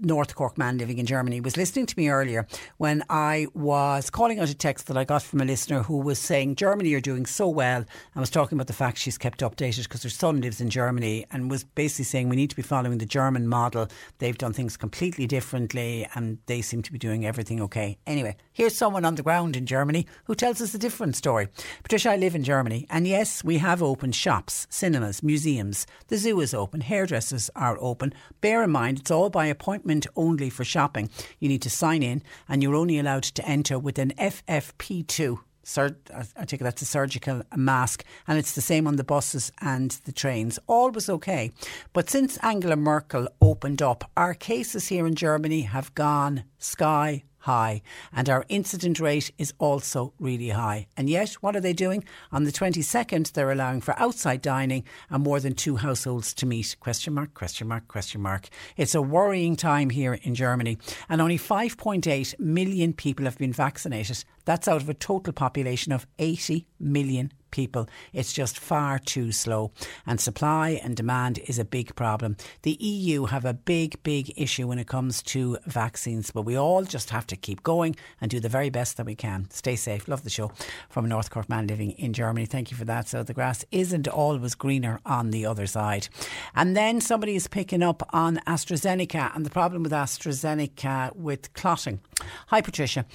[0.01, 2.47] North Cork man living in Germany was listening to me earlier
[2.77, 6.19] when I was calling out a text that I got from a listener who was
[6.19, 9.85] saying Germany are doing so well and was talking about the fact she's kept updated
[9.85, 12.99] because her son lives in Germany and was basically saying we need to be following
[12.99, 13.89] the German model.
[14.19, 17.99] They've done things completely differently and they seem to be doing everything okay.
[18.07, 21.49] Anyway, here's someone on the ground in Germany who tells us a different story.
[21.83, 25.87] Patricia, I live in Germany and yes, we have opened shops, cinemas, museums.
[26.07, 28.13] The zoo is open, hairdressers are open.
[28.41, 31.11] Bear in mind, it's all by appointment only for shopping.
[31.39, 35.39] You need to sign in and you're only allowed to enter with an FFP2
[35.69, 35.99] Sur-
[36.35, 39.91] I take it that's a surgical mask, and it's the same on the buses and
[40.07, 40.59] the trains.
[40.67, 41.53] All was okay.
[41.93, 47.81] But since Angela Merkel opened up, our cases here in Germany have gone sky high,
[48.13, 50.87] and our incident rate is also really high.
[50.99, 52.05] And yet, what are they doing?
[52.31, 56.77] On the 22nd, they're allowing for outside dining and more than two households to meet.
[56.79, 58.49] Question mark, question mark, question mark.
[58.77, 60.77] It's a worrying time here in Germany,
[61.09, 64.25] and only 5.8 million people have been vaccinated.
[64.45, 67.89] That's out of a total population of 80 million people.
[68.13, 69.71] It's just far too slow.
[70.07, 72.37] And supply and demand is a big problem.
[72.63, 76.85] The EU have a big, big issue when it comes to vaccines, but we all
[76.85, 79.49] just have to keep going and do the very best that we can.
[79.51, 80.09] Stay safe.
[80.09, 80.53] Love the show
[80.89, 82.47] from a North Cork man living in Germany.
[82.47, 83.09] Thank you for that.
[83.09, 86.09] So the grass isn't always greener on the other side.
[86.55, 92.01] And then somebody is picking up on AstraZeneca and the problem with AstraZeneca with clotting.
[92.49, 93.07] Hi, Patricia.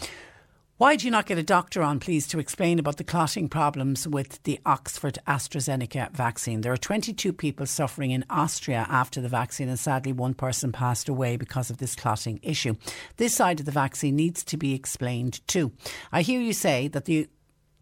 [0.83, 4.05] Why do you not get a doctor on, please, to explain about the clotting problems
[4.05, 6.59] with the Oxford AstraZeneca vaccine?
[6.59, 11.07] There are 22 people suffering in Austria after the vaccine, and sadly, one person passed
[11.07, 12.75] away because of this clotting issue.
[13.15, 15.71] This side of the vaccine needs to be explained too.
[16.11, 17.29] I hear you say that the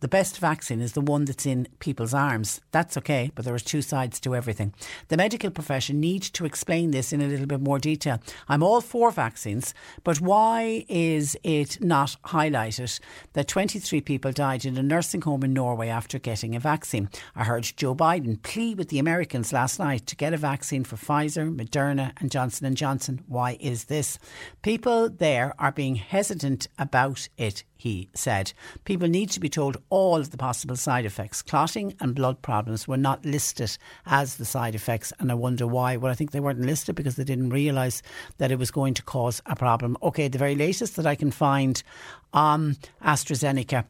[0.02, 2.60] the best vaccine is the one that's in people's arms.
[2.72, 4.74] That's okay, but there are two sides to everything.
[5.08, 8.20] The medical profession need to explain this in a little bit more detail.
[8.50, 13.00] I'm all for vaccines, but why is it not highlighted
[13.34, 17.08] that 23 people died in a nursing home in Norway after getting a vaccine?
[17.36, 20.96] I heard Joe Biden plead with the Americans last night to get a vaccine for
[20.96, 23.24] Pfizer, Moderna and Johnson and Johnson.
[23.28, 24.18] Why is this?
[24.64, 28.54] People there are being hesitant about it he said.
[28.86, 31.42] People need to be told all of the possible side effects.
[31.42, 33.76] Clotting and blood problems were not listed
[34.06, 35.98] as the side effects, and I wonder why.
[35.98, 38.04] Well, I think they weren't listed because they didn't realise
[38.38, 39.98] that it was going to cause a problem.
[40.04, 41.82] Okay, the very latest that I can find
[42.34, 43.86] on AstraZeneca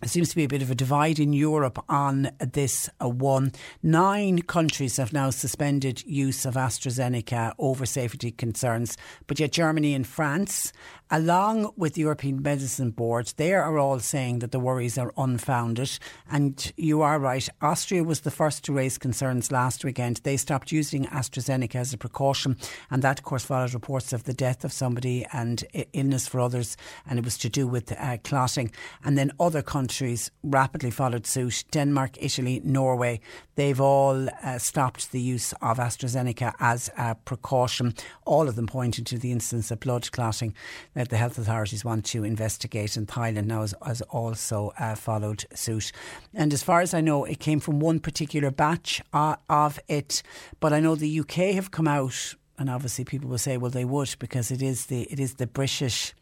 [0.00, 3.52] there seems to be a bit of a divide in Europe on this uh, one.
[3.82, 8.96] Nine countries have now suspended use of AstraZeneca over safety concerns,
[9.26, 10.72] but yet Germany and France
[11.10, 15.98] along with the European Medicine Board, they are all saying that the worries are unfounded.
[16.30, 17.48] And you are right.
[17.60, 20.18] Austria was the first to raise concerns last weekend.
[20.18, 22.56] They stopped using AstraZeneca as a precaution.
[22.90, 26.76] And that, of course, followed reports of the death of somebody and illness for others.
[27.08, 28.70] And it was to do with uh, clotting.
[29.04, 33.20] And then other countries rapidly followed suit Denmark, Italy, Norway.
[33.60, 39.04] They've all uh, stopped the use of AstraZeneca as a precaution, all of them pointing
[39.04, 40.54] to the instance of blood clotting
[40.94, 45.44] that the health authorities want to investigate, and Thailand now has, has also uh, followed
[45.52, 45.92] suit.
[46.32, 50.22] And as far as I know, it came from one particular batch uh, of it,
[50.58, 53.84] but I know the UK have come out, and obviously people will say, well, they
[53.84, 56.14] would because it is the it is the British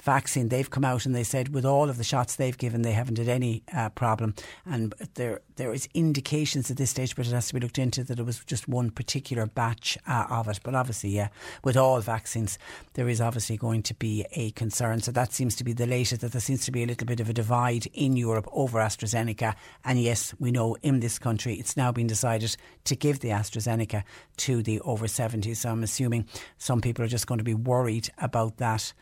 [0.00, 2.92] vaccine, they've come out and they said with all of the shots they've given, they
[2.92, 4.34] haven't had any uh, problem.
[4.64, 8.04] And there there is indications at this stage, but it has to be looked into
[8.04, 10.60] that it was just one particular batch uh, of it.
[10.62, 11.28] But obviously, yeah,
[11.64, 12.58] with all vaccines,
[12.92, 15.00] there is obviously going to be a concern.
[15.00, 16.20] So that seems to be the latest.
[16.20, 19.54] That there seems to be a little bit of a divide in Europe over AstraZeneca.
[19.84, 24.02] And yes, we know in this country it's now been decided to give the AstraZeneca
[24.38, 25.56] to the over 70s.
[25.56, 26.26] So I'm assuming
[26.58, 28.92] some people are just going to be worried about that.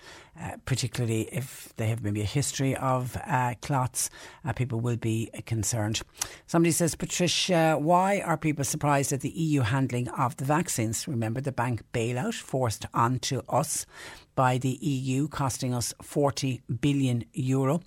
[0.41, 4.11] Uh, particularly if they have maybe a history of uh, clots,
[4.45, 6.03] uh, people will be concerned.
[6.47, 11.09] Somebody says, Patricia, why are people surprised at the EU handling of the vaccines?
[11.09, 13.87] Remember the bank bailout forced onto us
[14.35, 17.81] by the EU, costing us 40 billion euro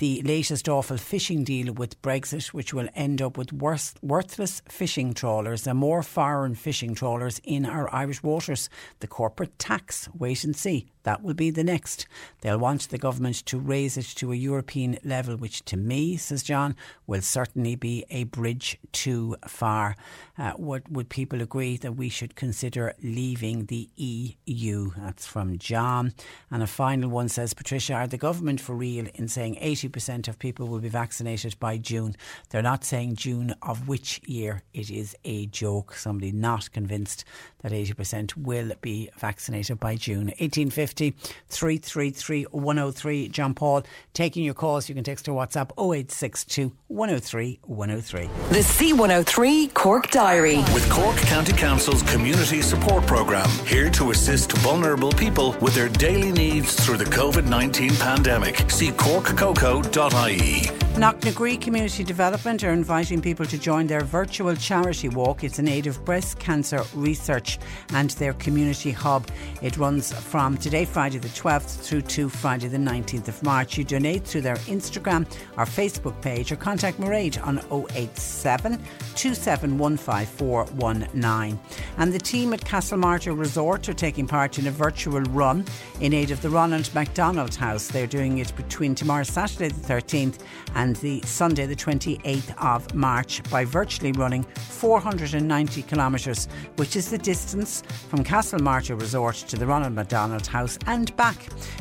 [0.00, 5.12] the latest awful fishing deal with Brexit, which will end up with worth, worthless fishing
[5.12, 8.70] trawlers and more foreign fishing trawlers in our Irish waters.
[9.00, 10.86] The corporate tax, wait and see.
[11.02, 12.06] That will be the next.
[12.42, 16.42] They'll want the government to raise it to a European level, which to me, says
[16.42, 19.96] John, will certainly be a bridge too far.
[20.38, 24.90] Uh, would, would people agree that we should consider leaving the EU?
[24.96, 26.12] That's from John.
[26.50, 30.38] And a final one says, Patricia, are the government for real in saying 80% of
[30.38, 32.14] people will be vaccinated by June?
[32.50, 34.62] They're not saying June of which year.
[34.74, 35.94] It is a joke.
[35.94, 37.24] Somebody not convinced
[37.62, 40.26] that 80% will be vaccinated by June.
[40.26, 43.28] 1850 333 103.
[43.28, 43.82] John Paul
[44.14, 44.88] taking your calls.
[44.88, 48.26] You can text or WhatsApp 0862 103 103.
[48.50, 50.58] The C103 Cork Diary.
[50.74, 56.32] With Cork County Council's Community Support Programme, here to assist vulnerable people with their daily
[56.32, 58.70] needs through the COVID 19 pandemic.
[58.70, 60.89] See corkcoco.ie.
[61.00, 65.42] Knocknagree Community Development are inviting people to join their virtual charity walk.
[65.42, 67.58] It's in aid of breast cancer research
[67.94, 69.26] and their community hub.
[69.62, 73.78] It runs from today, Friday the 12th, through to Friday the 19th of March.
[73.78, 77.60] You donate through their Instagram or Facebook page or contact Mairead on
[77.96, 78.78] 087
[79.14, 81.58] 2715419.
[81.96, 85.64] And the team at Castlemartyr Resort are taking part in a virtual run
[86.00, 87.88] in aid of the Ronald McDonald House.
[87.88, 90.40] They're doing it between tomorrow, Saturday the 13th,
[90.74, 97.10] and and the Sunday, the 28th of March, by virtually running 490 kilometres, which is
[97.10, 101.36] the distance from Castle Castlemartyr Resort to the Ronald McDonald House and back.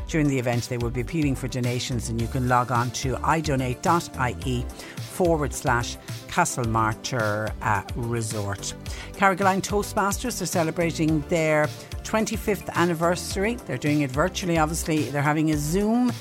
[0.07, 3.15] During the event, they will be appealing for donations, and you can log on to
[3.15, 4.65] idonate.ie
[4.97, 8.75] forward slash Castlemartyr uh, Resort.
[9.13, 11.65] Carrigaline Toastmasters are celebrating their
[12.03, 13.55] 25th anniversary.
[13.65, 15.09] They're doing it virtually, obviously.
[15.09, 16.11] They're having a Zoom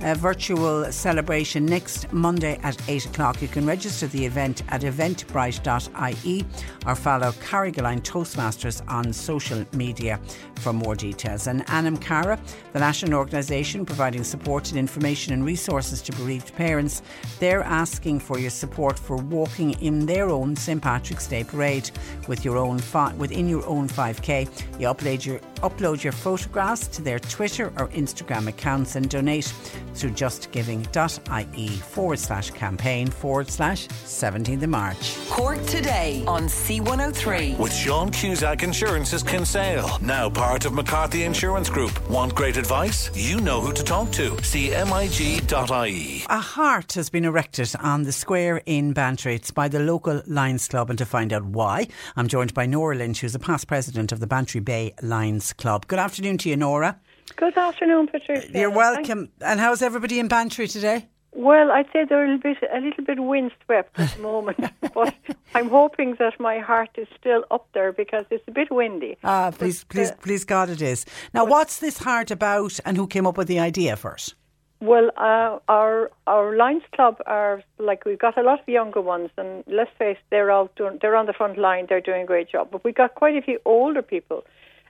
[0.00, 3.40] a virtual celebration next Monday at 8 o'clock.
[3.40, 6.44] You can register the event at eventbrite.ie
[6.86, 10.20] or follow Carrigaline Toastmasters on social media
[10.56, 11.46] for more details.
[11.46, 12.38] And Anam Cara,
[12.72, 17.02] the national organisation providing support and information and resources to bereaved parents,
[17.40, 21.90] they're asking for your support for walking in their own St Patrick's Day parade
[22.28, 24.48] with your own fi- within your own 5k.
[24.80, 29.52] You upload your upload your photographs to their Twitter or Instagram accounts and donate
[29.96, 35.16] through justgiving.ie forward slash campaign forward slash 17th of March.
[35.28, 37.58] Cork today on C103.
[37.58, 42.08] With Sean Cusack Insurance's Kinsale, now part of McCarthy Insurance Group.
[42.08, 43.10] Want great advice?
[43.14, 44.30] You know who to talk to.
[44.30, 46.24] CMIG.ie.
[46.28, 49.34] A heart has been erected on the square in Bantry.
[49.34, 52.96] It's by the local Lions Club, and to find out why, I'm joined by Nora
[52.96, 55.86] Lynch, who's a past president of the Bantry Bay Lions Club.
[55.86, 57.00] Good afternoon to you, Nora.
[57.34, 58.48] Good afternoon, Patricia.
[58.56, 59.30] You're welcome.
[59.40, 61.08] And how's everybody in Bantry today?
[61.32, 64.58] Well, I'd say they're a little bit a little bit windswept at the moment,
[64.94, 65.14] but
[65.54, 69.18] I'm hoping that my heart is still up there because it's a bit windy.
[69.22, 71.04] Ah, please, But, please, uh, please, God, it is.
[71.34, 74.34] Now, what's this heart about, and who came up with the idea first?
[74.80, 79.28] Well, uh, our our Lions Club are like we've got a lot of younger ones,
[79.36, 81.84] and let's face, they're all doing, they're on the front line.
[81.86, 82.68] They're doing a great job.
[82.70, 84.44] But we've got quite a few older people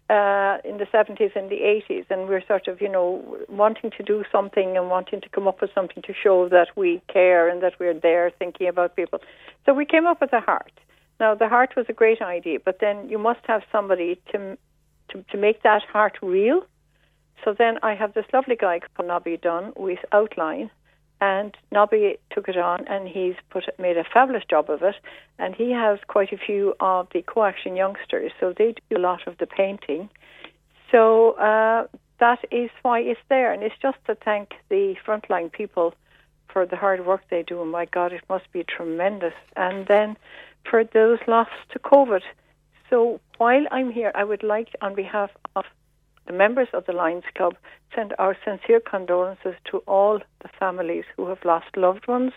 [0.08, 4.02] uh, in the seventies and the eighties, and we're sort of you know wanting to
[4.02, 7.62] do something and wanting to come up with something to show that we care and
[7.62, 9.20] that we're there thinking about people.
[9.64, 10.72] So we came up with a heart.
[11.18, 14.56] Now the heart was a great idea, but then you must have somebody to
[15.10, 16.62] to, to make that heart real.
[17.44, 20.70] So then I have this lovely guy called Nobby Dunn with Outline,
[21.20, 24.96] and Nobby took it on and he's put made a fabulous job of it.
[25.38, 29.26] And he has quite a few of the co-action youngsters, so they do a lot
[29.26, 30.08] of the painting.
[30.90, 31.86] So uh,
[32.20, 35.94] that is why it's there, and it's just to thank the frontline people
[36.48, 37.60] for the hard work they do.
[37.60, 39.34] And my God, it must be tremendous.
[39.56, 40.16] And then
[40.68, 42.22] for those lost to COVID.
[42.88, 45.64] So while I'm here, I would like, on behalf of
[46.26, 47.56] the members of the Lions Club,
[47.94, 52.32] send our sincere condolences to all the families who have lost loved ones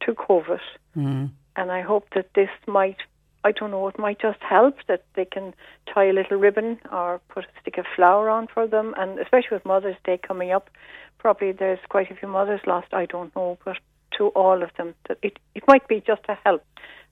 [0.00, 0.60] to COVID.
[0.96, 1.30] Mm.
[1.56, 2.98] And I hope that this might,
[3.44, 5.54] I don't know, it might just help that they can
[5.92, 8.94] tie a little ribbon or put a stick of flower on for them.
[8.96, 10.70] And especially with Mother's Day coming up,
[11.18, 13.76] probably there's quite a few mothers lost, I don't know, but
[14.16, 16.64] to all of them, that it, it might be just a help.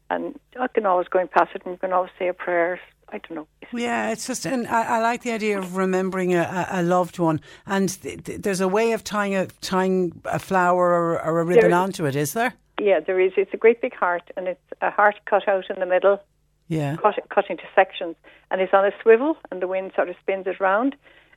[0.09, 2.81] And I can always go and pass it and you can always say a prayer.
[3.11, 3.47] I don't know.
[3.73, 7.41] Yeah, it's just, and I, I like the idea of remembering a, a loved one.
[7.67, 11.45] And th- th- there's a way of tying a tying a flower or, or a
[11.45, 12.55] ribbon There- onto it, is there?
[12.81, 13.33] Yeah, there is.
[13.37, 16.21] It's a great big heart, and it's a heart cut out in the middle,
[16.69, 16.97] Yeah.
[16.97, 18.17] cut, cut into sections,
[18.51, 20.95] and it's on a swivel, and the wind sort of spins it round.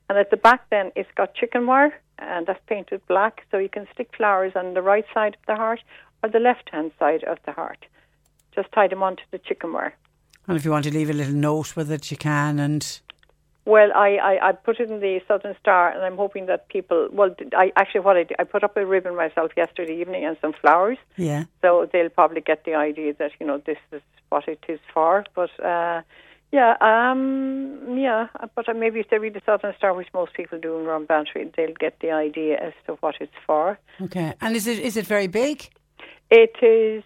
[0.09, 3.69] And at the back, then it's got chicken wire, and that's painted black, so you
[3.69, 5.81] can stick flowers on the right side of the heart
[6.23, 7.85] or the left-hand side of the heart.
[8.53, 9.95] Just tie them onto the chicken wire.
[10.49, 12.59] And if you want to leave a little note with it, you can.
[12.59, 12.99] And
[13.65, 17.07] Well, I, I, I put it in the Southern Star, and I'm hoping that people.
[17.11, 20.37] Well, I actually what I did, I put up a ribbon myself yesterday evening and
[20.41, 24.47] some flowers, yeah, so they'll probably get the idea that you know this is what
[24.47, 25.23] it is for.
[25.35, 26.01] But uh,
[26.51, 30.79] yeah, um, yeah, but maybe if they read the Southern Star, which most people do
[30.79, 33.77] in Ron Bantry, they'll get the idea as to what it's for.
[34.01, 34.33] okay.
[34.41, 35.69] And is it is it very big?
[36.31, 37.03] It is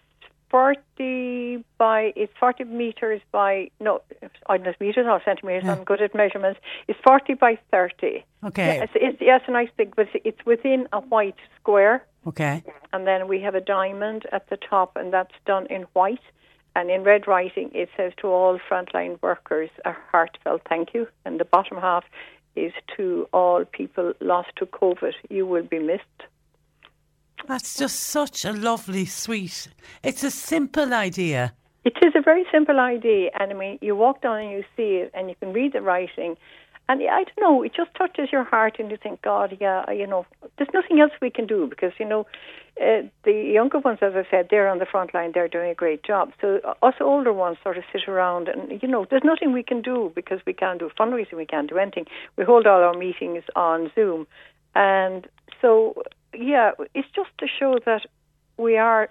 [0.54, 4.02] forty by it's forty meters by no,
[4.48, 5.68] I don't know meters or centimeters.
[5.68, 6.60] I'm good at measurements.
[6.88, 8.24] It's forty by thirty.
[8.50, 8.70] Okay.
[8.78, 12.06] Yeah, it's, it's, yeah, it's a nice big, but it's within a white square.
[12.28, 12.64] Okay.
[12.94, 16.26] And then we have a diamond at the top, and that's done in white.
[16.76, 21.08] And in red writing, it says to all frontline workers, a heartfelt thank you.
[21.26, 22.06] And the bottom half
[22.56, 26.20] is to all people lost to COVID, you will be missed.
[27.48, 29.68] That's just such a lovely, sweet.
[30.02, 31.53] It's a simple idea.
[31.84, 35.02] It is a very simple idea, and I mean, you walk down and you see
[35.03, 36.38] it, and you can read the writing,
[36.88, 40.07] and I don't know, it just touches your heart, and you think, God, yeah, you
[40.07, 40.26] know,
[40.57, 42.26] there's nothing else we can do because you know,
[42.82, 45.76] uh, the younger ones, as I said, they're on the front line, they're doing a
[45.76, 46.32] great job.
[46.40, 49.64] So uh, us older ones sort of sit around, and you know, there's nothing we
[49.64, 52.06] can do because we can't do fundraising, we can't do anything.
[52.38, 54.26] We hold all our meetings on Zoom,
[54.74, 55.28] and
[55.61, 56.02] so
[56.34, 58.05] yeah, it's just to show that
[58.57, 59.10] we are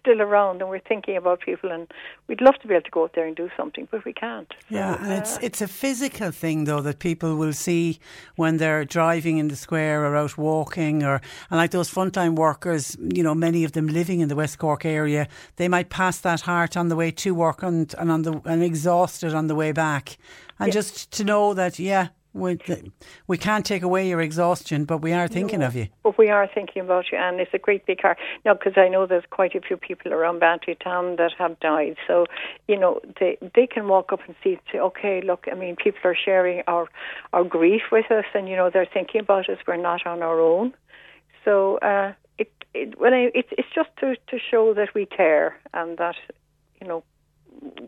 [0.00, 1.86] still around and we're thinking about people and
[2.26, 4.52] we'd love to be able to go out there and do something but we can't.
[4.68, 8.00] Yeah and it's it's a physical thing though that people will see
[8.34, 12.96] when they're driving in the square or out walking or and like those frontline workers
[12.98, 16.40] you know many of them living in the West Cork area they might pass that
[16.40, 19.70] heart on the way to work and, and on the and exhausted on the way
[19.70, 20.16] back.
[20.58, 20.74] And Yeah.
[20.80, 22.58] just to know that yeah we,
[23.28, 26.28] we can't take away your exhaustion but we are thinking No, of you But we
[26.28, 28.18] are thinking about you, and it's a great big heart.
[28.44, 31.96] Now, because I know there's quite a few people around Bantry Town that have died,
[32.06, 32.26] so
[32.68, 36.00] you know they they can walk up and see, say, okay, look, I mean, people
[36.04, 36.88] are sharing our
[37.32, 39.58] our grief with us, and you know they're thinking about us.
[39.66, 40.74] We're not on our own.
[41.44, 45.56] So uh, it it when I it's it's just to to show that we care
[45.72, 46.16] and that
[46.80, 47.04] you know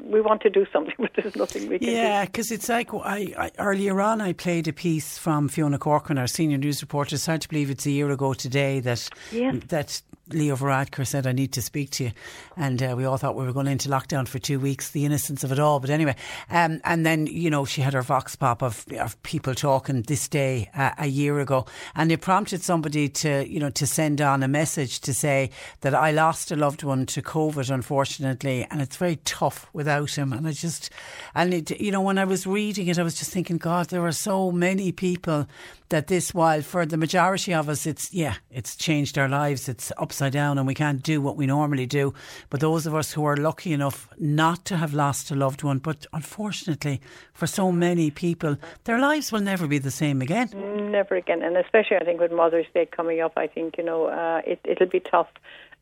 [0.04, 1.94] we want to do something, but there's nothing we can do.
[1.94, 6.18] Yeah, because it's like I, I earlier on I played a piece from Fiona Corcoran,
[6.18, 7.14] our senior news reporter.
[7.16, 9.56] It's hard to believe it's a year ago today that Yes.
[9.68, 12.12] that Leo Varadkar said I need to speak to you,
[12.56, 14.90] and uh, we all thought we were going into lockdown for two weeks.
[14.90, 16.16] The innocence of it all, but anyway,
[16.50, 20.26] um, and then you know she had her vox pop of, of people talking this
[20.26, 24.42] day uh, a year ago, and it prompted somebody to you know to send on
[24.42, 25.50] a message to say
[25.82, 30.32] that I lost a loved one to COVID, unfortunately, and it's very tough without him.
[30.32, 30.90] And I just,
[31.34, 34.04] and it, you know, when I was reading it, I was just thinking, God, there
[34.04, 35.46] are so many people
[35.88, 39.68] that this, while for the majority of us, it's yeah, it's changed our lives.
[39.68, 42.14] It's upside down, and we can't do what we normally do.
[42.50, 45.78] But those of us who are lucky enough not to have lost a loved one,
[45.78, 47.00] but unfortunately,
[47.32, 50.50] for so many people, their lives will never be the same again.
[50.90, 54.06] Never again, and especially I think with Mother's Day coming up, I think you know
[54.06, 55.28] uh, it, it'll be tough.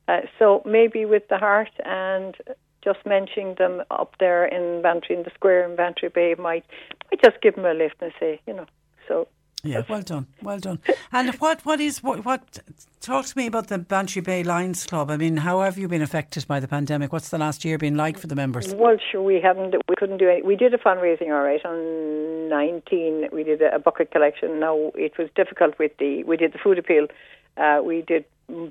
[0.06, 2.36] Uh, so maybe with the heart and
[2.82, 6.64] just mentioning them up there in Bantry in the square in Bantry Bay might
[7.10, 8.66] might just give them a lift and say you know
[9.08, 9.28] so.
[9.64, 10.78] Yeah, well done, well done.
[11.10, 12.58] And what what is what what?
[13.00, 15.10] Talk to me about the Bantry Bay Lions Club.
[15.10, 17.12] I mean, how have you been affected by the pandemic?
[17.12, 18.74] What's the last year been like for the members?
[18.74, 20.44] Well, sure, we haven't, we couldn't do it.
[20.44, 23.28] We did a fundraising, all right, on 19.
[23.32, 24.58] We did a bucket collection.
[24.58, 27.08] Now, it was difficult with the, we did the food appeal.
[27.56, 28.24] Uh, we did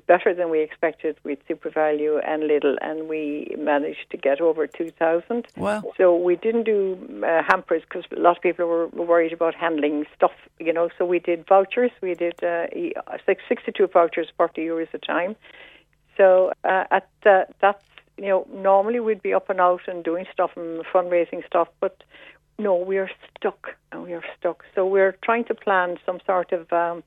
[0.06, 5.46] better than we expected with SuperValu and Lidl, and we managed to get over 2,000.
[5.56, 5.82] Wow.
[5.96, 9.54] So we didn't do uh, hampers because a lot of people were, were worried about
[9.54, 10.88] handling stuff, you know.
[10.96, 11.90] So we did vouchers.
[12.00, 12.94] We did uh, e-
[13.26, 15.36] 62 vouchers, 40 euros a time.
[16.16, 17.82] So uh, at the, that's
[18.16, 22.02] you know normally we'd be up and out and doing stuff and fundraising stuff, but
[22.58, 24.64] no, we are stuck and we are stuck.
[24.74, 27.02] So we're trying to plan some sort of um,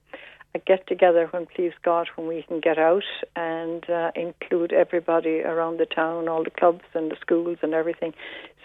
[0.55, 3.03] a get together when please God when we can get out
[3.35, 8.13] and uh, include everybody around the town, all the clubs and the schools and everything.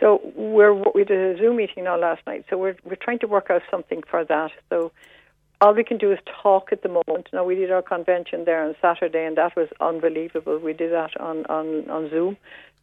[0.01, 2.45] So we're we did a Zoom meeting now last night.
[2.49, 4.53] So we're we're trying to work out something for that.
[4.71, 4.93] So
[5.61, 7.29] all we can do is talk at the moment.
[7.33, 10.59] Now we did our convention there on Saturday, and that was unbelievable.
[10.59, 12.37] We did that on on on Zoom,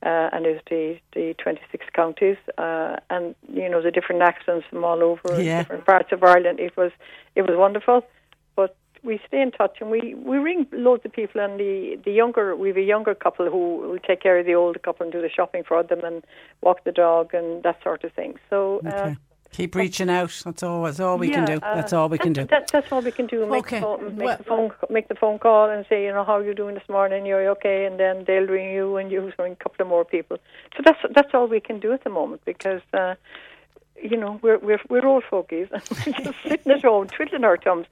[0.04, 4.66] uh, and it was the the 26 counties, uh, and you know the different accents
[4.70, 5.62] from all over Yeah.
[5.62, 6.60] different parts of Ireland.
[6.60, 6.92] It was
[7.36, 8.06] it was wonderful,
[9.04, 11.42] we stay in touch and we we ring loads of people.
[11.42, 14.56] And the the younger we have a younger couple who who take care of the
[14.56, 16.24] older couple and do the shopping for them and
[16.62, 18.36] walk the dog and that sort of thing.
[18.50, 18.82] So.
[18.86, 19.16] Uh,
[19.52, 20.32] Keep reaching out.
[20.46, 20.84] That's all.
[20.84, 21.54] That's all we can do.
[21.54, 22.46] uh, That's all we can do.
[22.46, 23.48] That, that's all we can do.
[23.48, 23.78] Make, Okay.
[23.80, 26.34] the phone, make, Well- the phone, make the phone call and say, you know, how
[26.38, 27.26] are you doing this morning?
[27.26, 30.38] You're okay, and then they'll ring you, and you ring a couple of more people.
[30.78, 33.16] So that's that's all we can do at the moment because, uh,
[34.00, 37.58] you know, we're we're we're all fogies and we're just sitting at home twiddling our
[37.58, 37.88] thumbs.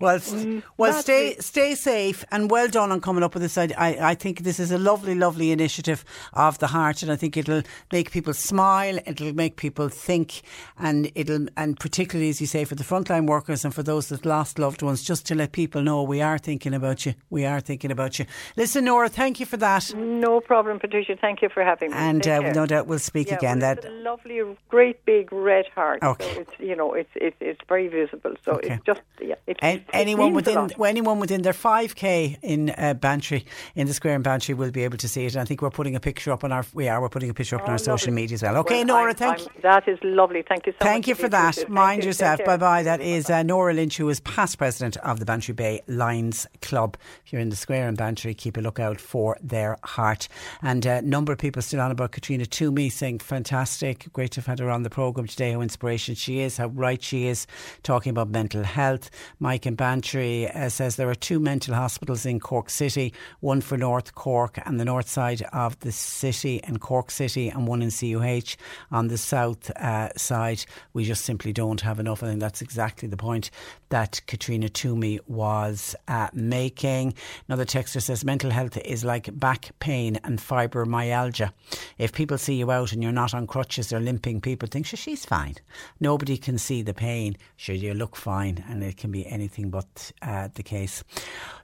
[0.00, 0.46] Well, s-
[0.76, 1.44] well, stay it.
[1.44, 3.56] stay safe and well done on coming up with this.
[3.58, 7.16] I, I I think this is a lovely, lovely initiative of the heart, and I
[7.16, 7.62] think it'll
[7.92, 8.98] make people smile.
[9.06, 10.42] It'll make people think,
[10.78, 14.24] and it'll and particularly as you say for the frontline workers and for those that
[14.26, 17.14] lost loved ones, just to let people know we are thinking about you.
[17.30, 18.26] We are thinking about you.
[18.56, 21.16] Listen, Nora, thank you for that, No problem, Patricia.
[21.20, 21.96] Thank you for having me.
[21.96, 23.60] and uh, no doubt we'll speak Yeah, again.
[23.60, 26.02] well, That a lovely, great big red heart.
[26.02, 26.34] Okay.
[26.34, 28.34] So it's you know it's it's it's very visible.
[28.44, 28.74] So Okay.
[28.74, 29.34] it's just yeah.
[29.62, 33.44] It, An- it anyone within anyone within their five k in uh, Bantry
[33.74, 35.34] in the square in Bantry will be able to see it.
[35.34, 37.34] And I think we're putting a picture up on our we are we're putting a
[37.34, 38.56] picture up on our social media as well.
[38.58, 40.42] Okay, Well, Nora, I'm- thank I'm- That is lovely.
[40.48, 40.88] Thank you so much.
[40.92, 41.54] Thank you for that.
[41.54, 42.08] Thank Mind you.
[42.08, 42.40] yourself.
[42.44, 42.82] Bye bye.
[42.82, 46.96] That is uh, Nora Lynch, who is past president of the Bantry Bay Lions Club.
[47.24, 50.28] If you're in the square in Bantry, keep a lookout for their heart.
[50.62, 54.12] And a number of people still on about Katrina Toomey saying, fantastic.
[54.12, 55.52] Great to have had her on the programme today.
[55.52, 57.46] How inspiration she is, how right she is,
[57.82, 59.10] talking about mental health.
[59.44, 63.76] Mike in Bantry uh, says there are two mental hospitals in Cork City, one for
[63.76, 67.90] North Cork and the north side of the city and Cork City, and one in
[67.90, 68.56] CUH
[68.90, 70.64] on the south uh, side.
[70.94, 72.22] We just simply don't have enough.
[72.22, 73.50] I think that's exactly the point
[73.90, 77.12] that Katrina Toomey was uh, making.
[77.46, 81.52] Another texter says mental health is like back pain and fibromyalgia.
[81.98, 84.96] If people see you out and you're not on crutches or limping, people think, sure,
[84.96, 85.56] she's fine.
[86.00, 87.36] Nobody can see the pain.
[87.56, 91.04] Sure, you look fine, and it can be anything but uh, the case.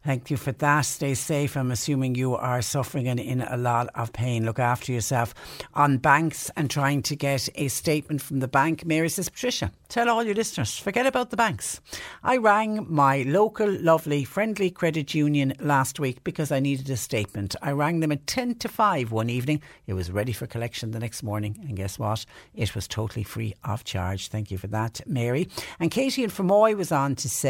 [0.05, 0.83] Thank you for that.
[0.83, 1.57] Stay safe.
[1.57, 4.47] I'm assuming you are suffering and in a lot of pain.
[4.47, 5.35] Look after yourself.
[5.75, 10.09] On banks and trying to get a statement from the bank, Mary says, Patricia, tell
[10.09, 11.83] all your listeners, forget about the banks.
[12.23, 17.55] I rang my local, lovely, friendly credit union last week because I needed a statement.
[17.61, 19.61] I rang them at 10 to 5 one evening.
[19.87, 21.59] It was ready for collection the next morning.
[21.69, 22.25] And guess what?
[22.55, 24.29] It was totally free of charge.
[24.29, 25.49] Thank you for that, Mary.
[25.79, 27.50] And Katie in Fermoy was on to say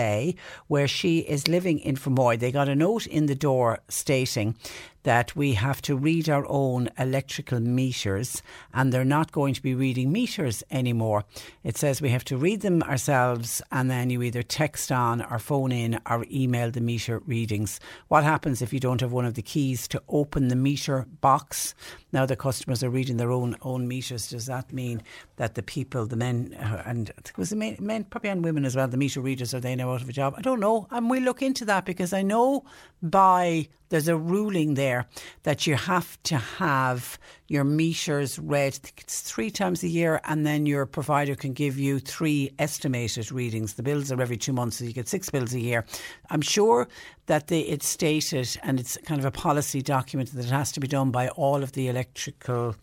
[0.69, 4.57] where she is living in Fermoy, they got a note in the door stating
[5.03, 8.43] that we have to read our own electrical meters
[8.75, 11.25] and they're not going to be reading meters anymore.
[11.65, 15.39] It says we have to read them ourselves and then you either text on or
[15.39, 17.81] phone in or email the meter readings.
[18.09, 21.75] What happens if you don't have one of the keys to open the meter box?
[22.13, 24.29] Now the customers are reading their own own meters.
[24.29, 25.03] Does that mean
[25.37, 28.77] that the people, the men, uh, and was the men, men, probably and women as
[28.77, 30.35] well, the meter readers, are they now out of a job?
[30.37, 30.87] I don't know.
[30.91, 32.65] And we'll look into that because I know
[33.03, 35.07] by there's a ruling there
[35.43, 37.19] that you have to have
[37.49, 38.79] your meters read.
[38.97, 43.75] It's three times a year, and then your provider can give you three estimated readings.
[43.75, 45.85] The bills are every two months, so you get six bills a year.
[46.31, 46.89] I'm sure
[47.27, 50.89] that it's stated, and it's kind of a policy document that it has to be
[50.89, 52.77] done by all of the electrical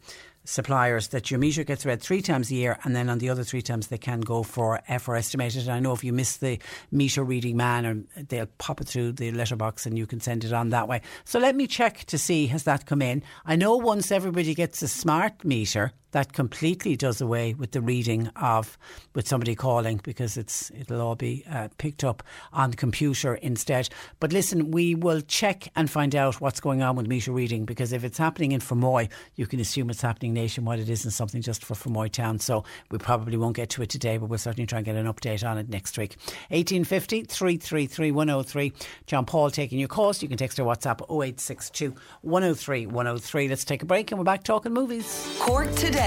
[0.47, 3.43] suppliers that your meter gets read three times a year and then on the other
[3.43, 5.63] three times they can go for for estimated.
[5.63, 6.57] And I know if you miss the
[6.89, 10.53] meter reading man or they'll pop it through the letterbox and you can send it
[10.53, 11.01] on that way.
[11.25, 13.23] So let me check to see has that come in.
[13.45, 18.25] I know once everybody gets a smart meter that completely does away with the reading
[18.37, 18.75] of
[19.13, 23.87] with somebody calling because it's it'll all be uh, picked up on the computer instead.
[24.19, 27.93] But listen, we will check and find out what's going on with meter reading because
[27.93, 30.79] if it's happening in Fermoy, you can assume it's happening nationwide.
[30.79, 34.17] It isn't something just for Fermoy town, so we probably won't get to it today,
[34.17, 36.15] but we'll certainly try and get an update on it next week.
[36.49, 38.73] 1850 333 103.
[39.05, 40.23] John Paul taking your calls.
[40.23, 43.47] You can text or WhatsApp 0862 103 103.
[43.49, 45.37] Let's take a break and we're back talking movies.
[45.41, 46.06] Cork today.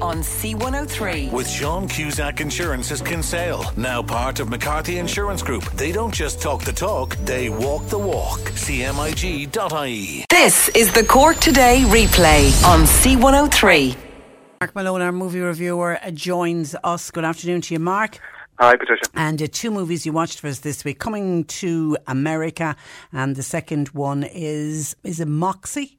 [0.00, 1.32] On C103.
[1.32, 5.64] With Sean Cusack Insurance's Kinsale, now part of McCarthy Insurance Group.
[5.72, 8.38] They don't just talk the talk, they walk the walk.
[8.38, 10.24] CMIG.ie.
[10.30, 13.96] This is the Cork Today replay on C103.
[14.60, 17.10] Mark Malone, our movie reviewer, uh, joins us.
[17.10, 18.18] Good afternoon to you, Mark.
[18.60, 19.02] Hi, Patricia.
[19.14, 22.76] And uh, two movies you watched for us this week, coming to America,
[23.12, 25.97] and the second one is is it Moxie?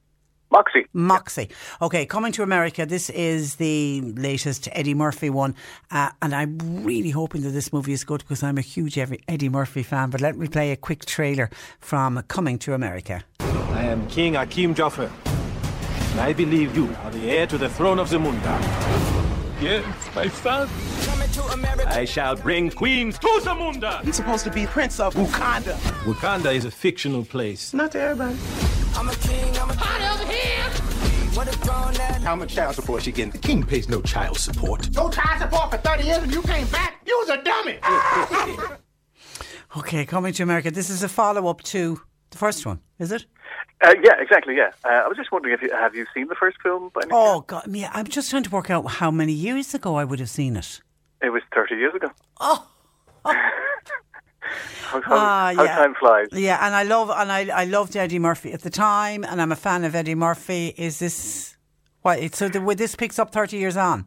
[0.51, 0.85] Moxie.
[0.93, 1.49] Moxie.
[1.81, 2.85] Okay, coming to America.
[2.85, 5.55] This is the latest Eddie Murphy one,
[5.91, 9.49] uh, and I'm really hoping that this movie is good because I'm a huge Eddie
[9.49, 10.09] Murphy fan.
[10.09, 11.49] But let me play a quick trailer
[11.79, 13.23] from Coming to America.
[13.39, 15.11] I am King Akeem Joffer,
[16.11, 19.18] and I believe you are the heir to the throne of Zamunda.
[19.61, 19.83] Yes,
[20.15, 20.69] my son.
[21.87, 24.01] I shall bring queens to Zamunda.
[24.03, 25.73] He's supposed to be Prince of Wakanda.
[26.05, 27.73] Wakanda is a fictional place.
[27.73, 28.37] Not to everybody.
[28.95, 30.69] I'm a king, I'm a hot over here.
[32.23, 33.31] How much child support she getting?
[33.31, 34.89] The king pays no child support.
[34.95, 37.01] No child support for 30 years and you came back?
[37.05, 37.79] You was a dummy.
[39.77, 40.71] Okay, coming to America.
[40.71, 43.25] This is a follow up to the first one, is it?
[43.81, 44.55] Uh, yeah, exactly.
[44.55, 46.89] Yeah, uh, I was just wondering if you have you seen the first film?
[46.93, 47.89] By any Oh God, yeah.
[47.93, 50.81] I'm just trying to work out how many years ago I would have seen it.
[51.21, 52.09] It was thirty years ago.
[52.39, 52.67] Oh.
[53.25, 55.75] how, how, Ah, how yeah.
[55.75, 56.27] time flies.
[56.33, 59.51] Yeah, and I love and I I loved Eddie Murphy at the time, and I'm
[59.51, 60.73] a fan of Eddie Murphy.
[60.77, 61.55] Is this
[62.01, 62.19] what?
[62.19, 64.05] it- So the, with this picks up thirty years on.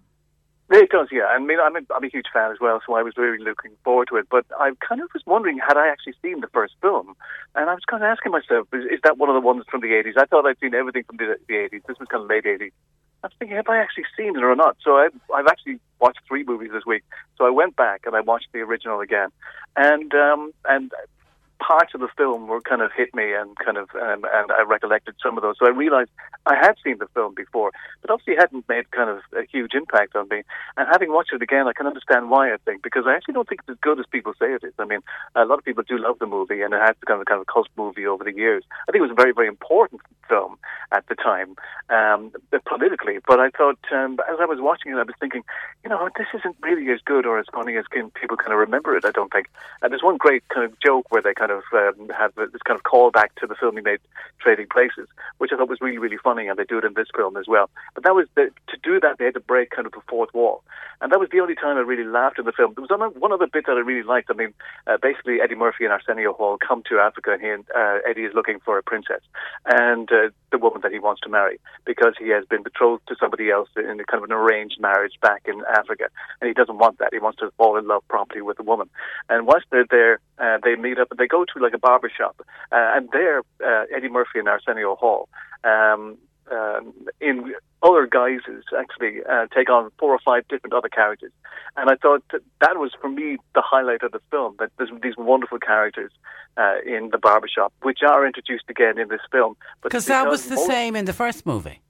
[0.73, 1.27] It does, yeah.
[1.27, 3.73] I mean, I'm a, I'm a huge fan as well, so I was really looking
[3.85, 4.27] forward to it.
[4.31, 7.13] But I kind of was wondering, had I actually seen the first film?
[7.55, 9.83] And I was kind of asking myself, is, is that one of the ones from
[9.83, 10.17] the 80s?
[10.17, 11.83] I thought I'd seen everything from the, the 80s.
[11.87, 12.73] This was kind of late 80s.
[13.23, 14.79] I was thinking, have I actually seen it or not?
[14.83, 17.03] So I, I've actually watched three movies this week.
[17.37, 19.29] So I went back and I watched the original again,
[19.77, 20.91] and um, and
[21.63, 24.63] parts of the film were kind of hit me and kind of um, and I
[24.67, 25.57] recollected some of those.
[25.59, 26.11] So I realized
[26.47, 27.71] I had seen the film before,
[28.01, 30.43] but obviously hadn't made kind of a huge impact on me.
[30.77, 32.53] And having watched it again, I can understand why.
[32.53, 34.75] I think because I actually don't think it's as good as people say it is.
[34.79, 35.01] I mean,
[35.37, 37.47] a lot of people do love the movie, and it has become a kind of
[37.47, 38.65] cult movie over the years.
[38.89, 40.57] I think it was a very very important film
[40.93, 41.55] at the time
[41.91, 42.33] um,
[42.67, 43.19] politically.
[43.27, 45.43] But I thought um, as I was watching it, I was thinking,
[45.85, 48.97] you know, this isn't really as good or as funny as people kind of remember
[48.97, 49.05] it.
[49.05, 49.49] I don't think.
[49.81, 52.79] And there's one great kind of joke where they kind of um, have this kind
[52.79, 54.01] of callback to the film he made,
[54.41, 55.09] Trading Places,
[55.39, 57.47] which I thought was really really funny, and they do it in this film as
[57.49, 57.71] well.
[57.95, 60.33] But that was the, to do that they had to break kind of the fourth
[60.35, 60.63] wall,
[61.01, 62.75] and that was the only time I really laughed in the film.
[62.75, 64.31] There was one- other bit that I really liked.
[64.31, 64.53] I mean,
[64.87, 68.25] uh, basically Eddie Murphy and Arsenio Hall come to Africa, and he and uh, Eddie
[68.25, 69.21] is looking for a princess
[69.67, 73.17] and uh, the woman that he wants to marry because he has been betrothed to
[73.19, 76.09] somebody else in a kind of an arranged marriage back in Africa,
[76.41, 77.11] and he doesn't want that.
[77.13, 78.89] He wants to fall in love properly with the woman.
[79.29, 82.11] And once they're there, uh, they meet up and they go to like a barber
[82.19, 82.37] shop,
[82.77, 83.39] uh, and there
[83.71, 85.29] uh, Eddie Murphy and Arsenio Hall.
[85.65, 86.19] Um,
[86.51, 91.33] um, in other guises, actually uh, take on four or five different other characters,
[91.79, 94.57] and I thought that, that was for me the highlight of the film.
[94.59, 96.13] That there's these wonderful characters
[96.57, 99.57] uh, in the barbershop, which are introduced again in this film.
[99.83, 101.81] Because that was the most- same in the first movie.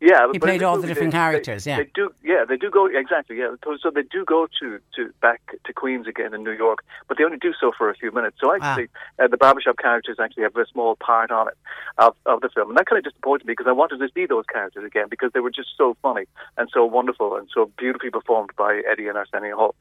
[0.00, 1.76] Yeah, He played all the different they- characters, they- yeah.
[1.76, 2.12] they do.
[2.22, 3.36] Yeah, they do go exactly.
[3.36, 7.18] Yeah, so, they do go to, to back to Queens again in New York, but
[7.18, 8.36] they only do so for a few minutes.
[8.40, 11.56] So actually, uh, the barbershop characters actually have a small part on it
[11.98, 14.24] of, of the film, and that kind of disappointed me because I wanted to see
[14.24, 16.24] those characters again because they were just so funny
[16.56, 19.74] and so wonderful and so beautifully performed by Eddie and Arsenio Hall.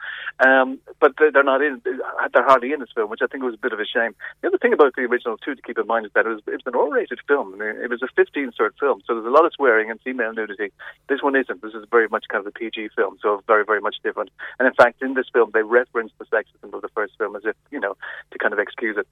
[0.45, 1.81] Um, but they're not in.
[1.85, 4.15] They're hardly in this film, which I think was a bit of a shame.
[4.41, 6.41] The other thing about the original too to keep in mind is that it was,
[6.47, 7.53] it was an R-rated film.
[7.53, 9.99] I mean, it was a 15 sort film, so there's a lot of swearing and
[10.09, 10.71] female nudity.
[11.07, 11.61] This one isn't.
[11.61, 14.29] This is very much kind of a PG film, so very, very much different.
[14.57, 17.43] And in fact, in this film, they reference the sexism of the first film as
[17.45, 17.95] if, you know,
[18.31, 19.07] to kind of excuse it.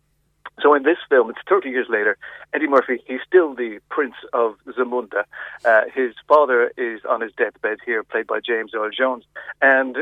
[0.61, 2.18] So in this film, it's 30 years later,
[2.53, 5.24] Eddie Murphy, he's still the Prince of Zamunda.
[5.64, 9.24] Uh, his father is on his deathbed here, played by James Earl Jones.
[9.61, 9.98] And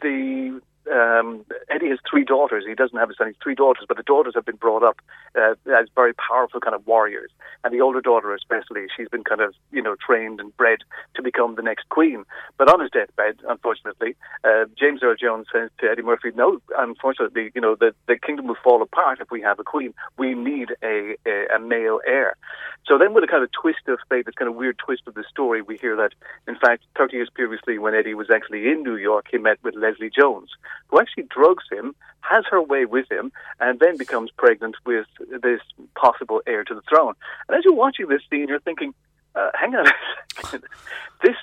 [0.00, 2.64] the um, Eddie has three daughters.
[2.66, 3.28] He doesn't have a son.
[3.28, 5.00] He's three daughters, but the daughters have been brought up
[5.36, 7.30] uh, as very powerful kind of warriors.
[7.64, 10.78] And the older daughter, especially, she's been kind of you know trained and bred
[11.14, 12.24] to become the next queen.
[12.58, 17.50] But on his deathbed, unfortunately, uh, James Earl Jones says to Eddie Murphy, "No, unfortunately,
[17.54, 19.94] you know the the kingdom will fall apart if we have a queen.
[20.18, 22.36] We need a a, a male heir."
[22.86, 25.14] So then, with a kind of twist of fate, this kind of weird twist of
[25.14, 26.12] the story, we hear that,
[26.48, 29.76] in fact, 30 years previously, when Eddie was actually in New York, he met with
[29.76, 30.50] Leslie Jones,
[30.88, 35.06] who actually drugs him, has her way with him, and then becomes pregnant with
[35.42, 35.60] this
[35.94, 37.14] possible heir to the throne.
[37.48, 38.94] And as you're watching this scene, you're thinking,
[39.34, 39.92] uh, hang on a
[40.42, 40.64] second.
[41.22, 41.36] This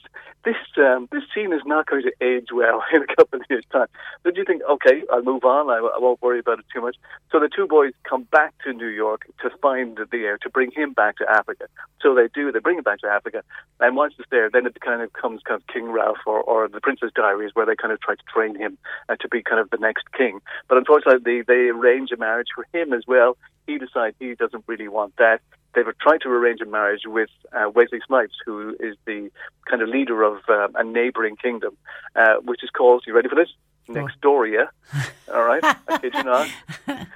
[0.47, 3.65] this um, this scene is not going to age well in a couple of years'
[3.71, 3.87] time.
[4.23, 5.69] But you think, okay, I'll move on.
[5.69, 6.95] I, I won't worry about it too much.
[7.31, 10.71] So the two boys come back to New York to find the heir, to bring
[10.71, 11.67] him back to Africa.
[12.01, 12.51] So they do.
[12.53, 13.43] They bring him back to Africa.
[13.81, 16.69] And once it's there, then it kind of comes kind of King Ralph or, or
[16.69, 18.77] the Princess Diaries, where they kind of try to train him
[19.09, 20.39] uh, to be kind of the next king.
[20.69, 23.35] But unfortunately, they, they arrange a marriage for him as well.
[23.67, 25.41] He decides he doesn't really want that
[25.77, 29.29] they were trying to arrange a marriage with uh, Wesley Snipes, who is the
[29.69, 31.77] kind of leader of um, a neighbouring kingdom,
[32.15, 33.49] uh, which is called, you ready for this?
[33.87, 34.69] Nexdoria.
[35.33, 36.49] All right, I kid you not.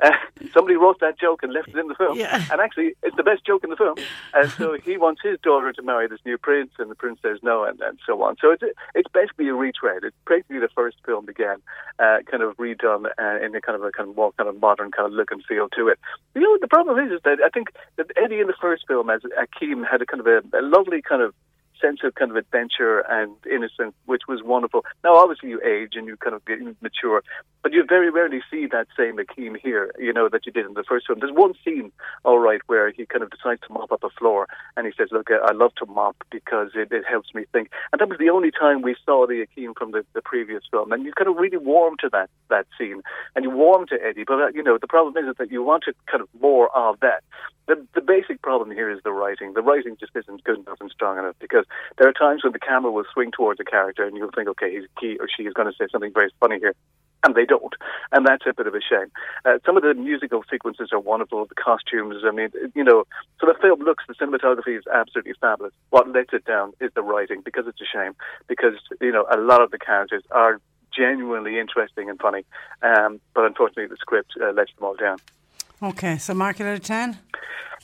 [0.00, 0.10] Uh,
[0.52, 2.18] somebody wrote that joke and left it in the film.
[2.18, 2.44] Yeah.
[2.50, 3.96] And actually, it's the best joke in the film.
[4.34, 7.38] And so he wants his daughter to marry this new prince, and the prince says
[7.42, 8.36] no, and, and so on.
[8.40, 8.62] So it's
[8.94, 10.04] it's basically a retread.
[10.04, 11.58] It's basically the first film again,
[11.98, 14.60] uh, kind of redone uh, in a kind of a kind of more kind of
[14.60, 15.98] modern kind of look and feel to it.
[16.34, 19.10] You know, the problem is, is that I think that Eddie in the first film
[19.10, 21.34] as Akeem had a kind of a, a lovely kind of
[21.80, 24.84] sense of kind of adventure and innocence, which was wonderful.
[25.04, 27.22] Now, obviously, you age and you kind of get mature,
[27.62, 30.74] but you very rarely see that same Akeem here, you know, that you did in
[30.74, 31.18] the first film.
[31.20, 31.92] There's one scene,
[32.24, 34.46] all right, where he kind of decides to mop up a floor
[34.76, 37.70] and he says, Look, I love to mop because it, it helps me think.
[37.92, 40.92] And that was the only time we saw the Akeem from the, the previous film.
[40.92, 43.02] And you kind of really warm to that, that scene
[43.34, 44.24] and you warm to Eddie.
[44.26, 47.22] But, uh, you know, the problem is that you wanted kind of more of that.
[47.66, 49.52] The, the basic problem here is the writing.
[49.52, 51.66] The writing just isn't good enough and strong enough because
[51.98, 54.70] there are times when the camera will swing towards a character and you'll think, okay,
[54.72, 56.74] he's, he or she is going to say something very funny here
[57.24, 57.74] and they don't,
[58.12, 59.10] and that's a bit of a shame.
[59.44, 61.46] Uh, some of the musical sequences are wonderful.
[61.46, 63.04] The costumes, I mean, you know,
[63.40, 65.72] so the film looks, the cinematography is absolutely fabulous.
[65.90, 68.14] What lets it down is the writing, because it's a shame,
[68.46, 70.60] because you know a lot of the characters are
[70.96, 72.44] genuinely interesting and funny,
[72.82, 75.18] um, but unfortunately the script uh, lets them all down.
[75.82, 77.18] Okay, so mark it out of ten.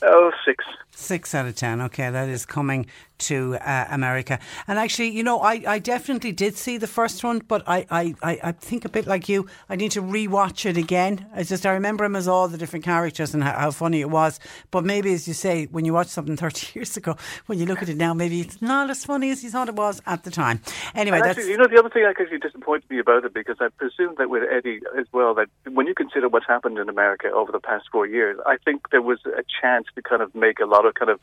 [0.01, 0.63] Oh, six.
[0.91, 1.81] Six out of ten.
[1.81, 2.85] Okay, that is coming
[3.17, 4.39] to uh, America.
[4.67, 8.39] And actually, you know, I, I definitely did see the first one, but I, I,
[8.43, 11.25] I think a bit like you, I need to rewatch it again.
[11.33, 14.09] I just I remember him as all the different characters and how, how funny it
[14.09, 14.39] was.
[14.71, 17.15] But maybe, as you say, when you watch something thirty years ago,
[17.45, 19.75] when you look at it now, maybe it's not as funny as you thought it
[19.75, 20.61] was at the time.
[20.93, 23.33] Anyway, And that's actually, you know, the other thing that actually disappointed me about it
[23.33, 26.89] because I presume that with Eddie as well, that when you consider what's happened in
[26.89, 30.33] America over the past four years, I think there was a chance to kind of
[30.33, 31.19] make a lot of kind of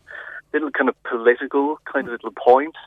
[0.52, 2.78] little kind of political kind of little points.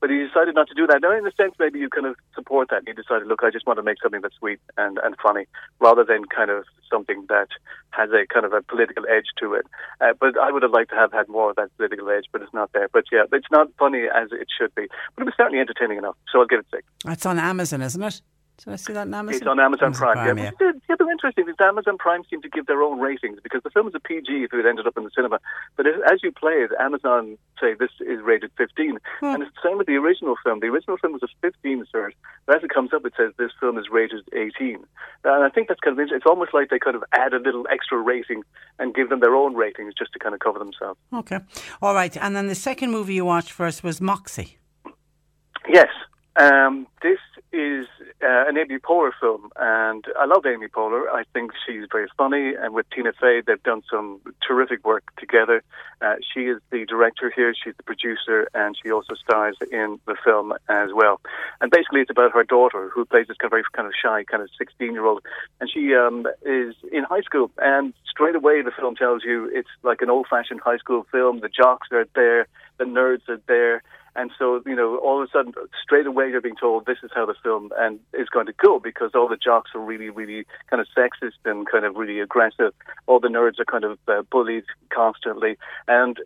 [0.00, 1.00] But he decided not to do that.
[1.00, 2.82] Now, in a sense, maybe you kind of support that.
[2.86, 5.46] He decided, look, I just want to make something that's sweet and, and funny,
[5.80, 7.48] rather than kind of something that
[7.90, 9.64] has a kind of a political edge to it.
[10.02, 12.42] Uh, but I would have liked to have had more of that political edge, but
[12.42, 12.88] it's not there.
[12.92, 14.88] But yeah, it's not funny as it should be.
[15.14, 16.16] But it was certainly entertaining enough.
[16.30, 16.84] So I'll give it six.
[17.04, 18.20] that's on Amazon, isn't it?
[18.58, 19.40] Did I see that on Amazon?
[19.40, 20.14] It's on Amazon, Prime.
[20.14, 20.44] Prime, yeah.
[20.44, 20.50] yeah.
[20.58, 23.70] But The other interesting is Amazon Prime seem to give their own ratings because the
[23.70, 25.40] film is a PG if it ended up in the cinema.
[25.76, 28.98] But if, as you play it, Amazon say this is rated 15.
[29.22, 30.60] And it's the same with the original film.
[30.60, 32.12] The original film was a 15 cert.
[32.46, 34.84] But as it comes up, it says this film is rated 18.
[35.24, 36.18] And I think that's kind of interesting.
[36.18, 38.42] It's almost like they kind of add a little extra rating
[38.78, 40.98] and give them their own ratings just to kind of cover themselves.
[41.12, 41.40] Okay.
[41.82, 42.16] All right.
[42.16, 44.58] And then the second movie you watched first was Moxie.
[45.68, 45.88] Yes.
[46.36, 47.18] Um, this
[47.54, 47.86] is
[48.22, 51.08] uh, an Amy Poehler film, and I love Amy Poehler.
[51.08, 55.62] I think she's very funny, and with Tina Fey, they've done some terrific work together.
[56.02, 60.16] Uh, she is the director here, she's the producer, and she also stars in the
[60.24, 61.20] film as well.
[61.60, 64.24] And basically, it's about her daughter, who plays this kind of very kind of shy,
[64.24, 65.22] kind of 16 year old,
[65.60, 67.52] and she um, is in high school.
[67.58, 71.40] And straight away, the film tells you it's like an old fashioned high school film.
[71.40, 72.48] The jocks are there,
[72.78, 73.82] the nerds are there.
[74.16, 77.10] And so, you know, all of a sudden, straight away, you're being told this is
[77.14, 80.46] how the film and is going to go because all the jocks are really, really
[80.70, 82.72] kind of sexist and kind of really aggressive.
[83.06, 85.56] All the nerds are kind of uh, bullied constantly,
[85.88, 86.18] and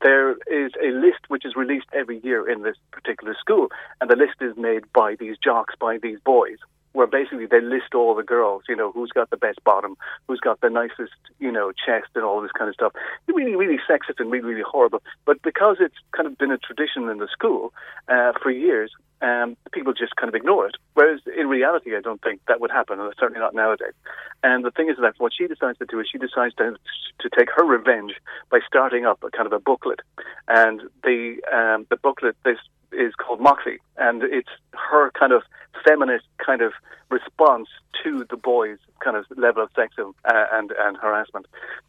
[0.00, 3.68] there is a list which is released every year in this particular school,
[4.00, 6.58] and the list is made by these jocks, by these boys
[6.94, 9.96] where basically they list all the girls, you know, who's got the best bottom,
[10.26, 12.92] who's got the nicest, you know, chest and all this kind of stuff.
[13.26, 15.02] Really, really sexist and really, really horrible.
[15.26, 17.74] But because it's kind of been a tradition in the school
[18.08, 18.92] uh, for years,
[19.22, 20.76] um, people just kind of ignore it.
[20.94, 23.94] Whereas in reality, I don't think that would happen, and certainly not nowadays.
[24.42, 26.76] And the thing is that what she decides to do is she decides to,
[27.20, 28.14] to take her revenge
[28.50, 30.00] by starting up a kind of a booklet.
[30.46, 32.58] And the um, the booklet this
[32.94, 35.42] is called Moxie, and it's her kind of
[35.84, 36.72] feminist kind of
[37.10, 37.68] response
[38.02, 41.46] to the boys' kind of level of sexism uh, and and harassment.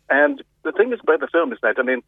[0.09, 2.01] And the thing is about the film is that I mean,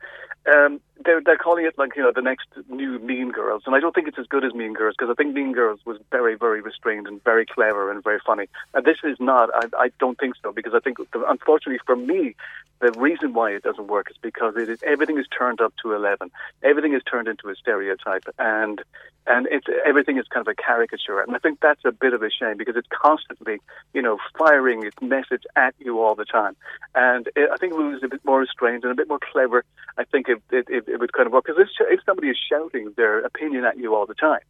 [0.54, 3.80] um, they're they're calling it like you know the next new Mean Girls, and I
[3.80, 6.36] don't think it's as good as Mean Girls because I think Mean Girls was very
[6.36, 8.48] very restrained and very clever and very funny.
[8.74, 9.50] And this is not.
[9.54, 12.36] I, I don't think so because I think unfortunately for me,
[12.80, 15.94] the reason why it doesn't work is because it is everything is turned up to
[15.94, 16.32] eleven.
[16.64, 18.82] Everything is turned into a stereotype, and
[19.26, 21.20] and it's everything is kind of a caricature.
[21.20, 23.60] And I think that's a bit of a shame because it's constantly,
[23.94, 26.56] you know, firing its message at you all the time.
[26.96, 29.64] And it, I think it was a bit more restrained and a bit more clever,
[29.98, 31.46] I think it it, it, it would kind of work.
[31.46, 34.42] Because if, if somebody is shouting their opinion at you all the time,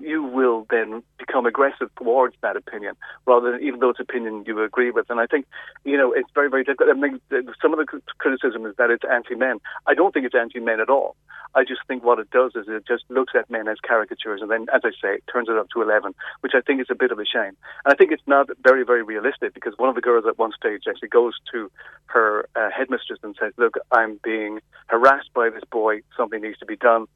[0.00, 2.94] you will then become aggressive towards that opinion,
[3.26, 5.10] rather than even though it's opinion you agree with.
[5.10, 5.46] And I think,
[5.84, 6.90] you know, it's very, very difficult.
[6.90, 7.20] I mean,
[7.60, 9.60] some of the criticism is that it's anti-men.
[9.86, 11.16] I don't think it's anti-men at all.
[11.54, 14.50] I just think what it does is it just looks at men as caricatures, and
[14.50, 16.94] then, as I say, it turns it up to eleven, which I think is a
[16.94, 17.56] bit of a shame.
[17.84, 20.52] And I think it's not very, very realistic because one of the girls at one
[20.52, 21.70] stage actually goes to
[22.06, 26.02] her uh, headmistress and says, "Look, I'm being harassed by this boy.
[26.16, 27.06] Something needs to be done."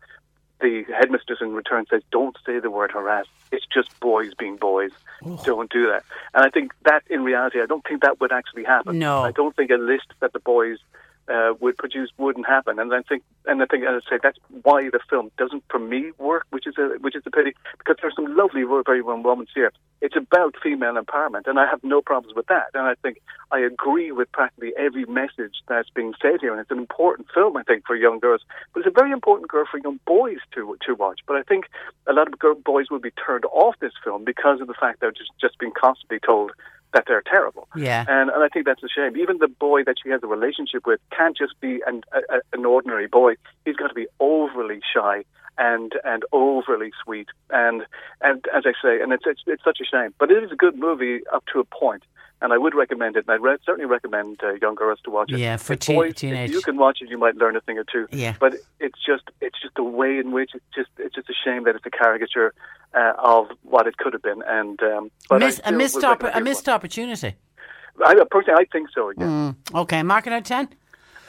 [0.63, 3.27] The headmistress in return says, "Don't say the word harass.
[3.51, 4.93] It's just boys being boys.
[5.45, 8.65] Don't do that." And I think that, in reality, I don't think that would actually
[8.65, 8.99] happen.
[8.99, 9.23] No.
[9.23, 10.79] I don't think a list that the boys
[11.29, 12.79] uh, would produce wouldn't happen.
[12.79, 15.79] And I think, and I think, as I say, that's why the film doesn't, for
[15.79, 19.17] me, work, which is a which is a pity, because there's some lovely, very well
[19.17, 19.73] moments here.
[20.01, 22.67] It's about female empowerment, and I have no problems with that.
[22.75, 23.21] And I think
[23.51, 26.53] I agree with practically every message that's being said here.
[26.53, 28.43] And it's an important film, I think, for young girls,
[28.73, 31.21] but it's a very important girl for young boys to to watch.
[31.27, 31.67] But I think
[32.07, 35.01] a lot of girl, boys will be turned off this film because of the fact
[35.01, 36.53] they're just just being constantly told
[36.93, 37.69] that they're terrible.
[37.75, 38.05] Yeah.
[38.09, 39.17] And, and I think that's a shame.
[39.17, 42.65] Even the boy that she has a relationship with can't just be an, a, an
[42.65, 43.35] ordinary boy.
[43.65, 45.25] He's got to be overly shy
[45.59, 47.29] and and overly sweet.
[47.51, 47.83] And
[48.21, 50.15] and as I say, and it's it's, it's such a shame.
[50.19, 52.05] But it is a good movie up to a point
[52.43, 53.25] and I would recommend it.
[53.27, 55.39] And I re- certainly recommend uh, young girls to watch it.
[55.39, 56.51] Yeah, for te- boys, teenage.
[56.51, 58.07] If you can watch it, you might learn a thing or two.
[58.11, 58.35] Yeah.
[58.39, 61.65] But it's just it's just the way in which it's just it's just a shame
[61.65, 62.53] that it's a caricature
[62.95, 64.43] uh, of what it could have been.
[64.47, 67.35] And um, but Miss, a missed opp- a missed opportunity.
[68.05, 69.11] I, personally, I think so.
[69.11, 69.25] Yeah.
[69.25, 69.57] Mm.
[69.83, 70.69] Okay, mark it out ten.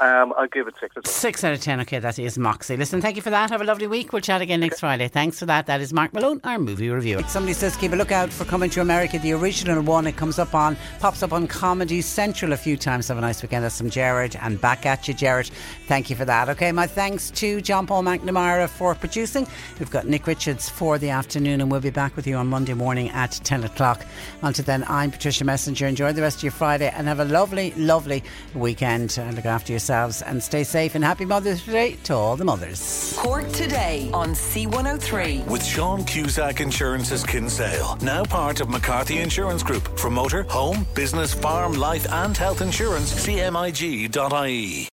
[0.04, 0.98] Um, I'll give it six.
[0.98, 1.14] As well.
[1.14, 1.80] Six out of ten.
[1.82, 2.76] Okay, that is Moxie.
[2.76, 3.50] Listen, thank you for that.
[3.52, 4.12] Have a lovely week.
[4.12, 5.08] We'll chat again next Friday.
[5.08, 5.68] Thanks for that.
[5.68, 7.24] That is Mark Malone, our movie reviewer.
[7.24, 10.06] Somebody says keep a lookout for Coming to America, the original one.
[10.06, 13.08] It comes up on, pops up on Comedy Central a few times.
[13.08, 13.64] Have a nice weekend.
[13.64, 15.50] That's from Jared, and back at you, Jared.
[15.88, 16.50] Thank you for that.
[16.50, 19.48] Okay, my thanks to John Paul McNamara for producing.
[19.80, 22.74] We've got Nick Richards for the afternoon, and we'll be back with you on Monday
[22.74, 24.06] morning at ten o'clock.
[24.42, 25.88] Until then, I'm Patricia Messenger.
[25.88, 28.22] Enjoy the rest of your Friday, and have a lovely, lovely
[28.54, 29.18] weekend.
[29.18, 30.96] And look after yourselves, and stay safe.
[30.96, 33.16] And happy Mother's Day to all the mothers.
[33.18, 35.48] Cork today on C103.
[35.48, 39.98] With Sean Cusack Insurance's Kinsale, now part of McCarthy Insurance Group.
[39.98, 44.93] For motor, home, business, farm, life, and health insurance, cmig.ie.